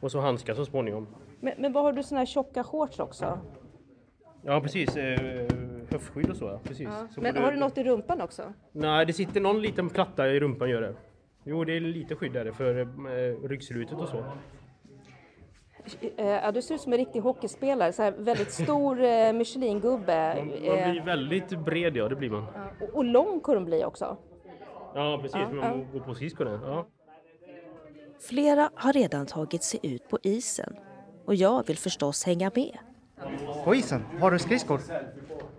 och 0.00 0.12
så 0.12 0.20
handskar 0.20 0.54
så 0.54 0.64
småningom. 0.64 1.06
Men, 1.40 1.52
men 1.58 1.72
vad 1.72 1.84
har 1.84 1.92
du 1.92 2.02
såna 2.02 2.18
här 2.18 2.26
tjocka 2.26 2.64
shorts 2.64 3.00
också? 3.00 3.38
Ja 4.42 4.60
precis, 4.60 4.96
eh, 4.96 5.46
höftskydd 5.90 6.30
och 6.30 6.36
så 6.36 6.44
ja. 6.44 6.60
Precis. 6.64 6.88
Ja. 6.88 7.08
Så 7.14 7.20
Men 7.20 7.36
har 7.36 7.52
du 7.52 7.58
något 7.58 7.78
i 7.78 7.84
rumpan 7.84 8.20
också? 8.20 8.42
Nej, 8.72 9.06
det 9.06 9.12
sitter 9.12 9.40
någon 9.40 9.62
liten 9.62 9.90
platta 9.90 10.28
i 10.28 10.40
rumpan 10.40 10.70
gör 10.70 10.80
det. 10.80 10.94
Jo, 11.44 11.64
det 11.64 11.76
är 11.76 11.80
lite 11.80 12.14
skydd 12.14 12.32
där 12.32 12.52
för 12.52 12.80
eh, 12.80 13.48
ryggslutet 13.48 13.98
och 13.98 14.08
så. 14.08 14.24
Eh, 16.16 16.26
Ja, 16.26 16.52
du 16.52 16.62
ser 16.62 16.74
ut 16.74 16.80
som 16.80 16.92
en 16.92 16.98
riktig 16.98 17.20
hockeyspelare, 17.20 17.92
så 17.92 18.02
här 18.02 18.12
väldigt 18.18 18.52
stor 18.52 19.02
eh, 19.04 19.32
Michelin-gubbe. 19.32 20.34
Man, 20.36 20.46
man 20.48 20.78
Eh, 20.78 20.90
blir 20.90 21.02
väldigt 21.04 21.58
bred, 21.58 21.96
ja 21.96 22.08
det 22.08 22.16
blir 22.16 22.30
man. 22.30 22.44
och, 22.80 22.94
och 22.96 23.04
lång 23.04 23.40
de 23.54 23.64
bli 23.64 23.84
också. 23.84 24.16
Ja 24.94 25.18
precis, 25.22 25.36
Ja, 25.40 25.48
man 25.52 25.78
ja. 25.78 25.98
går 25.98 26.00
på 26.00 26.14
skridskor. 26.14 26.60
Ja. 26.64 26.86
Flera 28.20 28.70
har 28.74 28.92
redan 28.92 29.26
tagit 29.26 29.62
sig 29.62 29.80
ut 29.82 30.08
på 30.08 30.18
isen 30.22 30.76
och 31.26 31.34
jag 31.34 31.66
vill 31.66 31.78
förstås 31.78 32.24
hänga 32.24 32.50
med. 32.54 32.78
På 33.64 33.74
isen, 33.74 34.04
har 34.20 34.30
du 34.30 34.38
skridskor? 34.38 34.80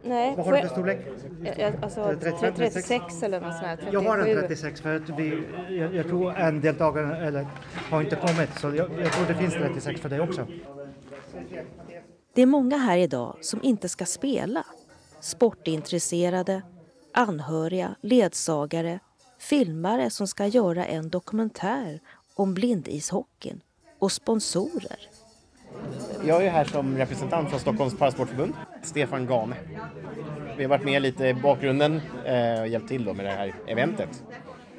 Nej, 0.04 0.36
Vad 0.36 0.46
har 0.46 0.54
du 0.54 0.62
för 0.62 0.68
storlek? 0.68 1.08
Alltså 1.82 2.16
35, 2.22 2.54
36 2.56 3.24
eller 3.24 3.42
något 3.42 3.54
sånt 3.54 3.66
här, 3.66 3.76
37. 3.76 3.94
Jag 3.94 4.02
har 4.02 4.18
en 4.18 4.48
36 4.48 4.82
för 4.82 4.96
att 4.96 5.10
vi, 5.10 5.44
jag, 5.70 5.96
jag 5.96 6.08
tror 6.08 6.36
en 6.36 6.62
deltagare 6.62 7.28
eller, 7.28 7.48
har 7.90 8.02
inte 8.02 8.16
kommit 8.16 8.60
så 8.60 8.68
jag, 8.68 8.90
jag 9.02 9.14
tror 9.14 9.28
det 9.28 9.36
finns 9.36 9.54
36 9.54 10.02
för 10.02 10.10
dig 10.10 10.20
också. 10.20 10.48
Det 12.34 12.42
är 12.42 12.46
många 12.46 12.78
här 12.78 12.98
idag 12.98 13.38
som 13.42 13.64
inte 13.64 13.90
ska 13.90 14.06
spela. 14.06 14.66
Sportintresserade, 15.20 16.62
anhöriga, 17.14 17.96
ledsagare, 18.02 19.00
filmare 19.40 20.10
som 20.10 20.28
ska 20.28 20.48
göra 20.48 20.86
en 20.86 21.10
dokumentär 21.10 22.00
om 22.36 22.54
blindishockeyn 22.54 23.62
och 24.00 24.12
sponsorer. 24.12 25.00
Jag 26.26 26.46
är 26.46 26.50
här 26.50 26.64
som 26.64 26.98
representant 26.98 27.50
från 27.50 27.60
Stockholms 27.60 27.98
Parasportförbund, 27.98 28.54
Stefan 28.82 29.26
Gane. 29.26 29.56
Vi 30.58 30.64
har 30.64 30.70
varit 30.70 30.84
med 30.84 31.02
lite 31.02 31.28
i 31.28 31.34
bakgrunden 31.34 32.02
eh, 32.26 32.62
och 32.62 32.68
hjälpt 32.68 32.88
till 32.88 33.06
då 33.06 33.14
med 33.14 33.26
det 33.26 33.32
här 33.32 33.54
eventet. 33.68 34.24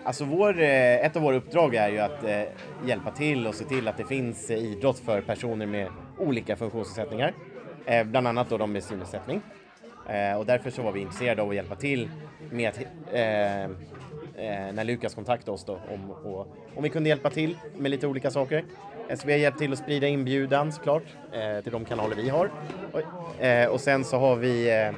Alltså 0.05 0.25
vår, 0.25 0.61
eh, 0.61 1.07
ett 1.07 1.17
av 1.17 1.23
våra 1.23 1.37
uppdrag 1.37 1.75
är 1.75 1.89
ju 1.89 1.99
att 1.99 2.25
eh, 2.25 2.43
hjälpa 2.87 3.11
till 3.11 3.47
och 3.47 3.55
se 3.55 3.65
till 3.65 3.89
att 3.89 3.97
det 3.97 4.05
finns 4.05 4.51
idrott 4.51 4.99
för 4.99 5.21
personer 5.21 5.67
med 5.67 5.89
olika 6.19 6.57
funktionsnedsättningar. 6.57 7.35
Bland 8.05 8.29
annat 8.29 8.49
då 8.49 8.59
de 8.59 8.73
med 8.73 8.85
synnedsättning. 8.85 9.41
Och 10.39 10.47
därför 10.47 10.71
så 10.71 10.83
var 10.83 10.93
vi 10.93 11.01
intresserade 11.01 11.43
av 11.43 11.49
att 11.49 11.55
hjälpa 11.55 11.75
till 11.75 12.09
med 12.51 12.69
att, 12.69 12.79
Eh, 14.41 14.73
när 14.73 14.85
Lukas 14.85 15.15
kontaktade 15.15 15.51
oss 15.51 15.65
då 15.65 15.79
om, 15.95 16.11
och, 16.11 16.47
om 16.77 16.83
vi 16.83 16.89
kunde 16.89 17.09
hjälpa 17.09 17.31
till 17.31 17.57
med 17.77 17.91
lite 17.91 18.07
olika 18.07 18.31
saker. 18.31 18.65
Eh, 19.09 19.17
så 19.17 19.27
vi 19.27 19.33
har 19.33 19.41
hjälpt 19.41 19.59
till 19.59 19.73
att 19.73 19.79
sprida 19.79 20.07
inbjudan 20.07 20.73
såklart 20.73 21.03
eh, 21.33 21.63
till 21.63 21.73
de 21.73 21.85
kanaler 21.85 22.17
vi 22.17 22.29
har. 22.29 22.51
Och, 22.93 23.45
eh, 23.45 23.69
och 23.69 23.81
sen 23.81 24.05
så 24.05 24.19
har 24.19 24.37
vi 24.37 24.83
eh, 24.83 24.93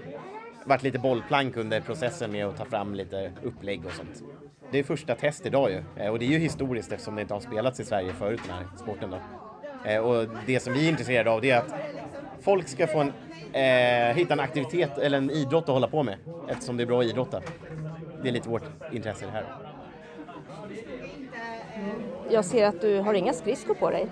varit 0.64 0.82
lite 0.82 0.98
bollplank 0.98 1.56
under 1.56 1.80
processen 1.80 2.32
med 2.32 2.46
att 2.46 2.56
ta 2.56 2.64
fram 2.64 2.94
lite 2.94 3.32
upplägg 3.42 3.86
och 3.86 3.92
sånt. 3.92 4.22
Det 4.70 4.78
är 4.78 4.82
första 4.82 5.14
test 5.14 5.46
idag 5.46 5.70
ju 5.70 5.82
eh, 5.96 6.10
och 6.10 6.18
det 6.18 6.24
är 6.24 6.30
ju 6.30 6.38
historiskt 6.38 6.92
eftersom 6.92 7.14
det 7.14 7.22
inte 7.22 7.34
har 7.34 7.40
spelats 7.40 7.80
i 7.80 7.84
Sverige 7.84 8.12
förut 8.12 8.40
den 8.46 8.56
här 8.56 8.66
sporten 8.76 9.10
då. 9.10 9.18
Eh, 9.90 9.98
och 9.98 10.26
det 10.46 10.60
som 10.60 10.72
vi 10.72 10.84
är 10.84 10.90
intresserade 10.90 11.30
av 11.30 11.40
det 11.40 11.50
är 11.50 11.58
att 11.58 11.74
folk 12.40 12.68
ska 12.68 12.86
få 12.86 13.00
en, 13.00 13.12
eh, 13.52 14.16
hitta 14.16 14.32
en 14.32 14.40
aktivitet 14.40 14.98
eller 14.98 15.18
en 15.18 15.30
idrott 15.30 15.64
att 15.64 15.68
hålla 15.68 15.88
på 15.88 16.02
med 16.02 16.16
eftersom 16.48 16.76
det 16.76 16.82
är 16.82 16.86
bra 16.86 17.00
att 17.00 17.06
idrotta. 17.06 17.42
Det 18.22 18.28
är 18.28 18.32
lite 18.32 18.48
vårt 18.48 18.62
intresse 18.92 19.26
här. 19.32 19.44
Jag 22.30 22.44
ser 22.44 22.66
att 22.66 22.80
du 22.80 22.98
har 22.98 23.14
inga 23.14 23.32
skridskor 23.32 23.74
på 23.74 23.90
dig. 23.90 24.08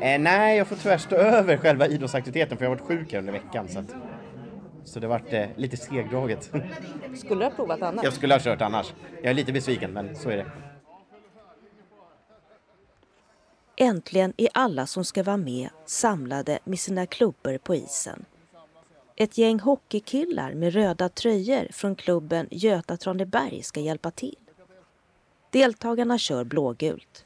Eh, 0.00 0.20
nej, 0.20 0.58
jag 0.58 0.66
får 0.66 0.76
tyvärr 0.76 0.98
stå 0.98 1.16
över 1.16 1.56
själva 1.56 1.86
idrottsaktiviteten 1.86 2.58
för 2.58 2.64
jag 2.64 2.70
har 2.70 2.76
varit 2.76 2.86
sjuk 2.86 3.12
här 3.12 3.18
under 3.18 3.32
veckan. 3.32 3.68
Så, 3.68 3.78
att, 3.78 3.94
så 4.84 5.00
det 5.00 5.06
har 5.06 5.18
varit 5.18 5.32
eh, 5.32 5.46
lite 5.56 5.76
segdraget. 5.76 6.52
Skulle 7.16 7.40
du 7.40 7.44
ha 7.44 7.50
provat 7.50 7.82
annars? 7.82 8.04
Jag 8.04 8.12
skulle 8.12 8.34
ha 8.34 8.40
kört 8.40 8.60
annars. 8.60 8.94
Jag 9.22 9.30
är 9.30 9.34
lite 9.34 9.52
besviken, 9.52 9.90
men 9.92 10.16
så 10.16 10.30
är 10.30 10.36
det. 10.36 10.46
Äntligen 13.76 14.32
är 14.36 14.48
alla 14.54 14.86
som 14.86 15.04
ska 15.04 15.22
vara 15.22 15.36
med 15.36 15.68
samlade 15.86 16.58
med 16.64 16.78
sina 16.78 17.06
klubbor 17.06 17.58
på 17.58 17.74
isen. 17.74 18.24
Ett 19.20 19.38
gäng 19.38 19.60
hockeykillar 19.60 20.54
med 20.54 20.72
röda 20.72 21.08
tröjor 21.08 21.66
från 21.72 21.96
klubben 21.96 22.48
Göta 22.50 22.96
Traneberg 22.96 23.62
ska 23.62 23.80
hjälpa 23.80 24.10
till. 24.10 24.36
Deltagarna 25.50 26.18
kör 26.18 26.44
blågult. 26.44 27.24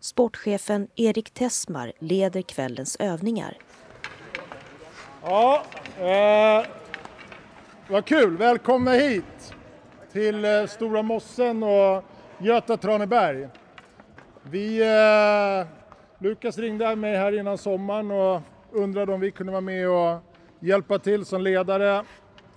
Sportchefen 0.00 0.88
Erik 0.96 1.30
Tessmar 1.30 1.92
leder 1.98 2.42
kvällens 2.42 2.96
övningar. 2.96 3.56
Ja, 5.22 5.64
eh, 5.98 6.66
vad 7.88 8.04
kul. 8.04 8.36
Välkomna 8.36 8.90
hit 8.92 9.54
till 10.12 10.44
eh, 10.44 10.66
Stora 10.66 11.02
Mossen 11.02 11.62
och 11.62 12.04
Göta 12.38 12.76
Traneberg. 12.76 13.48
Vi, 14.42 14.80
eh, 14.80 15.66
Lukas 16.18 16.58
ringde 16.58 16.96
mig 16.96 17.16
här 17.16 17.38
innan 17.38 17.58
sommaren 17.58 18.10
och 18.10 18.40
undrade 18.72 19.12
om 19.12 19.20
vi 19.20 19.30
kunde 19.30 19.52
vara 19.52 19.60
med 19.60 19.88
och 19.88 20.31
hjälpa 20.62 20.98
till 20.98 21.24
som 21.24 21.42
ledare 21.42 22.04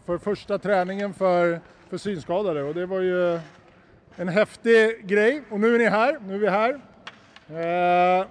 för 0.05 0.17
första 0.17 0.57
träningen 0.57 1.13
för, 1.13 1.59
för 1.89 1.97
synskadade 1.97 2.63
och 2.63 2.73
det 2.73 2.85
var 2.85 2.99
ju 2.99 3.39
en 4.15 4.27
häftig 4.27 5.07
grej 5.07 5.41
och 5.49 5.59
nu 5.59 5.75
är 5.75 5.79
ni 5.79 5.85
här, 5.85 6.19
nu 6.27 6.35
är 6.35 6.39
vi 6.39 6.49
här. 6.49 6.81
Eh, 7.49 8.27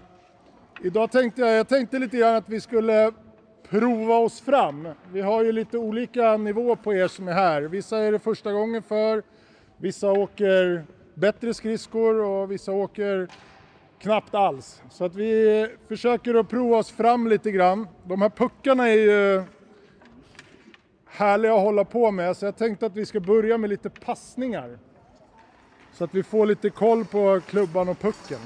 idag 0.83 1.11
tänkte 1.11 1.41
jag, 1.41 1.51
jag 1.51 1.69
tänkte 1.69 1.99
lite 1.99 2.17
grann 2.17 2.35
att 2.35 2.49
vi 2.49 2.61
skulle 2.61 3.13
prova 3.69 4.19
oss 4.19 4.41
fram. 4.41 4.89
Vi 5.13 5.21
har 5.21 5.45
ju 5.45 5.53
lite 5.53 5.79
olika 5.79 6.37
nivå 6.37 6.77
på 6.77 6.95
er 6.95 7.09
som 7.09 7.29
är 7.29 7.33
här. 7.33 7.63
Vissa 7.63 7.99
är 7.99 8.13
det 8.13 8.19
första 8.19 8.53
gången 8.53 8.83
för, 8.83 9.23
vissa 9.77 10.13
åker 10.13 10.85
bättre 11.15 11.55
skridskor 11.55 12.15
och 12.21 12.51
vissa 12.51 12.73
åker 12.73 13.29
knappt 13.99 14.35
alls. 14.35 14.83
Så 14.91 15.05
att 15.05 15.15
vi 15.15 15.69
försöker 15.89 16.35
att 16.35 16.49
prova 16.49 16.77
oss 16.77 16.91
fram 16.91 17.29
lite 17.29 17.51
grann. 17.51 17.89
De 18.05 18.23
här 18.23 18.31
puckarna 18.31 18.89
är 18.89 18.99
ju 18.99 19.43
härliga 21.15 21.55
att 21.55 21.61
hålla 21.61 21.85
på 21.85 22.11
med 22.11 22.37
så 22.37 22.45
jag 22.45 22.57
tänkte 22.57 22.87
att 22.87 22.97
vi 22.97 23.07
ska 23.07 23.21
börja 23.21 23.59
med 23.59 23.71
lite 23.71 23.91
passningar. 23.91 24.79
Så 25.93 26.05
att 26.05 26.15
vi 26.15 26.23
får 26.23 26.47
lite 26.47 26.71
koll 26.71 27.05
på 27.05 27.41
klubban 27.47 27.89
och 27.89 27.99
pucken. 28.01 28.39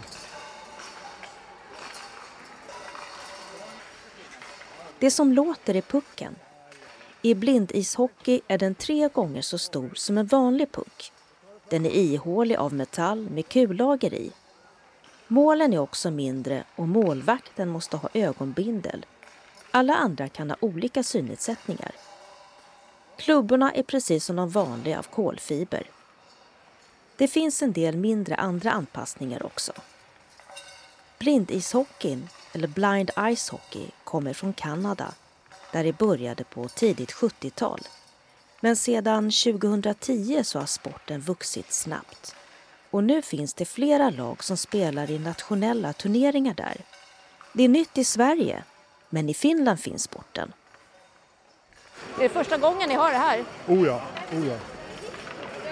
Det 4.99 5.11
som 5.11 5.33
låter 5.33 5.75
är 5.75 5.81
pucken. 5.81 6.35
I 7.23 7.35
blindishockey 7.35 8.41
är 8.49 8.59
den 8.59 8.75
tre 8.75 9.09
gånger 9.09 9.43
så 9.43 9.59
stor 9.59 9.91
som 9.95 10.19
en 10.19 10.27
vanlig 10.27 10.73
puck. 10.73 11.13
Den 11.69 11.87
är 11.87 11.91
ihålig 11.91 12.57
av 12.57 12.73
metall 12.73 13.31
med 13.31 13.49
kullager 13.49 14.15
i. 14.15 14.33
Målen 15.29 15.73
är 15.73 15.79
också 15.79 16.11
mindre 16.11 16.65
och 16.77 16.89
målvakten 16.89 17.69
måste 17.69 17.97
ha 17.97 18.09
ögonbindel. 18.15 19.07
Alla 19.71 19.95
andra 19.95 20.29
kan 20.29 20.51
ha 20.51 20.57
olika 20.61 21.03
synnedsättningar. 21.03 21.93
Klubborna 23.19 23.73
är 23.73 23.83
precis 23.83 24.25
som 24.25 24.37
de 24.37 24.49
vanliga 24.49 24.99
av 24.99 25.03
kolfiber. 25.03 25.91
Det 27.17 27.29
finns 27.29 27.63
en 27.63 27.73
del 27.73 27.97
mindre 27.97 28.37
andra 28.37 28.71
anpassningar 28.71 29.47
också. 29.47 29.73
Blindishockeyn, 31.19 32.29
eller 32.53 32.69
blind 32.69 33.11
ice 33.37 33.49
hockey, 33.49 33.87
kommer 34.05 34.33
från 34.33 34.53
Kanada 34.53 35.15
där 35.73 35.85
det 35.85 35.99
började 35.99 36.45
på 36.45 36.69
tidigt 36.69 37.13
70-tal. 37.13 37.81
Men 38.61 38.77
sedan 38.77 39.31
2010 39.31 40.41
så 40.45 40.59
har 40.59 40.67
sporten 40.67 41.21
vuxit 41.21 41.73
snabbt. 41.73 42.35
Och 42.91 43.05
nu 43.05 43.23
finns 43.23 43.55
det 43.55 43.65
flera 43.65 44.11
lag 44.11 44.45
som 44.45 44.57
spelar 44.57 45.11
i 45.11 45.19
nationella 45.19 45.93
turneringar 45.93 46.55
där. 46.55 46.77
Det 47.53 47.63
är 47.63 47.69
nytt 47.69 47.99
i 47.99 48.05
Sverige, 48.05 48.63
men 49.09 49.29
i 49.29 49.35
Finland 49.35 49.81
finns 49.81 50.03
sporten. 50.03 50.53
Är 52.17 52.23
det 52.23 52.29
första 52.29 52.57
gången 52.57 52.89
ni 52.89 52.95
har 52.95 53.11
det 53.11 53.19
här? 53.19 53.45
Oh 53.67 53.87
ja, 53.87 54.01
oh 54.33 54.47
ja. 54.49 54.55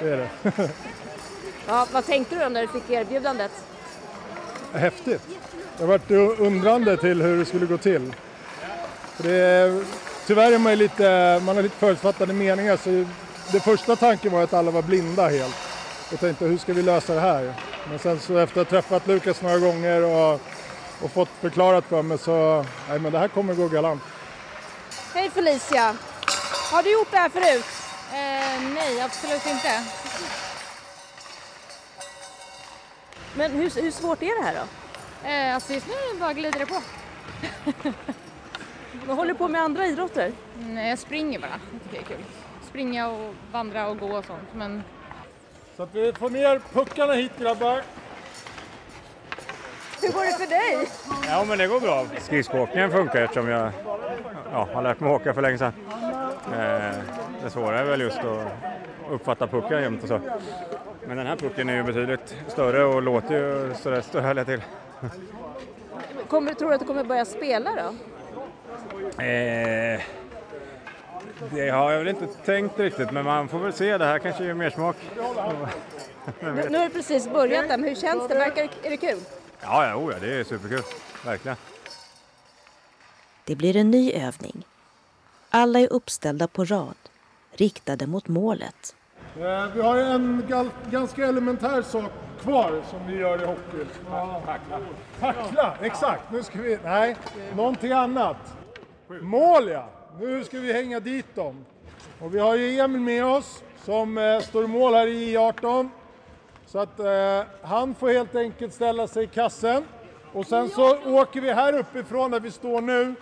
Det 0.01 0.09
är 0.09 0.17
det. 0.17 0.71
Ja, 1.69 1.87
vad 1.93 2.07
tänkte 2.07 2.35
du 2.35 2.49
när 2.49 2.63
du 2.63 2.69
fick 2.69 2.91
erbjudandet? 2.91 3.51
Häftigt. 4.73 5.23
Jag 5.81 5.87
varit 5.87 6.11
undrande 6.41 6.97
till 6.97 7.23
hur 7.23 7.39
det 7.39 7.45
skulle 7.45 7.67
gå 7.67 7.79
till. 7.79 8.15
Det 9.17 9.35
är, 9.35 9.85
tyvärr 10.27 10.53
är 10.53 10.59
man 10.59 10.75
lite, 10.75 11.41
man 11.45 11.57
har 11.57 11.63
lite 11.63 11.77
förutfattade 11.77 12.33
meningar 12.33 12.77
så 12.77 13.05
det 13.53 13.61
första 13.61 13.97
tanken 13.97 14.33
var 14.33 14.43
att 14.43 14.55
alla 14.55 14.71
var 14.71 14.83
blinda 14.83 15.29
helt. 15.29 15.57
Jag 16.11 16.21
tänkte 16.21 16.45
hur 16.45 16.59
ska 16.59 16.73
vi 16.73 16.83
lösa 16.83 17.15
det 17.15 17.21
här? 17.21 17.55
Men 17.89 17.99
sen 17.99 18.21
så 18.21 18.39
efter 18.39 18.61
att 18.61 18.71
ha 18.71 18.81
träffat 18.81 19.07
Lukas 19.07 19.43
några 19.43 19.59
gånger 19.59 20.05
och, 20.05 20.41
och 21.03 21.11
fått 21.15 21.29
förklarat 21.41 21.85
för 21.85 22.03
mig 22.03 22.19
så, 22.19 22.65
nej 22.89 22.99
men 22.99 23.13
det 23.13 23.19
här 23.19 23.29
kommer 23.29 23.55
gå 23.55 23.69
galant. 23.69 24.03
Hej 25.15 25.31
Felicia! 25.31 25.97
Har 26.73 26.83
du 26.83 26.93
gjort 26.93 27.11
det 27.11 27.17
här 27.17 27.29
förut? 27.29 27.67
Eh, 28.13 28.75
nej, 28.75 29.01
absolut 29.01 29.47
inte. 29.47 29.83
Men 33.37 33.51
hur, 33.51 33.83
hur 33.83 33.91
svårt 33.91 34.23
är 34.23 34.43
det 34.43 34.47
här 34.47 34.55
då? 34.55 35.29
Eh, 35.29 35.55
alltså 35.55 35.73
just 35.73 35.87
nu 35.87 36.21
bara 36.21 36.33
glider 36.33 36.59
det 36.59 36.67
på. 36.67 36.81
Vad 39.07 39.17
håller 39.17 39.33
du 39.33 39.39
på 39.39 39.49
med 39.49 39.61
andra 39.61 39.87
idrotter? 39.87 40.33
Nej, 40.59 40.89
jag 40.89 40.99
springer 40.99 41.39
bara. 41.39 41.51
Jag 41.51 41.83
tycker 41.83 41.97
det 42.09 42.15
är 42.15 42.17
kul. 42.17 42.25
Springa 42.69 43.09
och 43.09 43.35
vandra 43.53 43.89
och 43.89 43.99
gå 43.99 44.07
och 44.07 44.25
sånt. 44.25 44.49
Men 44.55 44.83
Så 45.77 45.83
att 45.83 45.95
vi 45.95 46.13
får 46.13 46.31
ner 46.31 46.61
puckarna 46.73 47.13
hit 47.13 47.33
grabbar. 47.39 47.83
Hur 50.03 50.13
går 50.13 50.25
det 50.25 50.33
för 50.33 50.47
dig? 50.47 50.89
Ja, 51.27 51.45
men 51.45 51.59
det 51.59 51.67
går 51.67 51.81
bra. 51.81 52.07
Skridskoåkningen 52.21 52.91
funkar 52.91 53.23
eftersom 53.23 53.49
jag 53.49 53.73
ja, 54.53 54.69
har 54.75 54.83
lärt 54.83 55.01
mig 55.01 55.11
åka 55.11 55.35
för 55.35 55.43
länge 55.43 55.59
sedan. 55.59 55.73
Eh, 56.45 56.97
det 57.43 57.51
svåra 57.51 57.79
är 57.79 57.85
väl 57.85 58.01
just 58.01 58.19
att 58.19 58.49
uppfatta 59.11 59.47
pucken 59.47 59.83
jämt 59.83 60.03
och 60.03 60.09
så. 60.09 60.21
Men 61.07 61.17
den 61.17 61.27
här 61.27 61.37
pucken 61.37 61.69
är 61.69 61.77
ju 61.77 61.83
betydligt 61.83 62.37
större 62.49 62.85
och 62.85 63.03
låter 63.03 63.35
ju 63.35 63.75
sådär 63.75 64.01
större 64.01 64.45
till. 64.45 64.63
Kommer, 66.29 66.55
tror 66.55 66.69
du 66.69 66.75
att 66.75 66.81
du 66.81 66.87
kommer 66.87 67.05
börja 67.05 67.25
spela 67.25 67.71
då? 67.71 67.95
Eh, 69.23 70.01
det 71.51 71.69
har 71.71 71.93
jag 71.93 71.99
väl 71.99 72.09
inte 72.09 72.27
tänkt 72.27 72.81
riktigt, 72.81 73.11
men 73.11 73.25
man 73.25 73.49
får 73.49 73.59
väl 73.59 73.73
se. 73.73 73.99
Det 73.99 74.05
här 74.05 74.19
kanske 74.19 74.45
ger 74.45 74.55
mer 74.55 74.71
smak. 74.71 74.97
Nu, 76.41 76.67
nu 76.71 76.79
har 76.79 76.85
du 76.85 76.91
precis 76.91 77.31
börjat 77.31 77.69
där, 77.69 77.79
men 77.79 77.89
hur 77.89 77.97
känns 77.97 78.29
det? 78.29 78.35
Verkar, 78.35 78.69
är 78.83 78.91
det 78.91 78.97
kul? 78.97 79.19
Ja, 79.63 79.89
ja, 79.89 79.97
oh 79.97 80.13
ja, 80.13 80.19
det 80.21 80.35
är 80.35 80.45
superkul. 80.45 80.83
Verkligen. 81.25 81.57
Det 83.45 83.57
blir 83.57 83.77
en 83.77 83.91
ny 83.91 84.13
övning. 84.13 84.65
Alla 85.51 85.81
är 85.81 85.93
uppställda 85.93 86.47
på 86.49 86.65
rad, 86.65 86.95
riktade 87.53 88.07
mot 88.07 88.29
målet. 88.29 88.95
Eh, 89.37 89.67
Vi 89.75 89.81
har 89.83 89.97
en 89.97 90.45
ganska 90.91 91.27
elementär 91.27 91.83
sak 91.83 92.11
kvar 92.43 92.83
som 92.91 93.07
vi 93.07 93.17
gör 93.19 93.43
i 93.43 93.47
hockey. 93.47 93.87
Tackla. 94.45 94.81
Tackla, 95.21 95.77
exakt. 95.83 96.23
Nu 96.33 96.43
ska 96.43 96.59
vi, 96.59 96.79
nej, 96.85 97.17
någonting 97.57 97.93
annat. 97.93 98.37
Mål 99.21 99.69
ja! 99.69 99.89
Nu 100.21 100.45
ska 100.45 100.59
vi 100.59 100.73
hänga 100.73 101.01
dit 101.01 101.35
dem. 101.35 101.65
Och 102.21 102.35
vi 102.35 102.39
har 102.39 102.55
ju 102.55 102.79
Emil 102.81 103.01
med 103.01 103.25
oss 103.25 103.63
som 103.85 104.19
eh, 104.19 104.41
står 104.41 104.65
i 104.65 104.67
mål 104.67 104.95
här 104.95 105.07
i 105.07 105.37
I18. 105.37 105.89
Så 106.67 106.79
att 106.79 107.01
eh, 107.01 107.43
han 107.63 107.95
får 107.95 108.09
helt 108.09 108.35
enkelt 108.35 108.75
ställa 108.75 109.07
sig 109.09 109.25
i 109.25 109.27
kassen. 109.27 109.85
Och 110.33 110.47
sen 110.47 110.69
så 110.69 110.99
åker 111.21 111.41
vi 111.41 111.53
här 111.53 111.73
uppifrån 111.79 112.31
där 112.31 112.41
vi 112.41 112.51
står 112.51 112.81
nu 112.81 113.15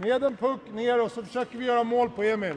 med 0.00 0.22
en 0.22 0.36
puck 0.36 0.60
ner 0.72 1.02
och 1.02 1.12
så 1.12 1.22
försöker 1.22 1.58
vi 1.58 1.64
göra 1.64 1.84
mål 1.84 2.10
på 2.10 2.22
Emil. 2.22 2.56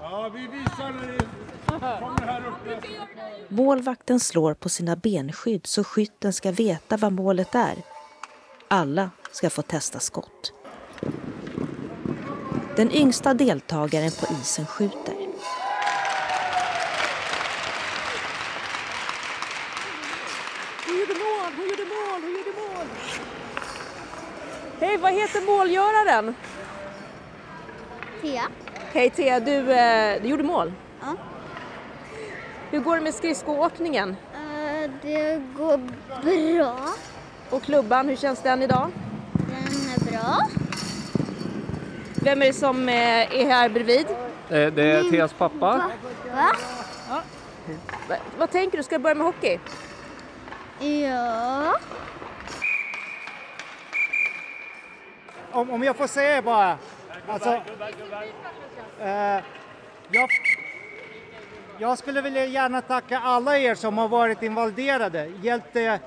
Ja, 0.00 0.30
vi 0.34 0.40
visar 0.40 0.92
när 0.92 2.00
kommer 2.00 2.26
här 2.26 2.46
uppe. 2.46 2.86
Målvakten 3.48 4.20
slår 4.20 4.54
på 4.54 4.68
sina 4.68 4.96
benskydd 4.96 5.66
så 5.66 5.84
skytten 5.84 6.32
ska 6.32 6.52
veta 6.52 6.96
vad 6.96 7.12
målet 7.12 7.54
är. 7.54 7.74
Alla 8.68 9.10
ska 9.32 9.50
få 9.50 9.62
testa 9.62 10.00
skott. 10.00 10.52
Den 12.76 12.92
yngsta 12.92 13.34
deltagaren 13.34 14.10
på 14.10 14.26
isen 14.40 14.66
skjuter. 14.66 15.14
Hon 20.86 20.98
gjorde 21.00 21.14
mål, 21.14 21.52
hon 21.56 21.68
gjorde 21.68 21.84
mål, 21.84 22.20
hon 22.22 22.32
gjorde 22.32 22.52
mål! 22.60 22.86
Hej, 24.80 24.96
vad 24.96 25.12
heter 25.12 25.40
målgöraren? 25.46 26.34
Thea. 28.22 28.42
Hej 28.92 29.10
Thea, 29.10 29.40
du, 29.40 29.72
eh, 29.72 30.22
du 30.22 30.28
gjorde 30.28 30.42
mål. 30.42 30.72
Ja. 31.00 31.14
Hur 32.70 32.80
går 32.80 32.96
det 32.96 33.02
med 33.02 33.14
skridskoåkningen? 33.14 34.16
Eh, 34.34 34.90
det 35.02 35.42
går 35.56 35.80
bra. 36.56 36.76
Och 37.50 37.62
klubban, 37.62 38.08
hur 38.08 38.16
känns 38.16 38.42
den 38.42 38.62
idag? 38.62 38.90
Den 39.32 39.90
är 39.94 40.10
bra. 40.12 40.38
Vem 42.14 42.42
är 42.42 42.46
det 42.46 42.52
som 42.52 42.88
eh, 42.88 42.94
är 43.40 43.46
här 43.46 43.68
bredvid? 43.68 44.06
Eh, 44.50 44.72
Det 44.72 44.82
är 44.92 45.10
Theas 45.10 45.32
pappa. 45.32 45.90
Va? 46.34 46.52
Va- 48.08 48.16
Vad 48.38 48.50
tänker 48.50 48.76
du, 48.78 48.82
ska 48.84 48.94
du 48.98 49.02
börja 49.02 49.14
med 49.14 49.26
hockey? 49.26 49.58
Ja. 50.80 51.76
Om, 55.56 55.70
om 55.70 55.82
jag 55.84 55.96
får 55.96 56.06
säga 56.06 56.42
bara, 56.42 56.78
alltså, 57.28 57.48
eh, 59.00 59.42
jag, 60.10 60.28
jag 61.78 61.98
skulle 61.98 62.20
vilja 62.20 62.44
gärna 62.44 62.80
tacka 62.80 63.18
alla 63.18 63.58
er 63.58 63.74
som 63.74 63.98
har 63.98 64.08
varit 64.08 64.42
involverade, 64.42 65.32
hjälpt 65.42 65.76
er 65.76 65.98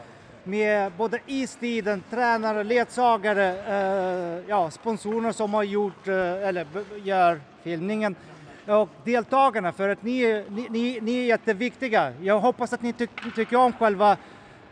med 0.44 0.92
både 0.92 1.20
istiden, 1.26 2.04
tränare, 2.10 2.64
ledsagare, 2.64 3.48
eh, 3.68 4.44
ja, 4.50 4.72
sponsorer 4.72 5.32
som 5.32 5.54
har 5.54 5.64
gjort 5.64 6.08
eh, 6.08 6.48
eller 6.48 6.68
gör 7.04 7.42
filmningen. 7.64 8.16
Och 8.68 8.90
deltagarna 9.04 9.72
för 9.72 9.90
att 9.90 10.04
ni, 10.04 10.22
är- 10.22 10.46
ni, 10.50 10.68
ni, 10.70 11.00
ni 11.02 11.18
är 11.20 11.24
jätteviktiga. 11.26 12.14
Jag 12.22 12.40
hoppas 12.40 12.74
att 12.74 12.82
ni 12.82 12.94
ty, 12.94 13.08
tycker 13.36 13.58
om 13.58 13.74
själva 13.74 14.18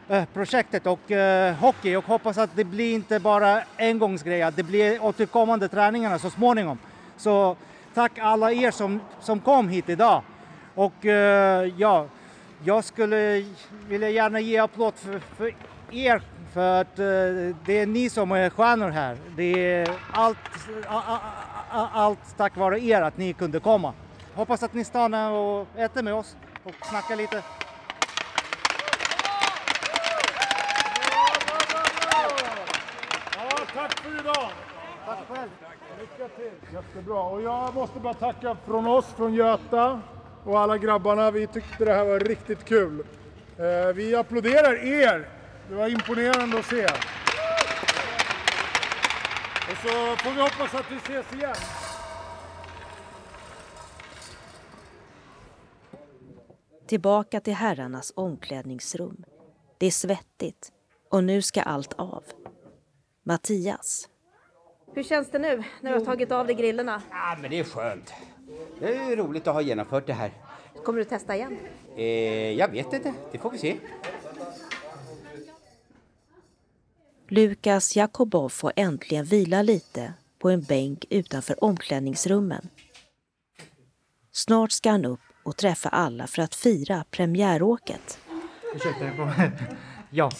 Eh, 0.10 0.26
projektet 0.34 0.88
och 0.88 1.12
eh, 1.12 1.56
hockey 1.56 1.96
och 1.96 2.06
hoppas 2.06 2.38
att 2.38 2.50
det 2.56 2.64
blir 2.64 2.96
inte 2.96 3.20
bara 3.20 3.64
engångsgrej, 3.78 4.42
att 4.42 4.56
det 4.56 4.64
blir 4.64 5.04
återkommande 5.04 5.68
träningarna 5.68 6.20
så 6.20 6.30
småningom. 6.30 6.78
Så 7.18 7.56
tack 7.94 8.12
alla 8.18 8.52
er 8.52 8.72
som, 8.72 9.00
som 9.20 9.40
kom 9.40 9.70
hit 9.70 9.90
idag. 9.90 10.22
Och 10.76 11.06
eh, 11.06 11.72
ja, 11.78 12.06
jag 12.64 12.84
skulle 12.84 13.46
vilja 13.88 14.10
gärna 14.10 14.40
ge 14.40 14.58
applåd 14.58 14.94
för, 14.96 15.20
för 15.20 15.54
er 15.92 16.22
för 16.54 16.82
att 16.82 17.00
eh, 17.00 17.06
det 17.66 17.80
är 17.80 17.86
ni 17.86 18.10
som 18.10 18.32
är 18.32 18.50
stjärnor 18.50 18.90
här. 18.90 19.18
Det 19.36 19.74
är 19.74 19.90
allt, 20.12 20.38
a, 20.88 21.02
a, 21.08 21.20
a, 21.70 21.90
allt 21.94 22.38
tack 22.38 22.58
vare 22.58 22.80
er 22.80 23.02
att 23.02 23.18
ni 23.18 23.34
kunde 23.34 23.60
komma. 23.60 23.94
Hoppas 24.36 24.64
att 24.64 24.74
ni 24.74 24.84
stannar 24.84 25.32
och 25.32 25.68
äter 25.76 26.04
med 26.04 26.14
oss 26.14 26.36
och 26.64 26.74
snackar 26.90 27.16
lite. 27.16 27.44
Ja, 33.36 33.50
tack 33.74 34.00
för 34.00 34.20
idag! 34.20 34.50
Tack 35.06 35.20
själv! 35.28 35.50
Lycka 36.00 36.17
till! 36.36 36.74
Jättebra. 36.74 37.22
Och 37.24 37.42
jag 37.42 37.74
måste 37.74 38.00
bara 38.00 38.14
tacka 38.14 38.58
från 38.66 38.88
oss, 38.88 39.06
från 39.06 39.34
Göta 39.34 40.02
och 40.44 40.60
alla 40.60 40.78
grabbarna. 40.78 41.32
Vi 41.32 41.48
tyckte 41.48 41.86
det 41.86 41.94
här 41.94 42.06
var 42.06 42.20
riktigt 42.20 42.66
kul. 42.66 43.04
Eh, 43.58 43.94
vi 43.96 44.16
applåderar 44.16 44.86
er! 44.86 45.30
Det 45.70 45.76
var 45.76 45.88
imponerande 45.88 46.60
att 46.60 46.66
se. 46.66 46.86
Och 49.72 49.78
så 49.82 50.16
får 50.18 50.36
vi 50.36 50.42
hoppas 50.42 50.76
att 50.76 50.92
vi 50.92 50.96
ses 50.96 51.34
igen. 51.34 51.56
Tillbaka 56.88 57.40
till 57.40 57.54
herrarnas 57.54 58.14
omklädningsrum. 58.16 59.24
Det 59.78 59.86
är 59.86 59.92
svettigt 59.92 60.72
och 61.12 61.24
nu 61.24 61.42
ska 61.42 61.62
allt 61.62 61.94
av. 61.94 62.24
Mattias. 63.24 64.10
Hur 64.94 65.04
känns 65.04 65.32
det 65.32 65.40
nu 65.40 65.64
när 65.82 65.92
du 65.94 65.98
har 66.00 66.06
tagit 66.06 66.32
av 66.32 66.48
dig 66.48 66.56
grillorna? 66.56 67.02
Ja, 67.12 67.38
men 67.42 67.52
det 67.52 67.60
är 67.60 67.64
skönt. 67.64 68.14
Det 68.80 68.96
är 68.96 69.16
roligt 69.16 69.48
att 69.48 69.54
ha 69.54 69.62
genomfört 69.62 70.08
det 70.08 70.14
här. 70.14 70.32
Kommer 70.86 71.00
du 71.00 71.06
testa 71.06 71.36
igen? 71.36 71.58
Eh, 71.96 72.06
jag 72.52 72.68
vet 72.72 72.94
inte, 72.94 73.14
det 73.32 73.38
får 73.38 73.52
vi 73.52 73.58
se. 73.58 73.78
Lukas 77.28 77.96
Jakobov 77.96 78.50
får 78.50 78.74
äntligen 78.76 79.26
vila 79.26 79.62
lite 79.62 80.14
på 80.40 80.50
en 80.50 80.62
bänk 80.62 81.06
utanför 81.10 81.64
omklädningsrummen. 81.64 82.70
Snart 84.32 84.72
ska 84.72 84.90
han 84.90 85.06
upp 85.06 85.20
och 85.44 85.58
träffa 85.58 85.90
alla 85.90 86.28
för 86.28 86.42
att 86.42 86.56
fira 86.56 87.04
premiäråket. 87.12 88.20
Ursäkta, 88.76 89.06
jag 89.06 89.16
kommer. 89.16 89.52
Ja. 90.10 90.32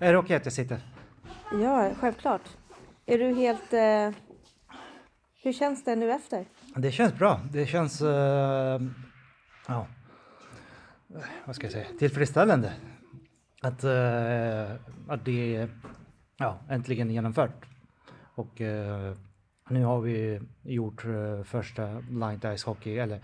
Är 0.00 0.12
det 0.12 0.18
okej 0.18 0.36
att 0.36 0.44
jag 0.46 0.52
sitter? 0.52 0.80
Ja, 1.62 1.90
självklart. 2.00 2.42
Är 3.10 3.18
du 3.18 3.34
helt... 3.34 3.72
Eh... 3.72 4.10
Hur 5.42 5.52
känns 5.52 5.84
det 5.84 5.96
nu 5.96 6.12
efter? 6.12 6.44
Det 6.76 6.92
känns 6.92 7.14
bra. 7.14 7.40
Det 7.52 7.66
känns... 7.66 8.02
eh, 8.02 8.80
ja. 9.68 9.86
Vad 11.44 11.56
ska 11.56 11.66
jag 11.66 11.72
säga? 11.72 11.86
Tillfredsställande. 11.98 12.72
Att, 13.62 13.84
eh, 13.84 14.72
att 15.08 15.24
det 15.24 15.56
är 15.56 15.68
ja, 16.36 16.60
äntligen 16.70 17.10
genomfört. 17.10 17.66
Och 18.34 18.60
eh, 18.60 19.16
nu 19.70 19.84
har 19.84 20.00
vi 20.00 20.40
gjort 20.62 21.04
eh, 21.04 21.42
första 21.44 22.00
blind 22.00 22.58
ice 22.58 22.64
hockey, 22.64 22.98
eller 22.98 23.20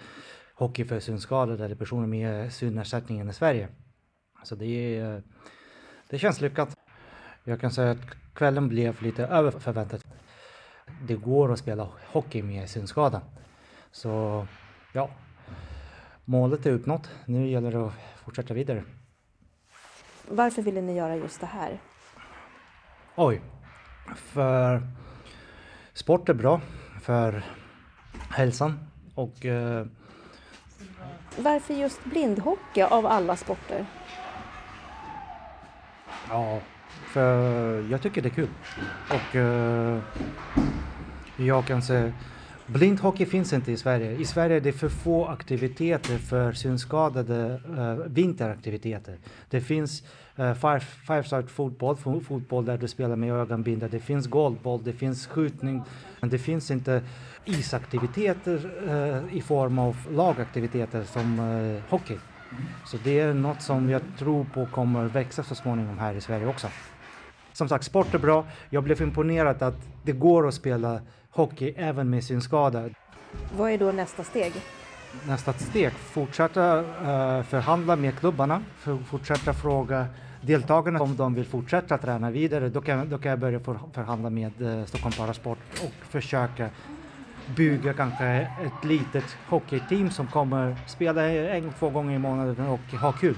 hockey 0.55 0.85
för 0.85 1.01
synskadade 1.01 1.65
eller 1.65 1.77
personer 1.77 2.07
med 2.07 2.53
synnedsättningen 2.53 3.29
i 3.29 3.33
Sverige. 3.33 3.69
Så 4.43 4.55
det, 4.55 4.67
är, 4.67 5.15
eh, 5.17 5.23
det 6.11 6.19
känns 6.19 6.41
lyckat. 6.41 6.74
Jag 7.45 7.61
kan 7.61 7.71
säga 7.71 7.91
att 7.91 8.35
kvällen 8.35 8.69
blev 8.69 9.03
lite 9.03 9.27
över 9.27 9.51
förväntat. 9.51 10.07
Det 11.03 11.15
går 11.15 11.53
att 11.53 11.59
spela 11.59 11.89
hockey 12.07 12.43
med 12.43 12.71
synskada. 12.71 13.21
Så 13.91 14.47
ja, 14.93 15.11
målet 16.25 16.67
är 16.67 16.71
uppnått. 16.73 17.11
Nu 17.27 17.49
gäller 17.49 17.71
det 17.73 17.87
att 17.87 17.93
fortsätta 18.25 18.55
vidare. 18.55 18.85
Varför 20.29 20.63
ville 20.63 20.81
ni 20.81 20.97
göra 20.97 21.17
just 21.17 21.41
det 21.41 21.47
här? 21.47 21.79
Oj, 23.17 23.41
för 24.17 24.83
sport 25.93 26.29
är 26.29 26.35
bra 26.35 26.61
för 27.03 27.43
hälsan 28.31 28.87
och 29.15 29.45
eh, 29.45 29.87
Varför 31.39 31.75
just 31.75 32.05
blindhockey 32.05 32.83
av 32.83 33.07
alla 33.07 33.37
sporter? 33.37 33.87
ja, 36.29 36.61
för 37.15 37.91
jag 37.91 38.03
tycker 38.03 38.23
det 38.23 38.29
är 38.29 38.31
kul. 38.31 38.49
Och 39.09 39.37
eh, 39.37 39.99
jag 41.37 41.67
kan 41.67 41.83
säga 41.83 42.13
Blindhockey 42.67 43.27
finns 43.27 43.53
inte 43.53 43.73
i 43.73 43.77
Sverige. 43.77 44.13
I 44.13 44.25
Sverige 44.25 44.57
är 44.57 44.61
det 44.61 44.73
för 44.73 44.89
få 44.89 45.27
aktiviteter 45.27 46.19
för 46.19 46.53
synskadade, 46.53 47.61
äh, 47.79 48.13
vinteraktiviteter. 48.13 49.19
Det 49.51 49.61
finns 49.61 50.03
äh, 50.37 50.55
five, 50.55 50.81
five 50.81 51.25
side 51.25 51.51
fotboll, 51.51 51.97
fotboll 52.21 52.65
där 52.65 52.79
du 52.79 52.89
spelar 52.89 53.17
med 53.17 53.33
ögonbindel. 53.33 53.91
Det 53.91 54.01
finns 54.01 54.27
golfboll, 54.27 54.85
det 54.85 54.93
finns 54.93 55.27
skjutning. 55.27 55.83
Men 56.21 56.31
det 56.31 56.39
finns 56.39 56.71
inte 56.71 57.03
isaktiviteter 57.45 58.71
äh, 58.89 59.37
i 59.37 59.41
form 59.41 59.79
av 59.79 59.97
lagaktiviteter 60.11 61.05
som 61.05 61.39
hockey. 61.89 62.19
Så 62.87 62.97
det 63.05 63.21
är 63.21 63.35
något 63.35 63.63
som 63.63 63.91
jag 63.91 64.03
tror 64.19 64.45
på 64.45 64.67
kommer 64.67 65.05
växa 65.05 65.43
så 65.43 65.55
småningom 65.55 65.99
här 65.99 66.15
i 66.15 66.21
Sverige 66.21 66.47
också. 66.47 66.69
Som 67.55 67.69
sagt, 67.69 67.85
sport 67.85 68.15
är 68.15 68.19
bra. 68.19 68.45
Jag 68.71 68.85
blev 68.85 69.03
imponerad 69.03 69.63
att 69.63 69.89
det 70.03 70.13
går 70.13 70.49
att 70.49 70.55
spela 70.55 71.01
hockey 71.31 71.75
även 71.77 72.11
med 72.11 72.25
synskada. 72.25 72.89
Vad 73.57 73.71
är 73.71 73.79
då 73.79 73.93
nästa 73.93 74.25
steg? 74.25 74.53
Nästa 75.27 75.53
steg, 75.53 75.93
fortsätta 75.93 76.79
eh, 76.79 77.43
förhandla 77.43 77.97
med 77.97 78.19
klubbarna, 78.19 78.63
fortsätta 79.07 79.53
fråga 79.53 80.07
deltagarna 80.41 81.03
om 81.03 81.17
de 81.17 81.35
vill 81.35 81.45
fortsätta 81.45 81.99
träna 81.99 82.31
vidare. 82.31 82.69
Då 82.69 82.81
kan, 82.81 83.09
då 83.09 83.19
kan 83.19 83.31
jag 83.31 83.39
börja 83.39 83.61
för, 83.61 83.79
förhandla 83.93 84.31
med 84.31 84.63
eh, 84.63 84.85
Stockholm 84.85 85.13
Parasport 85.19 85.59
och 85.85 86.07
försöka 86.09 86.71
bygga 87.57 87.93
kanske 87.93 88.27
ett 88.27 88.85
litet 88.85 89.37
hockeyteam 89.49 90.11
som 90.11 90.27
kommer 90.27 90.77
spela 90.87 91.29
en, 91.29 91.73
två 91.79 91.91
gånger 91.91 92.15
i 92.15 92.19
månaden 92.19 92.67
och 92.67 92.99
ha 92.99 93.13
kul. 93.13 93.37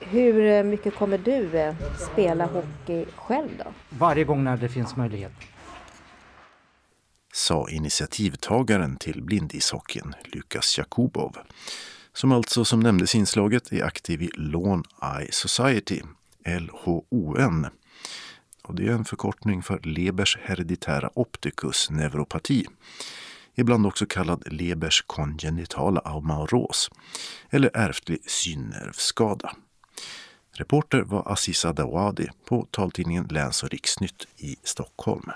Hur 0.00 0.46
eh, 0.46 0.62
mycket 0.62 0.94
kommer 0.94 1.18
du 1.18 1.58
eh, 1.58 1.74
spela 2.12 2.46
hockey 2.46 3.04
själv 3.16 3.48
då? 3.58 3.64
Varje 3.88 4.24
gång 4.24 4.44
när 4.44 4.56
det 4.56 4.68
finns 4.68 4.96
möjlighet. 4.96 5.32
sa 7.32 7.68
initiativtagaren 7.68 8.96
till 8.96 9.22
blindishockeyn, 9.22 10.14
Lukas 10.24 10.78
Jakubov, 10.78 11.36
som 12.12 12.32
alltså 12.32 12.64
som 12.64 12.80
nämndes 12.80 13.14
i 13.14 13.18
inslaget 13.18 13.72
är 13.72 13.84
aktiv 13.84 14.22
i 14.22 14.30
Lawn 14.34 14.84
Eye 15.18 15.32
Society, 15.32 16.00
LHON. 16.46 17.66
och 18.62 18.74
det 18.74 18.86
är 18.86 18.92
en 18.92 19.04
förkortning 19.04 19.62
för 19.62 19.80
Lebers 19.82 20.38
hereditära 20.42 21.10
opticus 21.14 21.90
neuropati. 21.90 22.66
Ibland 23.54 23.86
också 23.86 24.06
kallad 24.06 24.52
Lebers 24.52 25.02
kongenitala 25.06 26.00
amauros 26.00 26.90
eller 27.50 27.70
ärftlig 27.74 28.30
synnervskada. 28.30 29.56
Reporter 30.58 31.02
var 31.02 31.32
Aziza 31.32 31.72
Dawadi 31.72 32.28
på 32.44 32.66
taltidningen 32.70 33.26
Läns 33.30 33.62
och 33.62 33.70
riksnytt 33.70 34.26
i 34.36 34.56
Stockholm. 34.62 35.30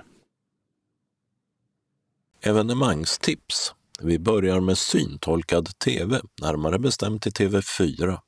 Evenemangstips. 2.42 3.74
Vi 4.00 4.18
börjar 4.18 4.60
med 4.60 4.78
syntolkad 4.78 5.78
TV, 5.78 6.20
närmare 6.42 6.78
bestämt 6.78 7.26
i 7.26 7.30
TV4. 7.30 8.18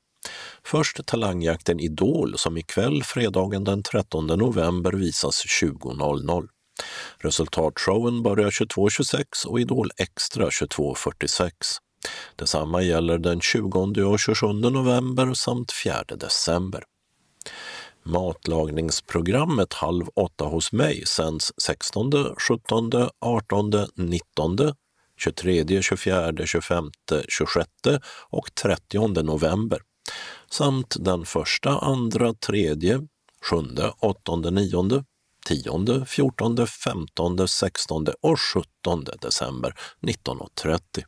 Först 0.63 1.05
talangjakten 1.05 1.79
Idol 1.79 2.37
som 2.37 2.57
ikväll 2.57 3.03
fredagen 3.03 3.63
den 3.63 3.83
13 3.83 4.27
november 4.27 4.91
visas 4.91 5.45
20.00. 5.45 6.47
Resultatshowen 7.17 8.23
börjar 8.23 8.49
22.26 8.49 9.47
och 9.47 9.59
Idol 9.59 9.89
Extra 9.97 10.49
22.46. 10.49 11.51
Detsamma 12.35 12.81
gäller 12.81 13.17
den 13.17 13.41
20 13.41 14.03
och 14.03 14.19
27 14.19 14.47
november 14.53 15.33
samt 15.33 15.71
4 15.71 16.03
december. 16.03 16.83
Matlagningsprogrammet 18.03 19.73
Halv 19.73 20.05
åtta 20.15 20.45
hos 20.45 20.71
mig 20.71 21.03
sänds 21.05 21.53
16, 21.57 22.11
17, 22.47 22.91
18, 23.19 23.71
19, 23.95 24.57
23, 25.17 25.81
24, 25.81 26.45
25, 26.45 26.91
26 27.27 27.69
och 28.29 28.55
30 28.55 29.23
november 29.23 29.79
samt 30.49 30.95
den 30.99 31.25
första, 31.25 31.69
andra, 31.79 32.33
tredje, 32.33 33.01
sjunde, 33.41 33.93
åttonde, 33.99 34.51
nionde, 34.51 35.03
tionde, 35.45 36.05
fjortonde, 36.05 36.67
femtonde, 36.67 37.47
sextonde 37.47 38.13
och 38.21 38.39
sjuttonde 38.39 39.17
december 39.21 39.75
1930. 40.07 41.03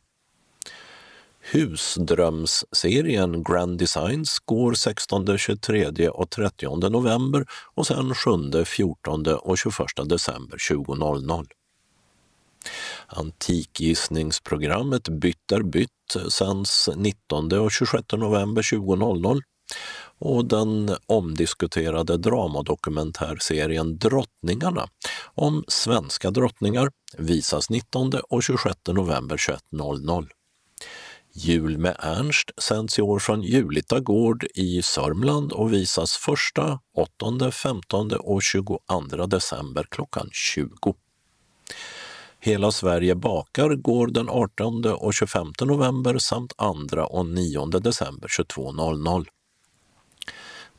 Husdrömsserien 1.52 3.42
Grand 3.42 3.78
Designs 3.78 4.38
går 4.38 4.74
16, 4.74 5.38
23 5.38 6.08
och 6.08 6.30
30 6.30 6.88
november 6.88 7.46
och 7.74 7.86
sen 7.86 8.14
7, 8.14 8.64
14 8.64 9.26
och 9.26 9.58
21 9.58 9.76
december 10.04 10.56
20.00. 10.56 11.46
Antikgissningsprogrammet 13.06 15.08
Bytt 15.08 15.52
är 15.52 15.62
bytt 15.62 15.90
sänds 16.28 16.88
19 16.96 17.52
och 17.52 17.72
26 17.72 18.04
november 18.12 18.62
20.00 18.62 19.40
och 20.18 20.44
den 20.44 20.96
omdiskuterade 21.06 22.16
dramadokumentärserien 22.16 23.98
Drottningarna 23.98 24.88
om 25.34 25.64
svenska 25.68 26.30
drottningar 26.30 26.90
visas 27.18 27.70
19 27.70 28.12
och 28.28 28.42
26 28.42 28.76
november 28.88 29.36
21.00. 29.36 30.28
Jul 31.38 31.78
med 31.78 31.96
Ernst 31.98 32.50
sänds 32.58 32.98
i 32.98 33.02
år 33.02 33.18
från 33.18 33.42
Julita 33.42 34.00
gård 34.00 34.46
i 34.54 34.82
Sörmland 34.82 35.52
och 35.52 35.72
visas 35.72 36.28
1, 36.56 36.58
8, 36.96 37.50
15 37.50 38.12
och 38.12 38.42
22 38.42 38.80
december 39.26 39.86
klockan 39.90 40.28
20. 40.32 40.94
Hela 42.40 42.72
Sverige 42.72 43.14
bakar 43.14 43.68
går 43.68 44.06
den 44.06 44.28
18 44.28 44.84
och 44.84 45.14
25 45.14 45.52
november 45.60 46.18
samt 46.18 46.52
2 46.90 47.02
och 47.02 47.26
9 47.26 47.66
december 47.66 48.28
22.00. 48.28 49.26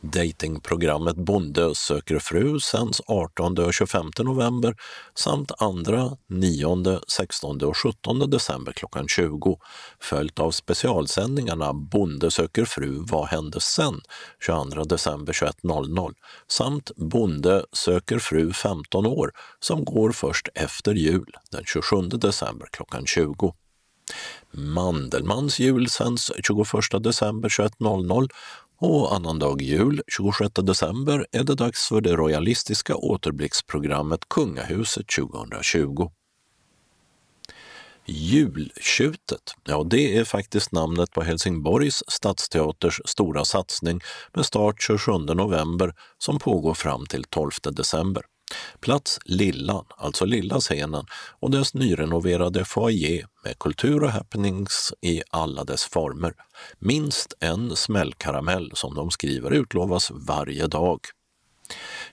Datingprogrammet 0.02 1.16
Bonde 1.16 1.76
söker 1.76 2.20
fru 2.20 2.60
sänds 2.60 3.02
18 3.08 3.58
och 3.58 3.74
25 3.74 4.06
november 4.20 4.76
samt 5.16 5.52
2, 5.60 6.18
9, 6.30 7.00
16 7.08 7.62
och 7.62 7.78
17 7.78 8.30
december 8.30 8.72
klockan 8.72 9.08
20 9.08 9.60
följt 10.00 10.40
av 10.40 10.52
specialsändningarna 10.52 11.74
Bonde 11.74 12.32
söker 12.32 12.66
fru 12.66 13.04
Vad 13.08 13.28
hände 13.28 13.62
sen? 13.62 14.02
22 14.46 14.84
december 14.84 15.34
21.00 15.34 16.14
samt 16.48 16.92
Bonde 16.96 17.66
söker 17.72 18.20
fru 18.20 18.54
15 18.54 19.06
år 19.06 19.32
som 19.60 19.86
går 19.86 20.12
först 20.12 20.50
efter 20.56 20.94
jul 20.94 21.32
den 21.52 21.64
27 21.66 22.02
december 22.02 22.68
klockan 22.72 23.06
20. 23.06 23.54
Mandelmans 24.52 25.60
jul 25.60 25.90
sänds 25.90 26.32
21 26.48 27.04
december 27.04 27.50
21.00 27.50 28.30
och 28.80 29.16
annandag 29.16 29.62
jul, 29.62 30.02
26 30.08 30.54
december, 30.54 31.28
är 31.32 31.44
det 31.44 31.56
dags 31.56 31.88
för 31.88 32.02
det 32.02 32.16
royalistiska 32.16 32.96
återblicksprogrammet 32.96 34.30
Kungahuset 34.30 35.08
2020. 35.08 36.10
Jultjutet, 38.06 39.54
ja 39.64 39.84
det 39.84 40.18
är 40.18 40.24
faktiskt 40.24 40.72
namnet 40.72 41.12
på 41.12 41.22
Helsingborgs 41.22 42.04
stadsteaters 42.08 43.02
stora 43.06 43.46
satsning 43.46 44.02
med 44.34 44.46
start 44.46 44.82
27 44.82 45.12
november 45.12 45.94
som 46.18 46.40
pågår 46.40 46.74
fram 46.74 47.06
till 47.06 47.24
12 47.24 47.52
december. 47.72 48.24
Plats 48.80 49.20
Lillan, 49.26 49.86
alltså 49.98 50.26
Lilla 50.26 50.60
scenen 50.60 51.06
och 51.40 51.52
dess 51.52 51.74
nyrenoverade 51.74 52.66
foyer 52.66 53.26
med 53.44 53.60
kultur 53.60 54.04
och 54.04 54.12
happenings 54.12 54.94
i 55.02 55.22
alla 55.30 55.64
dess 55.64 55.84
former. 55.84 56.34
Minst 56.80 57.34
en 57.40 57.76
smällkaramell 57.76 58.72
som 58.74 58.96
de 58.96 59.12
skriver 59.12 59.52
utlovas 59.52 60.12
varje 60.12 60.68
dag. 60.68 61.00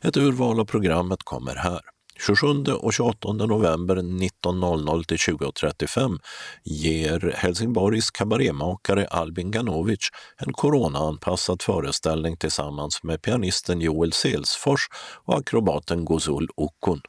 Ett 0.01 0.17
urval 0.17 0.61
av 0.61 0.65
programmet 0.65 1.23
kommer 1.23 1.55
här. 1.55 1.94
27 2.19 2.65
och 2.73 2.93
28 2.93 3.33
november 3.33 3.97
19.00 3.97 5.05
till 5.05 5.17
20.35 5.17 6.19
ger 6.65 7.35
Helsingborgs 7.37 8.11
kabarémakare 8.11 9.07
Albin 9.07 9.51
Ganovic 9.51 10.09
en 10.37 10.53
coronaanpassad 10.53 11.63
föreställning 11.63 12.37
tillsammans 12.37 13.03
med 13.03 13.23
pianisten 13.23 13.81
Joel 13.81 14.13
Selsfors 14.13 14.89
och 15.25 15.39
akrobaten 15.39 16.05
Gozul 16.05 16.49
Okun. 16.57 17.01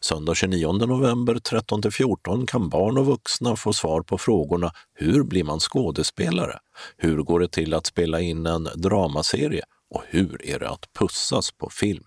Söndag 0.00 0.34
29 0.34 0.72
november 0.72 1.34
13-14 1.34 2.46
kan 2.46 2.68
barn 2.68 2.98
och 2.98 3.06
vuxna 3.06 3.56
få 3.56 3.72
svar 3.72 4.02
på 4.02 4.18
frågorna 4.18 4.70
Hur 4.94 5.24
blir 5.24 5.44
man 5.44 5.60
skådespelare? 5.60 6.58
Hur 6.96 7.22
går 7.22 7.40
det 7.40 7.48
till 7.48 7.74
att 7.74 7.86
spela 7.86 8.20
in 8.20 8.46
en 8.46 8.68
dramaserie? 8.74 9.62
Och 9.94 10.02
hur 10.08 10.46
är 10.46 10.58
det 10.58 10.70
att 10.70 10.92
pussas 10.98 11.52
på 11.52 11.70
film? 11.70 12.04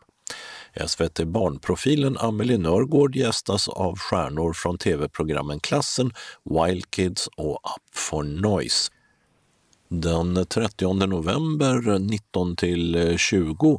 SVT 0.87 1.23
Barnprofilen 1.27 2.17
Amelie 2.17 2.57
Nörgård 2.57 3.15
gästas 3.15 3.67
av 3.67 3.97
stjärnor 3.97 4.53
från 4.53 4.77
tv-programmen 4.77 5.59
Klassen, 5.59 6.11
Wild 6.43 6.91
Kids 6.91 7.29
och 7.37 7.53
Up 7.53 7.95
for 7.95 8.23
Noise. 8.23 8.91
Den 9.89 10.45
30 10.45 10.93
november 10.93 11.99
19 11.99 12.55
20 13.17 13.71
eh, 13.71 13.77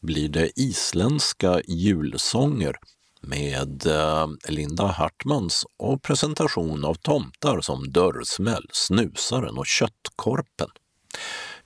blir 0.00 0.28
det 0.28 0.60
isländska 0.60 1.60
julsånger 1.68 2.76
med 3.20 3.86
eh, 3.86 4.28
Linda 4.48 4.86
Hartmans 4.86 5.66
och 5.76 6.02
presentation 6.02 6.84
av 6.84 6.94
tomtar 6.94 7.60
som 7.60 7.92
Dörrsmäll, 7.92 8.68
Snusaren 8.72 9.58
och 9.58 9.66
Köttkorpen. 9.66 10.68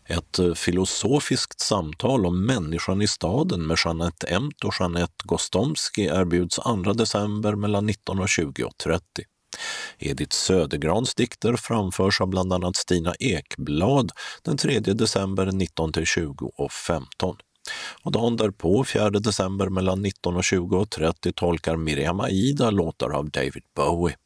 Ett 0.09 0.39
eh, 0.39 0.55
filosofiskt 0.55 1.61
samtal 1.61 2.27
om 2.27 2.47
människan 2.47 3.03
i 3.03 3.09
staden 3.09 3.67
med 3.67 3.79
Jeanette 3.85 4.27
Emt 4.27 4.65
och 4.65 4.75
Jeanette 4.81 5.25
Gostomski 5.25 6.03
erbjuds 6.03 6.57
2 6.57 6.93
december 6.93 7.55
mellan 7.55 7.91
19.20 7.91 8.63
och 8.63 8.77
30. 8.77 9.03
Edith 9.99 10.37
Södergrans 10.37 11.15
dikter 11.15 11.57
framförs 11.57 12.21
av 12.21 12.29
bland 12.29 12.53
annat 12.53 12.77
Stina 12.77 13.15
Ekblad 13.21 14.13
den 14.43 14.57
3 14.57 14.81
december 14.81 15.47
19 15.47 15.93
20 16.05 16.53
och 16.57 16.73
15. 16.73 17.37
Och 18.03 18.13
dagen 18.13 18.37
därpå, 18.37 18.85
4 18.85 19.11
december 19.11 19.69
mellan 19.69 20.07
19.20 20.07 20.81
och 20.81 20.91
30 20.91 21.33
tolkar 21.33 21.77
Miriam 21.77 22.21
Aida 22.21 22.71
låtar 22.71 23.11
av 23.11 23.31
David 23.31 23.63
Bowie. 23.77 24.17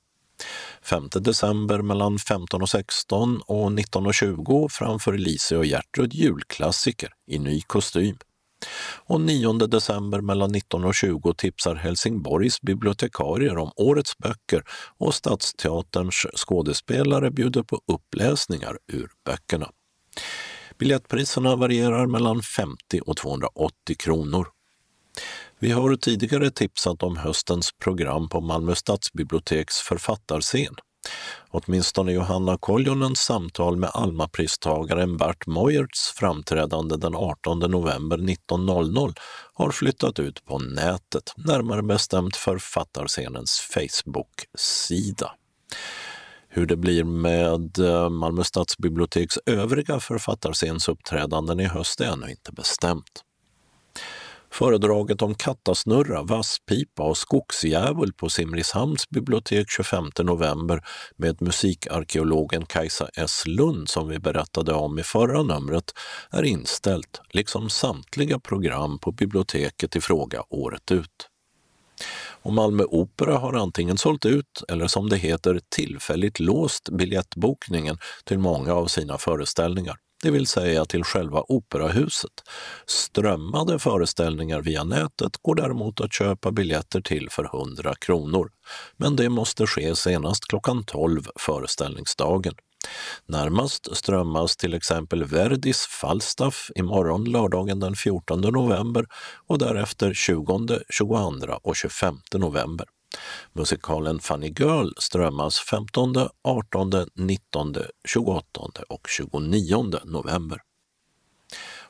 5 0.83 1.09
december 1.14 1.83
mellan 1.83 2.18
15 2.18 2.62
och 2.62 2.68
16 2.68 3.41
och 3.47 3.72
19 3.72 4.07
och 4.07 4.14
20 4.14 4.68
framför 4.70 5.12
Elise 5.12 5.57
och 5.57 5.64
Gertrud 5.64 6.14
julklassiker 6.14 7.11
i 7.26 7.39
ny 7.39 7.61
kostym. 7.61 8.16
Och 9.07 9.20
9 9.20 9.53
december 9.53 10.20
mellan 10.20 10.53
19 10.53 10.85
och 10.85 10.95
20 10.95 11.35
tipsar 11.35 11.74
Helsingborgs 11.74 12.61
bibliotekarier 12.61 13.59
om 13.59 13.72
årets 13.76 14.18
böcker 14.18 14.64
och 14.99 15.14
Stadsteaterns 15.14 16.26
skådespelare 16.37 17.30
bjuder 17.30 17.62
på 17.62 17.80
uppläsningar 17.87 18.78
ur 18.93 19.11
böckerna. 19.26 19.70
Biljettpriserna 20.78 21.57
varierar 21.57 22.07
mellan 22.07 22.43
50 22.43 23.01
och 23.07 23.16
280 23.16 23.97
kronor. 23.99 24.47
Vi 25.63 25.73
har 25.73 25.97
tidigare 25.97 26.51
tipsat 26.51 27.03
om 27.03 27.17
höstens 27.17 27.73
program 27.73 28.29
på 28.29 28.41
Malmö 28.41 28.75
stadsbiblioteks 28.75 29.79
författarscen. 29.79 30.75
Åtminstone 31.51 32.13
Johanna 32.13 32.59
Koljonens 32.59 33.21
samtal 33.21 33.77
med 33.77 33.91
Almapristagaren 33.95 35.17
Bert 35.17 35.47
Moyerts 35.47 36.13
framträdande 36.17 36.97
den 36.97 37.15
18 37.15 37.59
november 37.59 38.31
1900 38.31 39.13
har 39.55 39.71
flyttat 39.71 40.19
ut 40.19 40.45
på 40.45 40.59
nätet, 40.59 41.33
närmare 41.37 41.83
bestämt 41.83 42.37
författarscenens 42.37 43.61
Facebook-sida. 43.61 45.33
Hur 46.49 46.67
det 46.67 46.77
blir 46.77 47.05
med 47.05 47.79
eh, 47.79 48.11
Malmö 48.11 48.45
stadsbiblioteks 48.45 49.39
övriga 49.47 50.01
författarscensuppträdanden 50.01 51.61
i 51.61 51.65
höst 51.65 52.01
är 52.01 52.05
ännu 52.05 52.31
inte 52.31 52.53
bestämt. 52.53 53.23
Föredraget 54.53 55.23
om 55.23 55.35
kattasnurra, 55.35 56.23
vasspipa 56.23 57.03
och 57.03 57.17
skogsdjävul 57.17 58.13
på 58.13 58.29
Simrishamns 58.31 59.09
bibliotek 59.09 59.71
25 59.71 60.05
november 60.19 60.85
med 61.17 61.43
musikarkeologen 61.43 62.67
Kajsa 62.67 63.09
S 63.15 63.43
Lund 63.47 63.89
som 63.89 64.09
vi 64.09 64.19
berättade 64.19 64.73
om 64.73 64.99
i 64.99 65.03
förra 65.03 65.43
numret 65.43 65.85
är 66.31 66.43
inställt, 66.43 67.21
liksom 67.31 67.71
samtliga 67.71 68.39
program 68.39 68.99
på 68.99 69.13
biblioteket 69.13 69.97
i 69.97 70.01
fråga 70.01 70.43
året 70.49 70.93
ut. 70.93 71.29
Och 72.43 72.53
Malmö 72.53 72.85
Opera 72.85 73.39
har 73.39 73.53
antingen 73.53 73.99
sålt 73.99 74.27
ut 74.27 74.63
eller 74.69 74.87
som 74.87 75.09
det 75.09 75.17
heter 75.17 75.61
tillfälligt 75.69 76.41
låst 76.41 76.89
biljettbokningen 76.91 77.99
till 78.25 78.39
många 78.39 78.75
av 78.75 78.87
sina 78.87 79.19
föreställningar 79.19 79.97
det 80.23 80.31
vill 80.31 80.47
säga 80.47 80.85
till 80.85 81.05
själva 81.05 81.45
operahuset. 81.49 82.31
Strömmade 82.87 83.79
föreställningar 83.79 84.61
via 84.61 84.85
nätet 84.85 85.37
går 85.43 85.55
däremot 85.55 86.01
att 86.01 86.12
köpa 86.12 86.53
biljetter 86.53 87.01
till 87.01 87.29
för 87.31 87.45
100 87.45 87.95
kronor. 87.95 88.51
Men 88.97 89.16
det 89.16 89.29
måste 89.29 89.66
ske 89.66 89.97
senast 89.97 90.45
klockan 90.49 90.85
12 90.85 91.23
föreställningsdagen. 91.41 92.55
Närmast 93.27 93.97
strömmas 93.97 94.57
till 94.57 94.75
exempel 94.75 95.25
Verdis 95.25 95.87
Falstaff 95.87 96.70
imorgon 96.75 97.25
lördagen 97.25 97.81
den 97.81 97.97
14 97.97 98.41
november 98.41 99.07
och 99.47 99.59
därefter 99.59 100.14
20, 100.14 100.79
22 100.91 101.33
och 101.62 101.77
25 101.77 102.16
november. 102.35 102.87
Musikalen 103.53 104.21
Funny 104.21 104.49
Girl 104.59 104.89
strömmas 104.97 105.59
15, 105.59 106.15
18, 106.43 106.91
19, 107.15 107.75
28 108.09 108.61
och 108.89 109.09
29 109.09 110.01
november. 110.05 110.61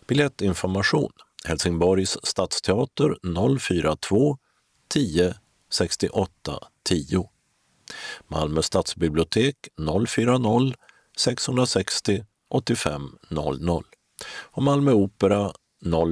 Biljettinformation 0.08 1.12
Helsingborgs 1.44 2.18
stadsteater 2.22 3.16
042 3.58 4.38
10 4.88 5.34
68 5.70 6.58
10. 6.82 7.28
Malmö 8.28 8.62
stadsbibliotek 8.62 9.56
040 10.08 10.74
660 11.16 12.24
85 12.50 13.18
00 13.28 13.84
och 14.32 14.62
Malmö 14.62 14.92
Opera 14.92 15.52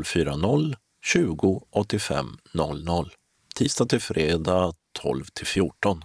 040 0.05 0.75
20 1.05 1.63
85 1.71 2.27
00. 2.55 3.13
Tisdag 3.55 3.89
till 3.89 4.01
fredag 4.01 4.73
12 4.93 5.25
till 5.35 5.47
14. 5.47 6.05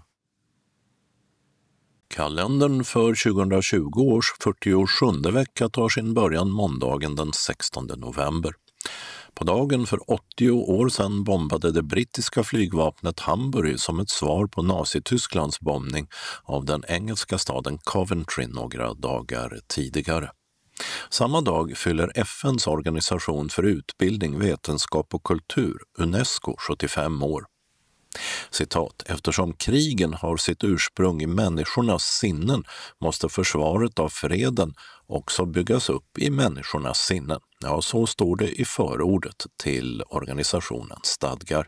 Kalendern 2.07 2.83
för 2.83 3.33
2020 3.33 3.99
års 3.99 4.33
47 4.43 5.31
vecka 5.31 5.69
tar 5.69 5.89
sin 5.89 6.13
början 6.13 6.51
måndagen 6.51 7.15
den 7.15 7.33
16 7.33 7.87
november. 7.97 8.53
På 9.33 9.43
dagen 9.43 9.85
för 9.85 10.11
80 10.11 10.51
år 10.51 10.89
sedan 10.89 11.23
bombade 11.23 11.71
det 11.71 11.83
brittiska 11.83 12.43
flygvapnet 12.43 13.19
Hamburg 13.19 13.79
som 13.79 13.99
ett 13.99 14.09
svar 14.09 14.47
på 14.47 14.61
Nazitysklands 14.61 15.59
bombning 15.59 16.07
av 16.43 16.65
den 16.65 16.83
engelska 16.87 17.37
staden 17.37 17.77
Coventry 17.77 18.47
några 18.47 18.93
dagar 18.93 19.59
tidigare. 19.67 20.31
Samma 21.09 21.41
dag 21.41 21.77
fyller 21.77 22.11
FNs 22.15 22.67
organisation 22.67 23.49
för 23.49 23.63
utbildning, 23.63 24.39
vetenskap 24.39 25.13
och 25.13 25.23
kultur, 25.23 25.77
Unesco, 25.97 26.55
75 26.57 27.23
år. 27.23 27.45
Citat, 28.51 29.03
eftersom 29.05 29.53
krigen 29.53 30.13
har 30.13 30.37
sitt 30.37 30.63
ursprung 30.63 31.21
i 31.21 31.27
människornas 31.27 32.03
sinnen 32.03 32.63
måste 33.01 33.29
försvaret 33.29 33.99
av 33.99 34.09
freden 34.09 34.73
också 35.07 35.45
byggas 35.45 35.89
upp 35.89 36.17
i 36.17 36.29
människornas 36.29 36.99
sinnen. 36.99 37.39
Ja, 37.59 37.81
så 37.81 38.07
står 38.07 38.35
det 38.35 38.61
i 38.61 38.65
förordet 38.65 39.45
till 39.63 40.01
organisationens 40.01 41.05
stadgar. 41.05 41.67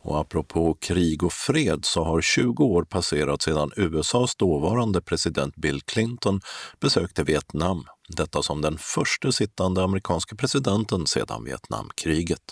Och 0.00 0.20
apropå 0.20 0.76
krig 0.80 1.22
och 1.22 1.32
fred 1.32 1.84
så 1.84 2.04
har 2.04 2.20
20 2.20 2.64
år 2.64 2.84
passerat 2.84 3.42
sedan 3.42 3.72
USAs 3.76 4.36
dåvarande 4.36 5.00
president 5.00 5.56
Bill 5.56 5.82
Clinton 5.82 6.40
besökte 6.80 7.22
Vietnam, 7.22 7.84
detta 8.08 8.42
som 8.42 8.60
den 8.60 8.78
första 8.78 9.32
sittande 9.32 9.82
amerikanska 9.82 10.36
presidenten 10.36 11.06
sedan 11.06 11.44
Vietnamkriget. 11.44 12.42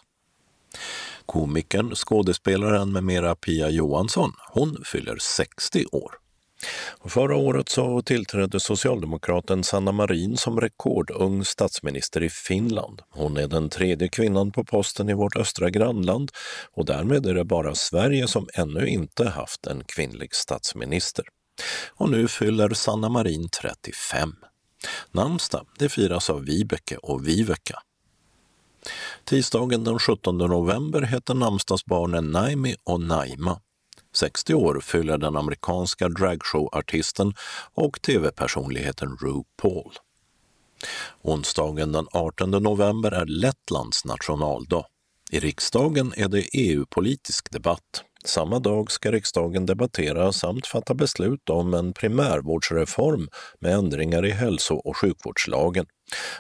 Komikern, 1.31 1.95
skådespelaren 1.95 2.93
med 2.93 3.05
mera 3.05 3.35
Pia 3.35 3.71
Johansson, 3.71 4.33
hon 4.53 4.83
fyller 4.85 5.17
60 5.21 5.85
år. 5.93 6.15
Och 6.89 7.13
förra 7.13 7.37
året 7.37 7.69
så 7.69 8.03
tillträdde 8.03 8.61
socialdemokraten 8.61 9.65
Sanna 9.65 9.93
Marin 9.93 10.37
som 10.37 10.61
rekordung 10.61 11.45
statsminister 11.45 12.23
i 12.23 12.31
Finland. 12.31 13.03
Hon 13.11 13.37
är 13.37 13.49
den 13.49 13.69
tredje 13.69 14.09
kvinnan 14.09 14.53
på 14.53 14.65
posten 14.65 15.09
i 15.09 15.15
vårt 15.15 15.37
östra 15.37 15.71
grannland 15.71 16.31
och 16.73 16.85
därmed 16.85 17.27
är 17.27 17.35
det 17.35 17.45
bara 17.45 17.75
Sverige 17.75 18.29
som 18.29 18.49
ännu 18.55 18.87
inte 18.87 19.29
haft 19.29 19.67
en 19.67 19.85
kvinnlig 19.85 20.35
statsminister. 20.35 21.25
Och 21.91 22.11
nu 22.11 22.29
fyller 22.29 22.71
Sanna 22.71 23.09
Marin 23.09 23.49
35. 23.63 24.35
Namnsdag 25.13 25.67
det 25.79 25.89
firas 25.89 26.31
av 26.31 26.45
Vibeke 26.45 26.97
och 26.97 27.29
Viveka. 27.29 27.83
Tisdagen 29.25 29.85
den 29.85 29.99
17 29.99 30.39
november 30.39 31.03
heter 31.03 31.35
namnsdagsbarnen 31.35 32.31
Naimi 32.31 32.75
och 32.85 33.01
Naima. 33.01 33.61
60 34.15 34.55
år 34.55 34.81
fyller 34.81 35.19
den 35.19 35.37
amerikanska 35.37 36.09
dragshowartisten 36.09 37.35
och 37.75 38.03
tv-personligheten 38.03 39.17
RuPaul. 39.21 39.93
Onsdagen 41.23 41.93
den 41.93 42.07
18 42.13 42.51
november 42.51 43.13
är 43.13 43.27
Lettlands 43.27 44.05
nationaldag. 44.05 44.87
I 45.31 45.41
riksdagen 45.41 46.13
är 46.17 46.29
det 46.29 46.49
EU-politisk 46.53 47.51
debatt. 47.51 48.05
Samma 48.25 48.59
dag 48.59 48.91
ska 48.91 49.13
riksdagen 49.13 49.67
debattera 49.67 50.33
samt 50.33 50.67
fatta 50.67 50.95
beslut 50.95 51.51
om 51.51 51.75
en 51.75 51.93
primärvårdsreform 51.93 53.29
med 53.59 53.75
ändringar 53.75 54.27
i 54.27 54.31
hälso 54.31 54.75
och 54.75 54.97
sjukvårdslagen. 54.97 55.87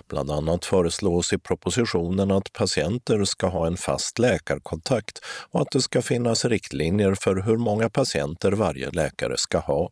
Bland 0.09 0.31
annat 0.31 0.65
föreslås 0.65 1.33
i 1.33 1.39
propositionen 1.39 2.31
att 2.31 2.53
patienter 2.53 3.25
ska 3.25 3.47
ha 3.47 3.67
en 3.67 3.77
fast 3.77 4.19
läkarkontakt 4.19 5.19
och 5.51 5.61
att 5.61 5.71
det 5.73 5.81
ska 5.81 6.03
finnas 6.03 6.45
riktlinjer 6.45 7.15
för 7.15 7.37
hur 7.37 7.57
många 7.57 7.91
patienter 7.91 8.53
varje 8.53 8.91
läkare 8.91 9.37
ska 9.37 9.59
ha. 9.59 9.91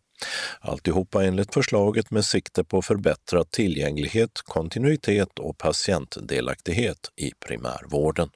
Alltihopa 0.60 1.24
enligt 1.24 1.54
förslaget 1.54 2.10
med 2.10 2.24
sikte 2.24 2.64
på 2.64 2.82
förbättrad 2.82 3.50
tillgänglighet, 3.50 4.30
kontinuitet 4.44 5.38
och 5.38 5.58
patientdelaktighet 5.58 7.10
i 7.16 7.32
primärvården. 7.46 8.30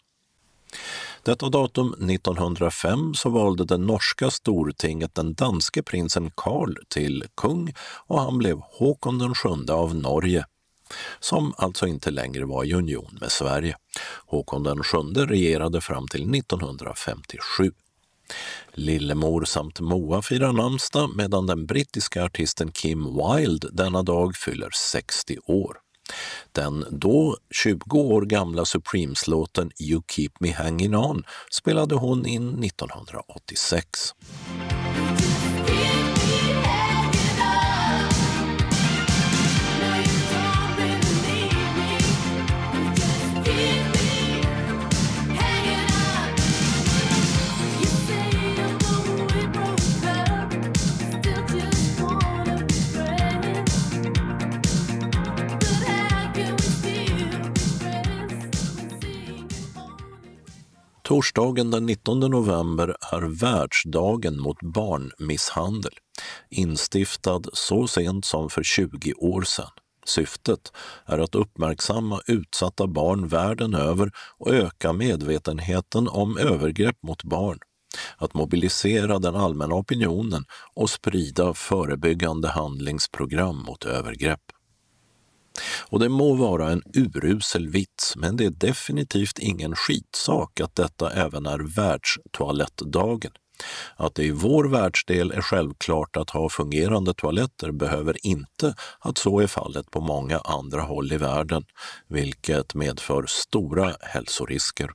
Detta 1.23 1.49
datum 1.49 2.11
1905 2.11 3.15
så 3.15 3.29
valde 3.29 3.65
det 3.65 3.77
norska 3.77 4.31
stortinget 4.31 5.15
den 5.15 5.35
danske 5.35 5.83
prinsen 5.83 6.31
Karl 6.35 6.75
till 6.89 7.25
kung 7.35 7.75
och 8.07 8.21
han 8.21 8.39
blev 8.39 8.61
Håkon 8.61 9.19
den 9.19 9.35
sjunde 9.35 9.73
av 9.73 9.95
Norge 9.95 10.45
som 11.21 11.55
alltså 11.57 11.87
inte 11.87 12.11
längre 12.11 12.45
var 12.45 12.65
i 12.65 12.75
union 12.75 13.19
med 13.21 13.33
Sverige. 13.33 13.77
Håkon 14.27 14.63
den 14.63 14.83
sjunde 14.83 15.27
regerade 15.27 15.81
fram 15.81 16.09
till 16.09 16.35
1957. 16.35 17.73
Lillemor 18.73 19.45
samt 19.45 19.81
Moa 19.81 20.23
firar 20.23 20.53
namnsdag 20.53 21.11
medan 21.17 21.47
den 21.47 21.67
brittiska 21.67 22.25
artisten 22.25 22.73
Kim 22.73 23.05
Wilde 23.05 23.69
denna 23.73 24.03
dag 24.03 24.37
fyller 24.37 24.71
60 24.75 25.39
år. 25.47 25.77
Den 26.53 26.85
då 26.91 27.37
20 27.51 27.99
år 27.99 28.23
gamla 28.23 28.65
Supremes-låten 28.65 29.71
You 29.81 30.03
Keep 30.09 30.33
Me 30.41 30.53
Hanging 30.53 30.97
On 30.97 31.25
spelade 31.51 31.95
hon 31.95 32.27
in 32.27 32.65
1986. 32.65 34.15
Torsdagen 61.03 61.71
den 61.71 61.87
19 61.87 62.21
november 62.21 62.97
är 63.13 63.23
världsdagen 63.41 64.41
mot 64.41 64.63
barnmisshandel, 64.63 65.93
instiftad 66.51 67.43
så 67.53 67.87
sent 67.87 68.25
som 68.25 68.51
för 68.51 68.63
20 68.63 69.13
år 69.15 69.43
sedan. 69.43 69.71
Syftet 70.07 70.73
är 71.07 71.19
att 71.19 71.35
uppmärksamma 71.35 72.21
utsatta 72.27 72.87
barn 72.87 73.29
världen 73.29 73.75
över 73.75 74.11
och 74.39 74.55
öka 74.55 74.93
medvetenheten 74.93 76.09
om 76.09 76.39
övergrepp 76.39 76.97
mot 77.03 77.25
barn, 77.25 77.59
att 78.17 78.35
mobilisera 78.35 79.19
den 79.19 79.37
allmänna 79.37 79.75
opinionen 79.75 80.45
och 80.75 80.91
sprida 80.91 81.55
förebyggande 81.55 82.49
handlingsprogram 82.49 83.57
mot 83.59 83.85
övergrepp. 83.85 84.41
Och 85.89 85.99
det 85.99 86.09
må 86.09 86.35
vara 86.35 86.71
en 86.71 86.83
urusel 86.95 87.69
vits, 87.69 88.17
men 88.17 88.37
det 88.37 88.45
är 88.45 88.51
definitivt 88.51 89.39
ingen 89.39 89.77
skitsak 89.77 90.61
att 90.61 90.77
detta 90.77 91.11
även 91.11 91.47
är 91.47 91.59
världstoalettdagen. 91.77 93.33
Att 93.97 94.15
det 94.15 94.25
i 94.25 94.31
vår 94.31 94.65
världsdel 94.65 95.31
är 95.31 95.41
självklart 95.41 96.17
att 96.17 96.31
ha 96.31 96.49
fungerande 96.49 97.15
toaletter 97.15 97.71
behöver 97.71 98.27
inte 98.27 98.75
att 98.99 99.19
så 99.19 99.41
är 99.41 99.47
fallet 99.47 99.91
på 99.91 100.01
många 100.01 100.39
andra 100.39 100.83
håll 100.83 101.13
i 101.13 101.17
världen, 101.17 101.65
vilket 102.09 102.75
medför 102.75 103.25
stora 103.29 103.97
hälsorisker. 104.01 104.91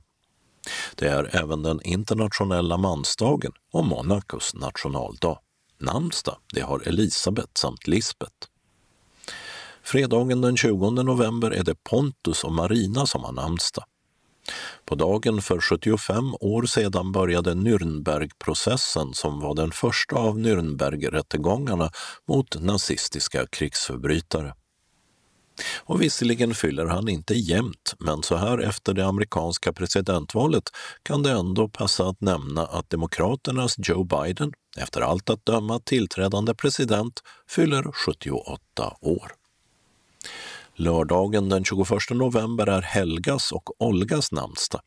Det 0.94 1.08
är 1.08 1.36
även 1.36 1.62
den 1.62 1.80
internationella 1.82 2.76
mansdagen 2.76 3.52
och 3.72 3.84
Monacos 3.84 4.54
nationaldag. 4.54 5.38
Namnsdag, 5.80 6.36
det 6.54 6.60
har 6.60 6.88
Elisabet 6.88 7.50
samt 7.58 7.86
Lisbet. 7.86 8.32
Fredagen 9.88 10.40
den 10.40 10.56
20 10.56 10.90
november 10.90 11.50
är 11.50 11.64
det 11.64 11.74
Pontus 11.74 12.44
och 12.44 12.52
Marina 12.52 13.06
som 13.06 13.24
har 13.24 13.32
namnsdag. 13.32 13.84
På 14.84 14.94
dagen 14.94 15.42
för 15.42 15.60
75 15.60 16.34
år 16.40 16.62
sedan 16.62 17.12
började 17.12 17.54
Nürnbergprocessen 17.54 19.12
som 19.12 19.40
var 19.40 19.54
den 19.54 19.70
första 19.70 20.16
av 20.16 20.38
Nürnbergrättegångarna 20.38 21.90
mot 22.28 22.60
nazistiska 22.60 23.46
krigsförbrytare. 23.46 24.54
Och 25.76 26.02
visserligen 26.02 26.54
fyller 26.54 26.86
han 26.86 27.08
inte 27.08 27.34
jämnt, 27.34 27.94
men 27.98 28.22
så 28.22 28.36
här 28.36 28.58
efter 28.58 28.94
det 28.94 29.06
amerikanska 29.06 29.72
presidentvalet 29.72 30.64
kan 31.02 31.22
det 31.22 31.30
ändå 31.30 31.68
passa 31.68 32.08
att 32.08 32.20
nämna 32.20 32.66
att 32.66 32.90
Demokraternas 32.90 33.74
Joe 33.78 34.04
Biden, 34.04 34.52
efter 34.76 35.00
allt 35.00 35.30
att 35.30 35.46
döma 35.46 35.78
tillträdande 35.78 36.54
president, 36.54 37.20
fyller 37.46 37.92
78 37.92 38.96
år. 39.00 39.37
Lördagen 40.80 41.48
den 41.48 41.64
21 41.64 41.88
november 42.10 42.66
är 42.66 42.82
Helgas 42.82 43.52
och 43.52 43.82
Olgas 43.82 44.32
namnsdag. 44.32 44.80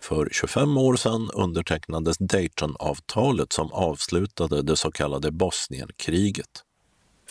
För 0.00 0.28
25 0.32 0.76
år 0.78 0.96
sedan 0.96 1.30
undertecknades 1.34 2.16
Daytonavtalet 2.18 3.52
som 3.52 3.72
avslutade 3.72 4.62
det 4.62 4.76
så 4.76 4.90
kallade 4.90 5.30
Bosnienkriget. 5.30 6.64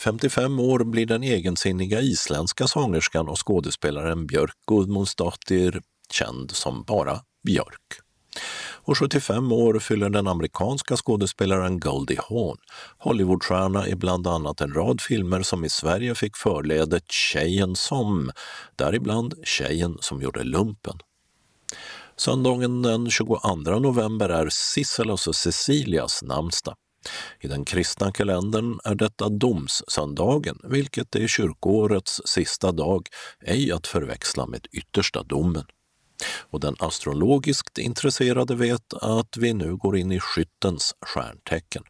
55 0.04 0.60
år 0.60 0.84
blir 0.84 1.06
den 1.06 1.22
egensinniga 1.22 2.00
isländska 2.00 2.66
sångerskan 2.66 3.28
och 3.28 3.46
skådespelaren 3.46 4.26
Björk 4.26 4.54
Gudmundsdottir 4.66 5.82
känd 6.12 6.50
som 6.50 6.82
bara 6.82 7.20
Björk 7.46 8.00
och 8.88 8.98
75 8.98 9.52
år 9.52 9.78
fyller 9.78 10.10
den 10.10 10.26
amerikanska 10.26 10.96
skådespelaren 10.96 11.80
Goldie 11.80 12.18
Hawn, 12.28 12.56
Hollywoodstjärna 12.98 13.88
i 13.88 13.94
bland 13.94 14.26
annat 14.26 14.60
en 14.60 14.72
rad 14.72 15.00
filmer 15.00 15.42
som 15.42 15.64
i 15.64 15.68
Sverige 15.68 16.14
fick 16.14 16.36
förledet 16.36 17.10
Tjejen 17.10 17.76
som, 17.76 18.30
däribland 18.76 19.34
Tjejen 19.44 19.96
som 20.00 20.22
gjorde 20.22 20.44
lumpen. 20.44 20.98
Söndagen 22.16 22.82
den 22.82 23.10
22 23.10 23.38
november 23.78 24.28
är 24.28 24.48
Sisselas 24.50 25.26
och 25.26 25.36
Cecilias 25.36 26.22
namnsdag. 26.22 26.74
I 27.40 27.48
den 27.48 27.64
kristna 27.64 28.12
kalendern 28.12 28.78
är 28.84 28.94
detta 28.94 29.28
domssöndagen, 29.28 30.58
vilket 30.64 31.16
är 31.16 31.26
kyrkoårets 31.26 32.20
sista 32.24 32.72
dag, 32.72 33.06
ej 33.40 33.72
att 33.72 33.86
förväxla 33.86 34.46
med 34.46 34.66
yttersta 34.72 35.22
domen. 35.22 35.64
Och 36.50 36.60
den 36.60 36.76
astrologiskt 36.78 37.78
intresserade 37.78 38.54
vet 38.54 38.94
att 38.94 39.36
vi 39.36 39.54
nu 39.54 39.76
går 39.76 39.96
in 39.96 40.12
i 40.12 40.20
skyttens 40.20 40.94
stjärntecken. 41.06 41.82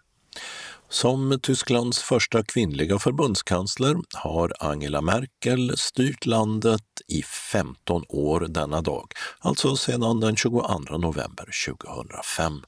Som 0.90 1.38
Tysklands 1.42 1.98
första 1.98 2.42
kvinnliga 2.42 2.98
förbundskansler 2.98 3.96
har 4.14 4.52
Angela 4.60 5.00
Merkel 5.00 5.76
styrt 5.76 6.26
landet 6.26 6.84
i 7.08 7.22
15 7.52 8.04
år 8.08 8.40
denna 8.40 8.80
dag, 8.82 9.12
alltså 9.38 9.76
sedan 9.76 10.20
den 10.20 10.36
22 10.36 10.78
november 10.78 11.48
2005. 11.66 12.62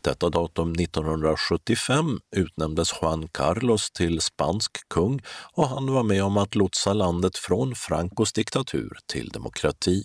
Detta 0.00 0.30
datum 0.30 0.72
1975 0.72 2.20
utnämndes 2.36 2.92
Juan 3.02 3.28
Carlos 3.28 3.90
till 3.90 4.20
spansk 4.20 4.88
kung 4.88 5.20
och 5.52 5.68
han 5.68 5.92
var 5.92 6.02
med 6.02 6.24
om 6.24 6.36
att 6.36 6.54
lotsa 6.54 6.92
landet 6.92 7.38
från 7.38 7.74
Francos 7.74 8.32
diktatur 8.32 8.98
till 9.06 9.28
demokrati. 9.28 10.04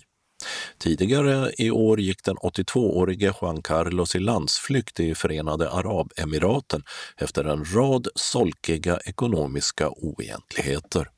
Tidigare 0.78 1.52
i 1.58 1.70
år 1.70 2.00
gick 2.00 2.24
den 2.24 2.36
82-årige 2.36 3.34
Juan 3.40 3.62
Carlos 3.62 4.14
i 4.14 4.18
landsflykt 4.18 5.00
i 5.00 5.14
Förenade 5.14 5.70
Arabemiraten 5.70 6.82
efter 7.16 7.44
en 7.44 7.64
rad 7.64 8.08
solkiga 8.14 8.98
ekonomiska 9.04 9.90
oegentligheter. 9.90 11.08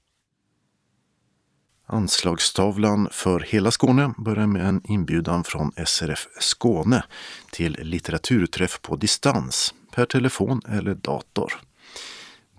Anslagstavlan 1.87 3.09
för 3.13 3.41
hela 3.41 3.71
Skåne 3.71 4.15
börjar 4.19 4.47
med 4.47 4.67
en 4.67 4.81
inbjudan 4.85 5.45
från 5.45 5.73
SRF 5.87 6.29
Skåne 6.41 7.05
till 7.51 7.73
litteraturträff 7.83 8.83
på 8.83 8.97
distans, 8.97 9.75
per 9.95 10.05
telefon 10.05 10.61
eller 10.69 10.95
dator. 10.95 11.53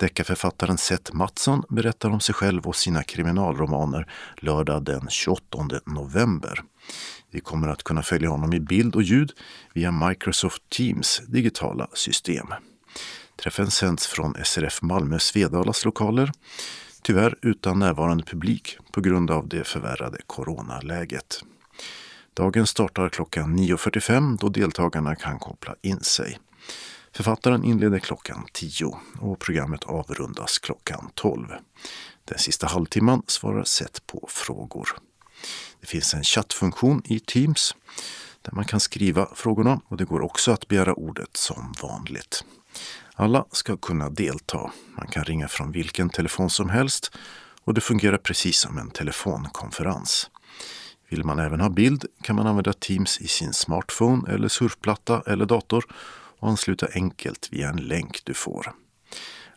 Deckarförfattaren 0.04 0.78
Seth 0.78 1.16
Mattsson 1.16 1.64
berättar 1.70 2.10
om 2.10 2.20
sig 2.20 2.36
själv 2.36 2.68
och 2.68 2.76
sina 2.76 3.04
kriminalromaner 3.04 4.12
lördag 4.38 4.84
den 4.84 5.10
28 5.10 5.58
november. 5.86 6.60
Vi 7.32 7.40
kommer 7.40 7.68
att 7.68 7.84
kunna 7.84 8.04
följa 8.04 8.30
honom 8.30 8.54
i 8.54 8.60
bild 8.60 8.96
och 8.96 9.04
ljud 9.04 9.32
via 9.74 9.92
Microsoft 9.92 10.70
Teams 10.70 11.22
digitala 11.28 11.88
system. 11.94 12.48
Träffen 13.44 13.72
sänds 13.72 14.08
från 14.08 14.36
SRF 14.44 14.82
Malmö 14.82 15.20
Svedalas 15.20 15.86
lokaler, 15.86 16.32
tyvärr 17.02 17.36
utan 17.42 17.80
närvarande 17.80 18.24
publik 18.24 18.78
på 18.92 19.02
grund 19.02 19.32
av 19.32 19.48
det 19.48 19.68
förvärrade 19.68 20.18
coronaläget. 20.28 21.44
Dagen 22.34 22.68
startar 22.68 23.10
klockan 23.10 23.60
9.45 23.60 24.38
då 24.42 24.50
deltagarna 24.50 25.16
kan 25.16 25.40
koppla 25.40 25.76
in 25.82 26.00
sig. 26.00 26.40
Författaren 27.16 27.64
inleder 27.64 28.00
klockan 28.00 28.46
10 28.54 28.98
och 29.20 29.40
programmet 29.40 29.84
avrundas 29.84 30.60
klockan 30.60 31.12
12. 31.14 31.48
Den 32.26 32.40
sista 32.40 32.68
halvtimman 32.68 33.24
svarar 33.28 33.64
Sett 33.64 34.08
på 34.08 34.28
frågor. 34.30 34.90
Det 35.82 35.88
finns 35.88 36.14
en 36.14 36.24
chattfunktion 36.24 37.02
i 37.06 37.20
Teams 37.20 37.76
där 38.42 38.52
man 38.52 38.66
kan 38.66 38.80
skriva 38.80 39.30
frågorna 39.36 39.82
och 39.88 39.98
det 39.98 40.06
går 40.06 40.22
också 40.22 40.52
att 40.52 40.68
begära 40.68 40.94
ordet 40.94 41.38
som 41.38 41.74
vanligt. 41.82 42.46
Alla 43.16 43.46
ska 43.52 43.78
kunna 43.78 44.10
delta. 44.10 44.72
Man 44.98 45.08
kan 45.08 45.24
ringa 45.24 45.48
från 45.48 45.72
vilken 45.72 46.10
telefon 46.10 46.50
som 46.50 46.70
helst 46.70 47.12
och 47.64 47.74
det 47.74 47.82
fungerar 47.82 48.18
precis 48.18 48.58
som 48.58 48.78
en 48.78 48.90
telefonkonferens. 48.90 50.30
Vill 51.10 51.24
man 51.24 51.40
även 51.40 51.62
ha 51.62 51.70
bild 51.70 52.06
kan 52.22 52.36
man 52.36 52.48
använda 52.48 52.74
Teams 52.74 53.22
i 53.22 53.28
sin 53.28 53.54
smartphone 53.54 54.34
eller 54.34 54.48
surfplatta 54.48 55.24
eller 55.28 55.46
dator 55.46 55.86
och 56.44 56.50
ansluta 56.50 56.88
enkelt 56.94 57.50
via 57.52 57.70
en 57.70 57.78
länk 57.78 58.22
du 58.24 58.34
får. 58.34 58.74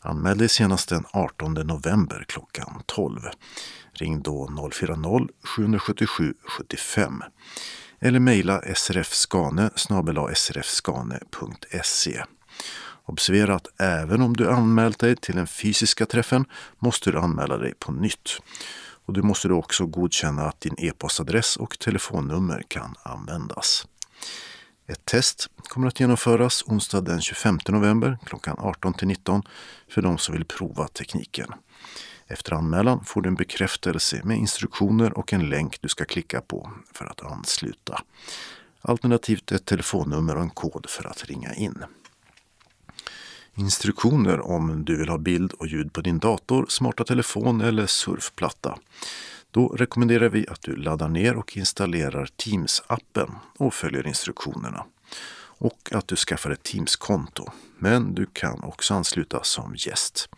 Anmäl 0.01 0.39
dig 0.39 0.49
senast 0.49 0.89
den 0.89 1.05
18 1.11 1.55
november 1.55 2.25
klockan 2.29 2.83
12. 2.87 3.21
Ring 3.93 4.23
då 4.23 4.47
040-777 4.47 6.35
75 6.45 7.23
eller 8.01 8.21
mejla 8.21 8.63
srfskane 8.75 9.71
srfskane.se. 10.35 12.23
Observera 13.05 13.55
att 13.55 13.81
även 13.81 14.23
om 14.23 14.37
du 14.37 14.51
anmält 14.51 14.99
dig 14.99 15.17
till 15.17 15.37
den 15.37 15.47
fysiska 15.47 16.07
träffen 16.07 16.45
måste 16.79 17.11
du 17.11 17.19
anmäla 17.19 17.57
dig 17.57 17.75
på 17.79 17.93
nytt. 17.93 18.39
Och 19.07 19.13
du 19.13 19.23
måste 19.23 19.49
då 19.49 19.59
också 19.59 19.87
godkänna 19.87 20.43
att 20.43 20.61
din 20.61 20.75
e-postadress 20.79 21.57
och 21.57 21.79
telefonnummer 21.79 22.65
kan 22.69 22.95
användas. 23.03 23.87
Ett 24.89 25.05
test 25.05 25.51
kommer 25.69 25.89
att 25.89 26.01
genomföras 26.01 26.65
onsdag 26.67 27.01
den 27.01 27.21
25 27.21 27.59
november 27.69 28.19
klockan 28.25 28.57
18 28.59 28.95
19 29.03 29.43
för 29.89 30.03
de 30.03 30.19
som 30.19 30.35
vill 30.35 30.45
prova 30.45 30.89
tekniken. 30.89 31.49
Efter 32.27 32.53
anmälan 32.53 33.05
får 33.05 33.23
du 33.23 33.29
en 33.29 33.35
bekräftelse 33.35 34.21
med 34.25 34.39
instruktioner 34.39 35.19
och 35.19 35.33
en 35.33 35.49
länk 35.49 35.81
du 35.81 35.89
ska 35.89 36.05
klicka 36.05 36.41
på 36.41 36.71
för 36.93 37.05
att 37.05 37.23
ansluta. 37.23 38.03
Alternativt 38.81 39.53
ett 39.53 39.65
telefonnummer 39.65 40.37
och 40.37 40.43
en 40.43 40.51
kod 40.51 40.87
för 40.89 41.07
att 41.07 41.25
ringa 41.25 41.55
in. 41.55 41.85
Instruktioner 43.55 44.41
om 44.41 44.85
du 44.85 44.97
vill 44.97 45.09
ha 45.09 45.19
bild 45.19 45.53
och 45.53 45.67
ljud 45.67 45.93
på 45.93 46.01
din 46.01 46.19
dator, 46.19 46.67
smarta 46.69 47.05
telefon 47.05 47.61
eller 47.61 47.87
surfplatta. 47.87 48.79
Då 49.57 49.69
rekommenderar 49.69 50.29
vi 50.29 50.49
att 50.49 50.63
du 50.63 50.77
laddar 50.77 51.09
ner 51.09 51.37
och 51.37 51.57
installerar 51.57 52.27
Teams-appen 52.27 53.31
och 53.59 53.75
följer 53.75 54.07
instruktionerna. 54.07 54.85
Och 55.59 55.93
att 55.93 56.09
du 56.09 56.17
skaffar 56.17 56.51
ett 56.51 56.63
Teams-konto. 56.63 57.47
Men 57.79 58.15
du 58.15 58.27
kan 58.33 58.65
också 58.65 58.95
ansluta 58.95 59.43
som 59.43 59.75
gäst. 59.77 60.29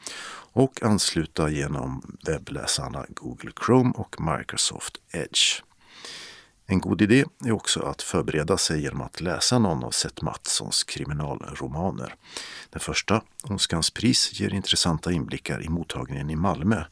Och 0.53 0.83
ansluta 0.83 1.51
genom 1.51 2.17
webbläsarna 2.27 3.07
Google 3.09 3.51
Chrome 3.67 3.93
och 3.95 4.17
Microsoft 4.21 4.97
Edge. 5.13 5.63
En 6.71 6.81
god 6.81 7.03
idé 7.03 7.25
är 7.45 7.53
också 7.53 7.81
att 7.81 8.03
förbereda 8.03 8.59
sig 8.59 8.83
genom 8.83 9.01
att 9.01 9.21
läsa 9.21 9.59
någon 9.59 9.85
av 9.85 9.91
Seth 9.91 10.25
Mattssons 10.25 10.85
kriminalromaner. 10.85 12.15
Den 12.71 12.81
första, 12.81 13.23
Ondskans 13.43 13.91
pris, 13.91 14.41
ger 14.41 14.55
intressanta 14.55 15.13
inblickar 15.13 15.63
i 15.63 15.69
mottagningen 15.69 16.31
i 16.31 16.37
Malmö 16.37 16.85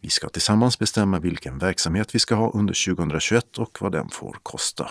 Vi 0.00 0.10
ska 0.10 0.28
tillsammans 0.28 0.78
bestämma 0.78 1.18
vilken 1.18 1.58
verksamhet 1.58 2.14
vi 2.14 2.18
ska 2.18 2.34
ha 2.34 2.50
under 2.50 2.94
2021 2.94 3.58
och 3.58 3.78
vad 3.80 3.92
den 3.92 4.08
får 4.08 4.38
kosta. 4.42 4.90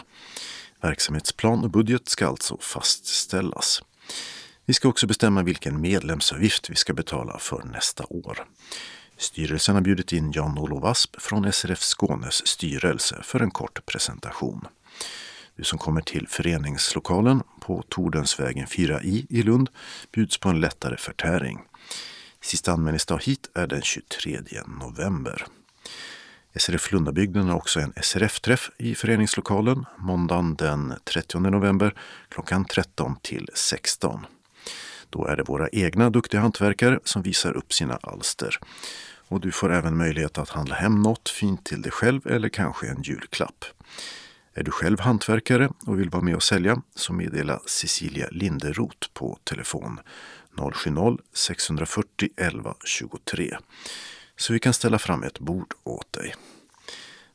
Verksamhetsplan 0.82 1.64
och 1.64 1.70
budget 1.70 2.10
ska 2.10 2.28
alltså 2.28 2.58
fastställas. 2.58 3.84
Vi 4.66 4.74
ska 4.74 4.88
också 4.88 5.08
bestämma 5.08 5.44
vilken 5.44 5.82
medlemsavgift 5.82 6.70
vi 6.70 6.76
ska 6.76 6.94
betala 6.94 7.40
för 7.40 7.64
nästa 7.64 8.06
år. 8.10 8.46
Styrelsen 9.18 9.76
har 9.76 9.82
bjudit 9.82 10.14
in 10.14 10.32
Jan-Olof 10.32 10.84
Asp 10.84 11.22
från 11.22 11.54
SRF 11.54 11.82
Skånes 11.82 12.48
styrelse 12.48 13.22
för 13.24 13.40
en 13.40 13.52
kort 13.52 13.86
presentation. 13.86 14.68
Du 15.58 15.64
som 15.64 15.80
kommer 15.80 16.02
till 16.02 16.28
föreningslokalen 16.28 17.44
på 17.62 17.84
Tordensvägen 17.90 18.68
4i 18.68 19.26
i 19.30 19.44
Lund 19.44 19.70
bjuds 20.12 20.38
på 20.38 20.50
en 20.50 20.60
lättare 20.60 20.98
förtäring. 20.98 21.62
Sista 22.42 22.72
anmälningsdag 22.72 23.20
hit 23.24 23.50
är 23.54 23.68
den 23.68 23.82
23 23.82 24.40
november. 24.82 25.46
SRF 26.56 26.92
Lundabygden 26.92 27.48
har 27.48 27.56
också 27.56 27.80
en 27.80 27.94
SRF-träff 28.02 28.72
i 28.78 28.96
föreningslokalen 28.96 29.86
måndagen 29.98 30.56
den 30.56 30.94
30 31.04 31.40
november 31.40 31.94
klockan 32.30 32.66
13 32.66 33.16
till 33.22 33.50
16. 33.54 34.26
Då 35.10 35.26
är 35.26 35.36
det 35.36 35.44
våra 35.44 35.70
egna 35.70 36.10
duktiga 36.10 36.42
hantverkare 36.42 37.00
som 37.04 37.22
visar 37.22 37.58
upp 37.58 37.74
sina 37.74 38.00
alster. 38.02 38.60
Och 39.28 39.40
du 39.40 39.52
får 39.52 39.74
även 39.74 39.98
möjlighet 39.98 40.38
att 40.38 40.50
handla 40.50 40.76
hem 40.76 41.02
något 41.02 41.30
fint 41.30 41.66
till 41.66 41.82
dig 41.82 41.92
själv 41.92 42.28
eller 42.28 42.50
kanske 42.50 42.88
en 42.88 43.02
julklapp. 43.02 43.66
Är 44.58 44.64
du 44.64 44.72
själv 44.72 45.00
hantverkare 45.00 45.70
och 45.86 46.00
vill 46.00 46.10
vara 46.10 46.24
med 46.24 46.36
och 46.36 46.44
sälja 46.44 46.82
så 46.96 47.14
meddela 47.14 47.60
Cecilia 47.66 48.28
Linderoth 48.32 49.08
på 49.14 49.38
telefon 49.44 50.00
070-640 50.56 52.30
11 52.38 52.76
23 52.86 53.58
så 54.38 54.54
vi 54.54 54.60
kan 54.60 54.74
ställa 54.74 55.00
fram 55.00 55.24
ett 55.24 55.40
bord 55.40 55.74
åt 55.84 56.14
dig. 56.14 56.34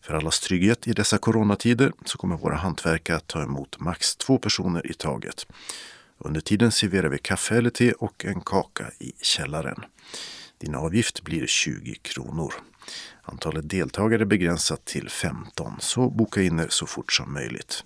För 0.00 0.14
allas 0.14 0.40
trygghet 0.40 0.88
i 0.88 0.92
dessa 0.92 1.18
coronatider 1.18 1.92
så 2.04 2.18
kommer 2.18 2.36
våra 2.36 2.56
hantverkare 2.56 3.16
att 3.16 3.26
ta 3.26 3.42
emot 3.42 3.80
max 3.80 4.16
två 4.16 4.38
personer 4.38 4.90
i 4.90 4.94
taget. 4.94 5.46
Under 6.18 6.40
tiden 6.40 6.72
serverar 6.72 7.08
vi 7.08 7.18
kaffe 7.18 7.56
eller 7.56 7.70
te 7.70 7.92
och 7.92 8.24
en 8.24 8.40
kaka 8.40 8.90
i 8.98 9.12
källaren. 9.22 9.84
Din 10.58 10.74
avgift 10.74 11.22
blir 11.22 11.46
20 11.46 11.94
kronor. 11.94 12.54
Antalet 13.30 13.70
deltagare 13.70 14.22
är 14.22 14.26
begränsat 14.26 14.84
till 14.84 15.08
15, 15.08 15.74
så 15.78 16.10
boka 16.10 16.42
in 16.42 16.60
er 16.60 16.68
så 16.68 16.86
fort 16.86 17.12
som 17.12 17.32
möjligt. 17.32 17.84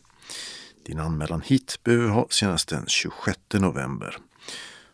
Din 0.87 1.01
anmälan 1.01 1.41
hit 1.41 1.81
behöver 1.85 2.09
ha 2.09 2.27
senast 2.31 2.69
den 2.69 2.87
26 2.87 3.39
november. 3.53 4.16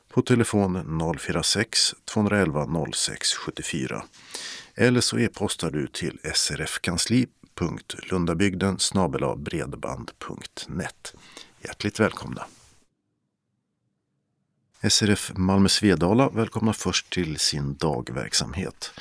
På 0.08 0.22
telefon 0.22 1.00
046 1.18 1.94
211 2.04 2.68
06 2.92 3.32
74. 3.32 4.04
Eller 4.74 5.00
så 5.00 5.18
e-postar 5.18 5.70
du 5.70 5.86
till 5.86 6.18
srfkansli.lundabygden 6.34 8.78
bredband.net. 9.36 11.14
Hjärtligt 11.62 12.00
välkomna! 12.00 12.46
SRF 14.88 15.32
Malmö 15.36 15.68
Svedala 15.68 16.28
välkomnar 16.28 16.72
först 16.72 17.12
till 17.12 17.38
sin 17.38 17.76
dagverksamhet. 17.76 18.92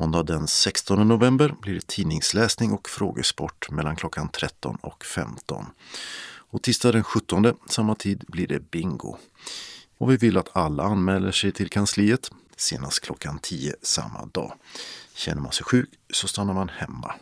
Måndag 0.00 0.22
den 0.22 0.48
16 0.48 1.08
november 1.08 1.54
blir 1.60 1.74
det 1.74 1.86
tidningsläsning 1.86 2.72
och 2.72 2.88
frågesport 2.88 3.70
mellan 3.70 3.96
klockan 3.96 4.28
13 4.28 4.78
och 4.80 5.04
15. 5.04 5.66
Och 6.50 6.62
tisdag 6.62 6.92
den 6.92 7.04
17 7.04 7.46
samma 7.66 7.94
tid 7.94 8.24
blir 8.28 8.46
det 8.46 8.70
bingo. 8.70 9.16
Och 9.98 10.10
vi 10.10 10.16
vill 10.16 10.38
att 10.38 10.56
alla 10.56 10.82
anmäler 10.82 11.32
sig 11.32 11.52
till 11.52 11.68
kansliet 11.68 12.30
senast 12.56 13.00
klockan 13.00 13.38
10 13.38 13.74
samma 13.82 14.26
dag. 14.26 14.52
Känner 15.14 15.40
man 15.42 15.52
sig 15.52 15.64
sjuk 15.64 15.90
så 16.12 16.28
stannar 16.28 16.54
man 16.54 16.68
hemma. 16.68 17.14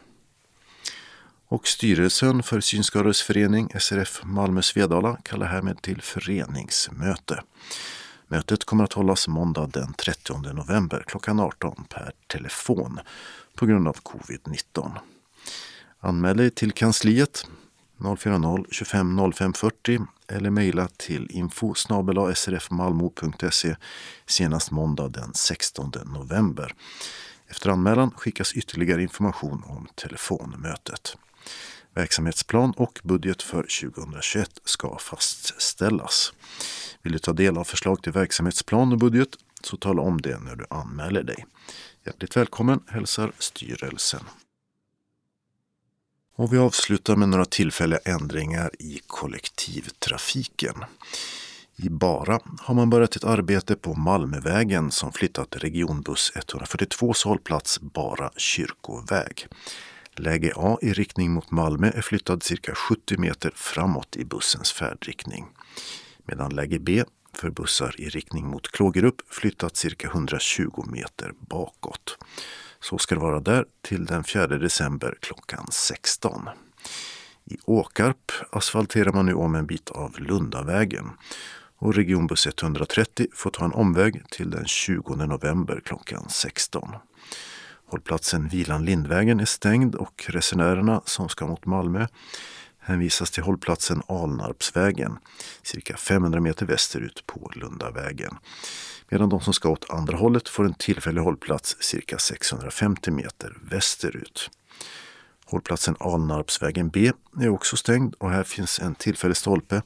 Och 1.49 1.69
styrelsen 1.69 2.43
för 2.43 2.61
Synskadades 2.61 3.23
förening 3.23 3.71
SRF 3.81 4.21
Malmö 4.25 4.63
Svedala 4.63 5.17
kallar 5.23 5.47
härmed 5.47 5.83
till 5.83 6.03
föreningsmöte. 6.03 7.43
Mötet 8.29 8.65
kommer 8.65 8.85
att 8.85 8.93
hållas 8.93 9.29
måndag 9.29 9.67
den 9.67 9.93
30 9.93 10.53
november 10.53 11.05
klockan 11.07 11.41
18 11.41 11.85
per 11.89 12.13
telefon 12.27 13.01
på 13.55 13.67
grund 13.67 13.89
av 13.89 13.97
covid-19. 13.97 14.91
Anmäl 16.01 16.37
dig 16.37 16.51
till 16.51 16.73
kansliet 16.73 17.47
040 17.99 18.65
25 18.71 19.33
05 19.33 19.53
40 19.53 20.01
eller 20.29 20.51
mejla 20.51 20.89
till 20.89 21.31
info 21.31 21.75
srfmalmo.se 22.35 23.77
senast 24.27 24.71
måndag 24.71 25.09
den 25.09 25.35
16 25.35 25.93
november. 26.07 26.75
Efter 27.49 27.71
anmälan 27.71 28.11
skickas 28.11 28.53
ytterligare 28.53 29.03
information 29.03 29.65
om 29.67 29.89
telefonmötet. 29.95 31.17
Verksamhetsplan 31.99 32.71
och 32.77 33.01
budget 33.03 33.43
för 33.43 33.63
2021 33.63 34.51
ska 34.65 34.99
fastställas. 34.99 36.33
Vill 37.03 37.13
du 37.13 37.19
ta 37.19 37.33
del 37.33 37.59
av 37.59 37.65
förslag 37.65 38.03
till 38.03 38.13
verksamhetsplan 38.13 38.93
och 38.93 38.99
budget 38.99 39.29
så 39.63 39.77
tala 39.77 40.03
om 40.03 40.21
det 40.21 40.39
när 40.39 40.57
du 40.57 40.65
anmäler 40.71 41.23
dig. 41.23 41.47
Hjärtligt 42.07 42.37
välkommen 42.37 42.81
hälsar 42.87 43.33
styrelsen. 43.39 44.21
Och 46.37 46.53
vi 46.53 46.59
avslutar 46.59 47.17
med 47.17 47.29
några 47.29 47.45
tillfälliga 47.45 48.01
ändringar 48.05 48.71
i 48.79 49.01
kollektivtrafiken. 49.07 50.85
I 51.77 51.89
Bara 51.89 52.41
har 52.61 52.75
man 52.75 52.91
börjat 52.91 53.17
ett 53.17 53.25
arbete 53.25 53.77
på 53.77 53.95
Malmövägen 53.95 54.91
som 54.91 55.13
flyttat 55.13 55.57
regionbuss 55.57 56.33
142 56.35 57.13
hållplats 57.25 57.81
Bara 57.81 58.31
kyrkoväg. 58.37 59.49
Läge 60.19 60.53
A 60.57 60.79
i 60.83 60.93
riktning 60.93 61.31
mot 61.31 61.51
Malmö 61.51 61.91
är 61.95 62.03
flyttad 62.03 62.43
cirka 62.43 62.75
70 62.75 63.19
meter 63.19 63.53
framåt 63.55 64.17
i 64.17 64.25
bussens 64.25 64.73
färdriktning. 64.73 65.47
Medan 66.25 66.55
läge 66.55 66.79
B 66.79 67.05
för 67.33 67.51
bussar 67.51 68.01
i 68.01 68.09
riktning 68.09 68.47
mot 68.47 68.73
Klågerup 68.73 69.15
flyttat 69.31 69.77
cirka 69.77 70.09
120 70.09 70.85
meter 70.87 71.33
bakåt. 71.41 72.19
Så 72.81 72.99
ska 72.99 73.15
det 73.15 73.21
vara 73.21 73.41
där 73.41 73.65
till 73.83 74.07
den 74.07 74.25
4 74.25 74.47
december 74.47 75.19
klockan 75.21 75.67
16. 75.71 76.49
I 77.45 77.57
Åkarp 77.65 78.33
asfalterar 78.51 79.13
man 79.13 79.27
nu 79.27 79.35
om 79.35 79.55
en 79.55 79.67
bit 79.67 79.91
av 79.91 80.21
Lundavägen 80.21 81.11
och 81.79 81.95
regionbuss 81.95 82.47
130 82.47 83.27
får 83.35 83.51
ta 83.51 83.65
en 83.65 83.73
omväg 83.73 84.23
till 84.31 84.51
den 84.51 84.67
20 84.67 85.17
november 85.17 85.81
klockan 85.85 86.29
16. 86.29 86.95
Hållplatsen 87.91 88.49
Vilan 88.49 88.85
Lindvägen 88.85 89.41
är 89.41 89.45
stängd 89.45 89.95
och 89.95 90.25
resenärerna 90.29 91.03
som 91.05 91.29
ska 91.29 91.47
mot 91.47 91.67
Malmö 91.67 92.07
hänvisas 92.79 93.31
till 93.31 93.43
hållplatsen 93.43 94.03
Alnarpsvägen, 94.09 95.19
cirka 95.63 95.97
500 95.97 96.41
meter 96.41 96.67
västerut 96.67 97.27
på 97.27 97.51
Lundavägen. 97.55 98.39
Medan 99.09 99.29
de 99.29 99.41
som 99.41 99.55
ska 99.55 99.69
åt 99.69 99.91
andra 99.91 100.17
hållet 100.17 100.49
får 100.49 100.65
en 100.65 100.75
tillfällig 100.75 101.23
hållplats 101.23 101.77
cirka 101.81 102.19
650 102.19 103.11
meter 103.11 103.57
västerut. 103.71 104.51
Hållplatsen 105.45 105.97
Alnarpsvägen 106.01 106.89
B 106.89 107.13
är 107.41 107.49
också 107.49 107.77
stängd 107.77 108.15
och 108.19 108.31
här 108.31 108.45
finns 108.45 108.81
en 108.81 108.95
tillfällig 108.95 109.37
stolpe 109.37 109.83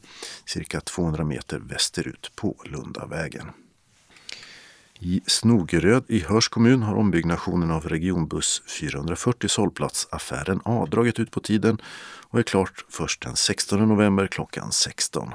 cirka 0.46 0.80
200 0.80 1.24
meter 1.24 1.58
västerut 1.58 2.32
på 2.36 2.62
Lundavägen. 2.64 3.46
I 5.04 5.20
Snogeröd 5.26 6.04
i 6.08 6.18
Hörs 6.20 6.48
kommun 6.48 6.82
har 6.82 6.94
ombyggnationen 6.94 7.70
av 7.70 7.88
regionbuss 7.88 8.62
440 8.66 9.48
hållplats 9.56 10.08
Affären 10.10 10.60
A 10.64 10.86
dragit 10.90 11.18
ut 11.18 11.30
på 11.30 11.40
tiden 11.40 11.78
och 12.28 12.38
är 12.38 12.42
klart 12.42 12.84
först 12.88 13.22
den 13.22 13.36
16 13.36 13.88
november 13.88 14.26
klockan 14.26 14.72
16. 14.72 15.30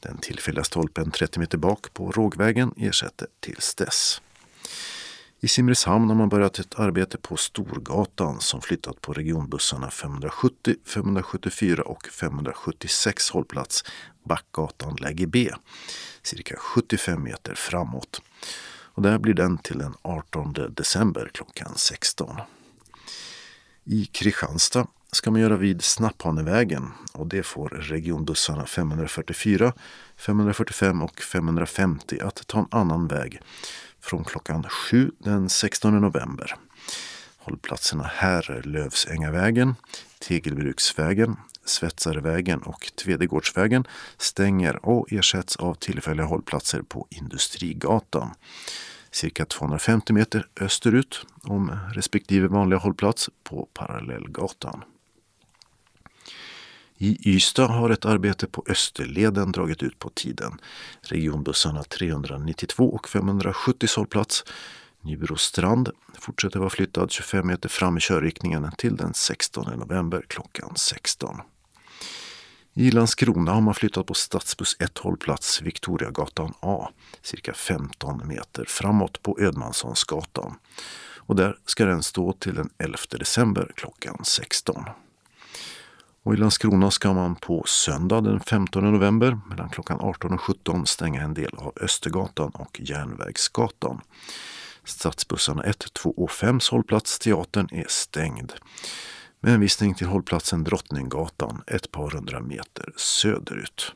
Den 0.00 0.18
tillfälliga 0.18 0.64
stolpen 0.64 1.10
30 1.10 1.40
meter 1.40 1.58
bak 1.58 1.94
på 1.94 2.10
Rågvägen 2.10 2.74
ersätter 2.76 3.28
tills 3.40 3.74
dess. 3.74 4.22
I 5.40 5.48
Simrishamn 5.48 6.08
har 6.08 6.16
man 6.16 6.28
börjat 6.28 6.58
ett 6.58 6.78
arbete 6.78 7.18
på 7.18 7.36
Storgatan 7.36 8.40
som 8.40 8.60
flyttat 8.60 9.00
på 9.00 9.12
regionbussarna 9.12 9.90
570, 9.90 10.74
574 10.86 11.82
och 11.82 12.06
576 12.06 13.30
hållplats 13.30 13.84
Backgatan 14.24 14.96
läge 14.96 15.26
B, 15.26 15.50
cirka 16.22 16.56
75 16.56 17.22
meter 17.22 17.54
framåt. 17.54 18.22
Och 18.94 19.02
där 19.02 19.18
blir 19.18 19.34
den 19.34 19.58
till 19.58 19.78
den 19.78 19.94
18 20.02 20.54
december 20.70 21.30
klockan 21.34 21.72
16. 21.76 22.36
I 23.84 24.04
Kristianstad 24.04 24.86
ska 25.12 25.30
man 25.30 25.40
göra 25.40 25.56
vid 25.56 25.82
Snapphanevägen 25.82 26.90
och 27.12 27.26
det 27.26 27.42
får 27.42 27.68
regionbussarna 27.68 28.66
544, 28.66 29.72
545 30.16 31.02
och 31.02 31.20
550 31.20 32.20
att 32.20 32.46
ta 32.46 32.58
en 32.58 32.66
annan 32.70 33.08
väg 33.08 33.40
från 34.00 34.24
klockan 34.24 34.62
7 34.62 35.10
den 35.18 35.48
16 35.48 36.00
november. 36.00 36.54
Hållplatserna 37.36 38.10
här 38.14 38.50
är 38.50 38.62
Lövsängavägen, 38.62 39.74
Tegelbruksvägen, 40.18 41.36
Svetsarevägen 41.64 42.62
och 42.62 42.92
Tvedegårdsvägen 43.04 43.84
stänger 44.16 44.86
och 44.86 45.12
ersätts 45.12 45.56
av 45.56 45.74
tillfälliga 45.74 46.26
hållplatser 46.26 46.82
på 46.82 47.06
Industrigatan. 47.10 48.30
Cirka 49.10 49.44
250 49.44 50.12
meter 50.12 50.46
österut 50.60 51.26
om 51.42 51.78
respektive 51.94 52.48
vanliga 52.48 52.78
hållplats 52.78 53.30
på 53.42 53.68
Parallellgatan. 53.74 54.84
I 56.98 57.30
Ystad 57.30 57.66
har 57.66 57.90
ett 57.90 58.04
arbete 58.04 58.46
på 58.46 58.64
Österleden 58.68 59.52
dragit 59.52 59.82
ut 59.82 59.98
på 59.98 60.10
tiden. 60.10 60.60
Regionbussarna 61.00 61.82
392 61.82 62.94
och 62.94 63.08
570 63.08 63.88
hållplats 63.96 64.44
Nybrostrand 65.00 65.90
fortsätter 66.18 66.58
vara 66.58 66.70
flyttad 66.70 67.10
25 67.10 67.46
meter 67.46 67.68
fram 67.68 67.96
i 67.96 68.00
körriktningen 68.00 68.70
till 68.78 68.96
den 68.96 69.14
16 69.14 69.78
november 69.78 70.24
klockan 70.28 70.72
16. 70.76 71.40
I 72.74 72.90
Landskrona 72.90 73.52
har 73.52 73.60
man 73.60 73.74
flyttat 73.74 74.06
på 74.06 74.14
stadsbuss 74.14 74.76
1 74.78 74.98
hållplats 74.98 75.62
Victoriagatan 75.62 76.54
A 76.60 76.88
cirka 77.22 77.54
15 77.54 78.28
meter 78.28 78.64
framåt 78.68 79.22
på 79.22 79.40
Ödmanssonsgatan. 79.40 80.54
Och 81.16 81.36
där 81.36 81.58
ska 81.66 81.84
den 81.84 82.02
stå 82.02 82.32
till 82.32 82.54
den 82.54 82.70
11 82.78 82.96
december 83.10 83.72
klockan 83.76 84.24
16. 84.24 84.84
Och 86.22 86.34
I 86.34 86.36
Landskrona 86.36 86.90
ska 86.90 87.12
man 87.12 87.36
på 87.36 87.64
söndag 87.66 88.20
den 88.20 88.40
15 88.40 88.92
november 88.92 89.38
mellan 89.48 89.70
klockan 89.70 90.00
18 90.00 90.32
och 90.32 90.40
17 90.40 90.86
stänga 90.86 91.22
en 91.22 91.34
del 91.34 91.54
av 91.54 91.72
Östergatan 91.80 92.50
och 92.50 92.80
Järnvägsgatan. 92.80 94.00
Stadsbussarna 94.84 95.62
1, 95.62 95.92
2 95.92 96.10
och 96.10 96.30
5 96.30 96.58
hållplats 96.70 97.18
Teatern 97.18 97.68
är 97.72 97.86
stängd. 97.88 98.52
Med 99.44 99.52
hänvisning 99.52 99.94
till 99.94 100.06
hållplatsen 100.06 100.64
Drottninggatan 100.64 101.62
ett 101.66 101.90
par 101.90 102.10
hundra 102.10 102.40
meter 102.40 102.92
söderut. 102.96 103.94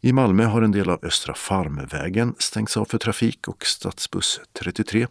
I 0.00 0.12
Malmö 0.12 0.44
har 0.44 0.62
en 0.62 0.72
del 0.72 0.90
av 0.90 1.04
Östra 1.04 1.34
Farmvägen 1.34 2.34
stängts 2.38 2.76
av 2.76 2.84
för 2.84 2.98
trafik 2.98 3.48
och 3.48 3.66
stadsbuss 3.66 4.40
33 4.52 5.06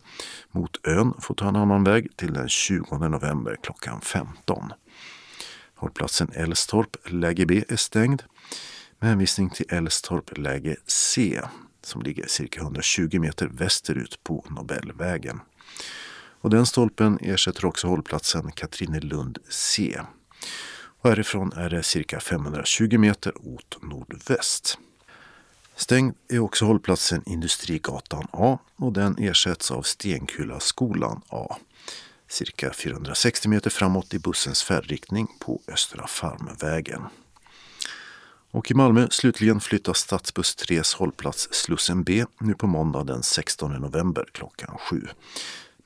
mot 0.52 0.88
ön 0.88 1.14
får 1.20 1.36
ta 1.36 1.48
en 1.48 1.56
annan 1.56 1.84
väg 1.84 2.18
till 2.18 2.34
den 2.34 2.50
20 2.50 2.98
november 2.98 3.58
klockan 3.64 4.02
15. 4.02 4.74
Hållplatsen 5.76 6.32
Älstorp, 6.34 6.98
läge 7.06 7.46
B, 7.46 7.64
är 7.70 7.76
stängd 7.76 8.24
med 9.00 9.10
hänvisning 9.10 9.50
till 9.50 9.66
Älstorp, 9.70 10.38
läge 10.38 10.76
C 10.88 11.42
som 11.82 12.02
ligger 12.02 12.28
cirka 12.28 12.62
120 12.62 13.20
meter 13.20 13.48
västerut 13.48 14.24
på 14.24 14.46
Nobelvägen. 14.50 15.40
Och 16.42 16.50
den 16.50 16.66
stolpen 16.66 17.20
ersätter 17.22 17.66
också 17.66 17.88
hållplatsen 17.88 18.52
Katrinelund 18.52 19.38
C. 19.50 20.00
Och 21.02 21.10
härifrån 21.10 21.54
är 21.54 21.70
det 21.70 21.84
cirka 21.84 22.20
520 22.20 22.98
meter 22.98 23.34
åt 23.38 23.78
nordväst. 23.82 24.78
Stängd 25.76 26.16
är 26.28 26.40
också 26.40 26.66
hållplatsen 26.66 27.24
Industrigatan 27.26 28.28
A 28.32 28.60
och 28.76 28.94
den 28.94 29.16
ersätts 29.18 29.72
av 29.72 29.82
Stenkullaskolan 29.82 31.22
A. 31.30 31.56
Cirka 32.28 32.74
460 32.74 33.50
meter 33.50 33.70
framåt 33.70 34.14
i 34.14 34.20
bussens 34.20 34.64
färdriktning 34.64 35.28
på 35.40 35.62
Östra 35.68 36.08
Farmvägen. 36.08 37.02
Och 38.52 38.72
i 38.72 38.74
Malmö 38.74 39.08
slutligen 39.12 39.60
flyttas 39.60 39.98
stadsbuss 39.98 40.58
3s 40.58 40.98
hållplats 40.98 41.48
Slussen 41.52 42.04
B 42.04 42.26
nu 42.40 42.54
på 42.54 42.68
måndag 42.68 43.04
den 43.04 43.24
16 43.24 43.72
november 43.72 44.26
klockan 44.32 44.78
7. 44.78 45.08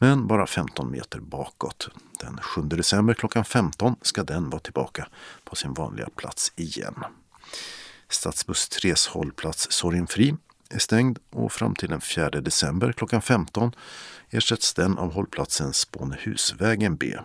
Men 0.04 0.28
bara 0.28 0.48
15 0.48 0.92
meter 0.92 1.20
bakåt. 1.20 1.90
Den 2.20 2.38
7 2.38 2.62
december 2.62 3.14
klockan 3.14 3.46
15 3.46 3.96
ska 4.02 4.24
den 4.24 4.50
vara 4.50 4.60
tillbaka 4.60 5.08
på 5.44 5.56
sin 5.56 5.74
vanliga 5.74 6.10
plats 6.16 6.52
igen. 6.56 7.04
Stadsbuss 8.10 8.70
3s 8.70 9.10
hållplats 9.10 9.68
Sorgenfri 9.72 10.36
är 10.70 10.80
stängd 10.80 11.20
och 11.30 11.52
fram 11.52 11.76
till 11.76 11.90
den 11.90 12.02
4 12.02 12.30
december 12.30 12.92
klockan 12.92 13.22
15 13.22 13.72
ersätts 14.30 14.74
den 14.74 14.98
av 14.98 15.14
hållplatsen 15.14 15.74
Spånehusvägen 15.74 16.96
B 16.96 17.18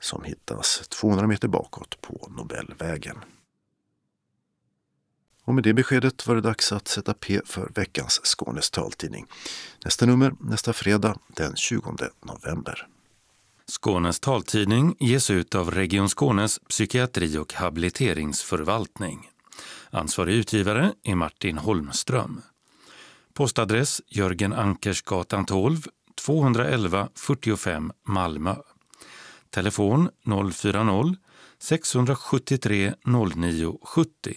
som 0.00 0.24
hittas 0.24 0.88
200 0.88 1.26
meter 1.26 1.48
bakåt 1.48 2.00
på 2.00 2.28
Nobelvägen. 2.36 3.18
Och 5.44 5.54
med 5.54 5.64
det 5.64 5.74
beskedet 5.74 6.26
var 6.26 6.34
det 6.34 6.40
dags 6.40 6.72
att 6.72 6.88
sätta 6.88 7.14
P 7.14 7.40
för 7.44 7.70
veckans 7.74 8.20
Skånes 8.24 8.70
taltidning. 8.70 9.26
Nästa 9.84 10.06
nummer 10.06 10.34
nästa 10.40 10.72
fredag 10.72 11.16
den 11.36 11.56
20 11.56 11.96
november. 12.24 12.86
Skånes 13.66 14.20
taltidning 14.20 14.96
ges 15.00 15.30
ut 15.30 15.54
av 15.54 15.70
Region 15.70 16.08
Skånes 16.08 16.60
psykiatri 16.68 17.38
och 17.38 17.54
habiliteringsförvaltning. 17.54 19.30
Ansvarig 19.90 20.34
utgivare 20.34 20.92
är 21.02 21.14
Martin 21.14 21.58
Holmström. 21.58 22.40
Postadress 23.34 24.00
Jörgen 24.08 24.52
Ankersgatan 24.52 25.46
12, 25.46 25.86
211 26.14 27.08
45 27.14 27.92
Malmö. 28.06 28.56
Telefon 29.50 30.08
040-673 30.24 32.94
09 33.36 33.78
70. 33.82 34.36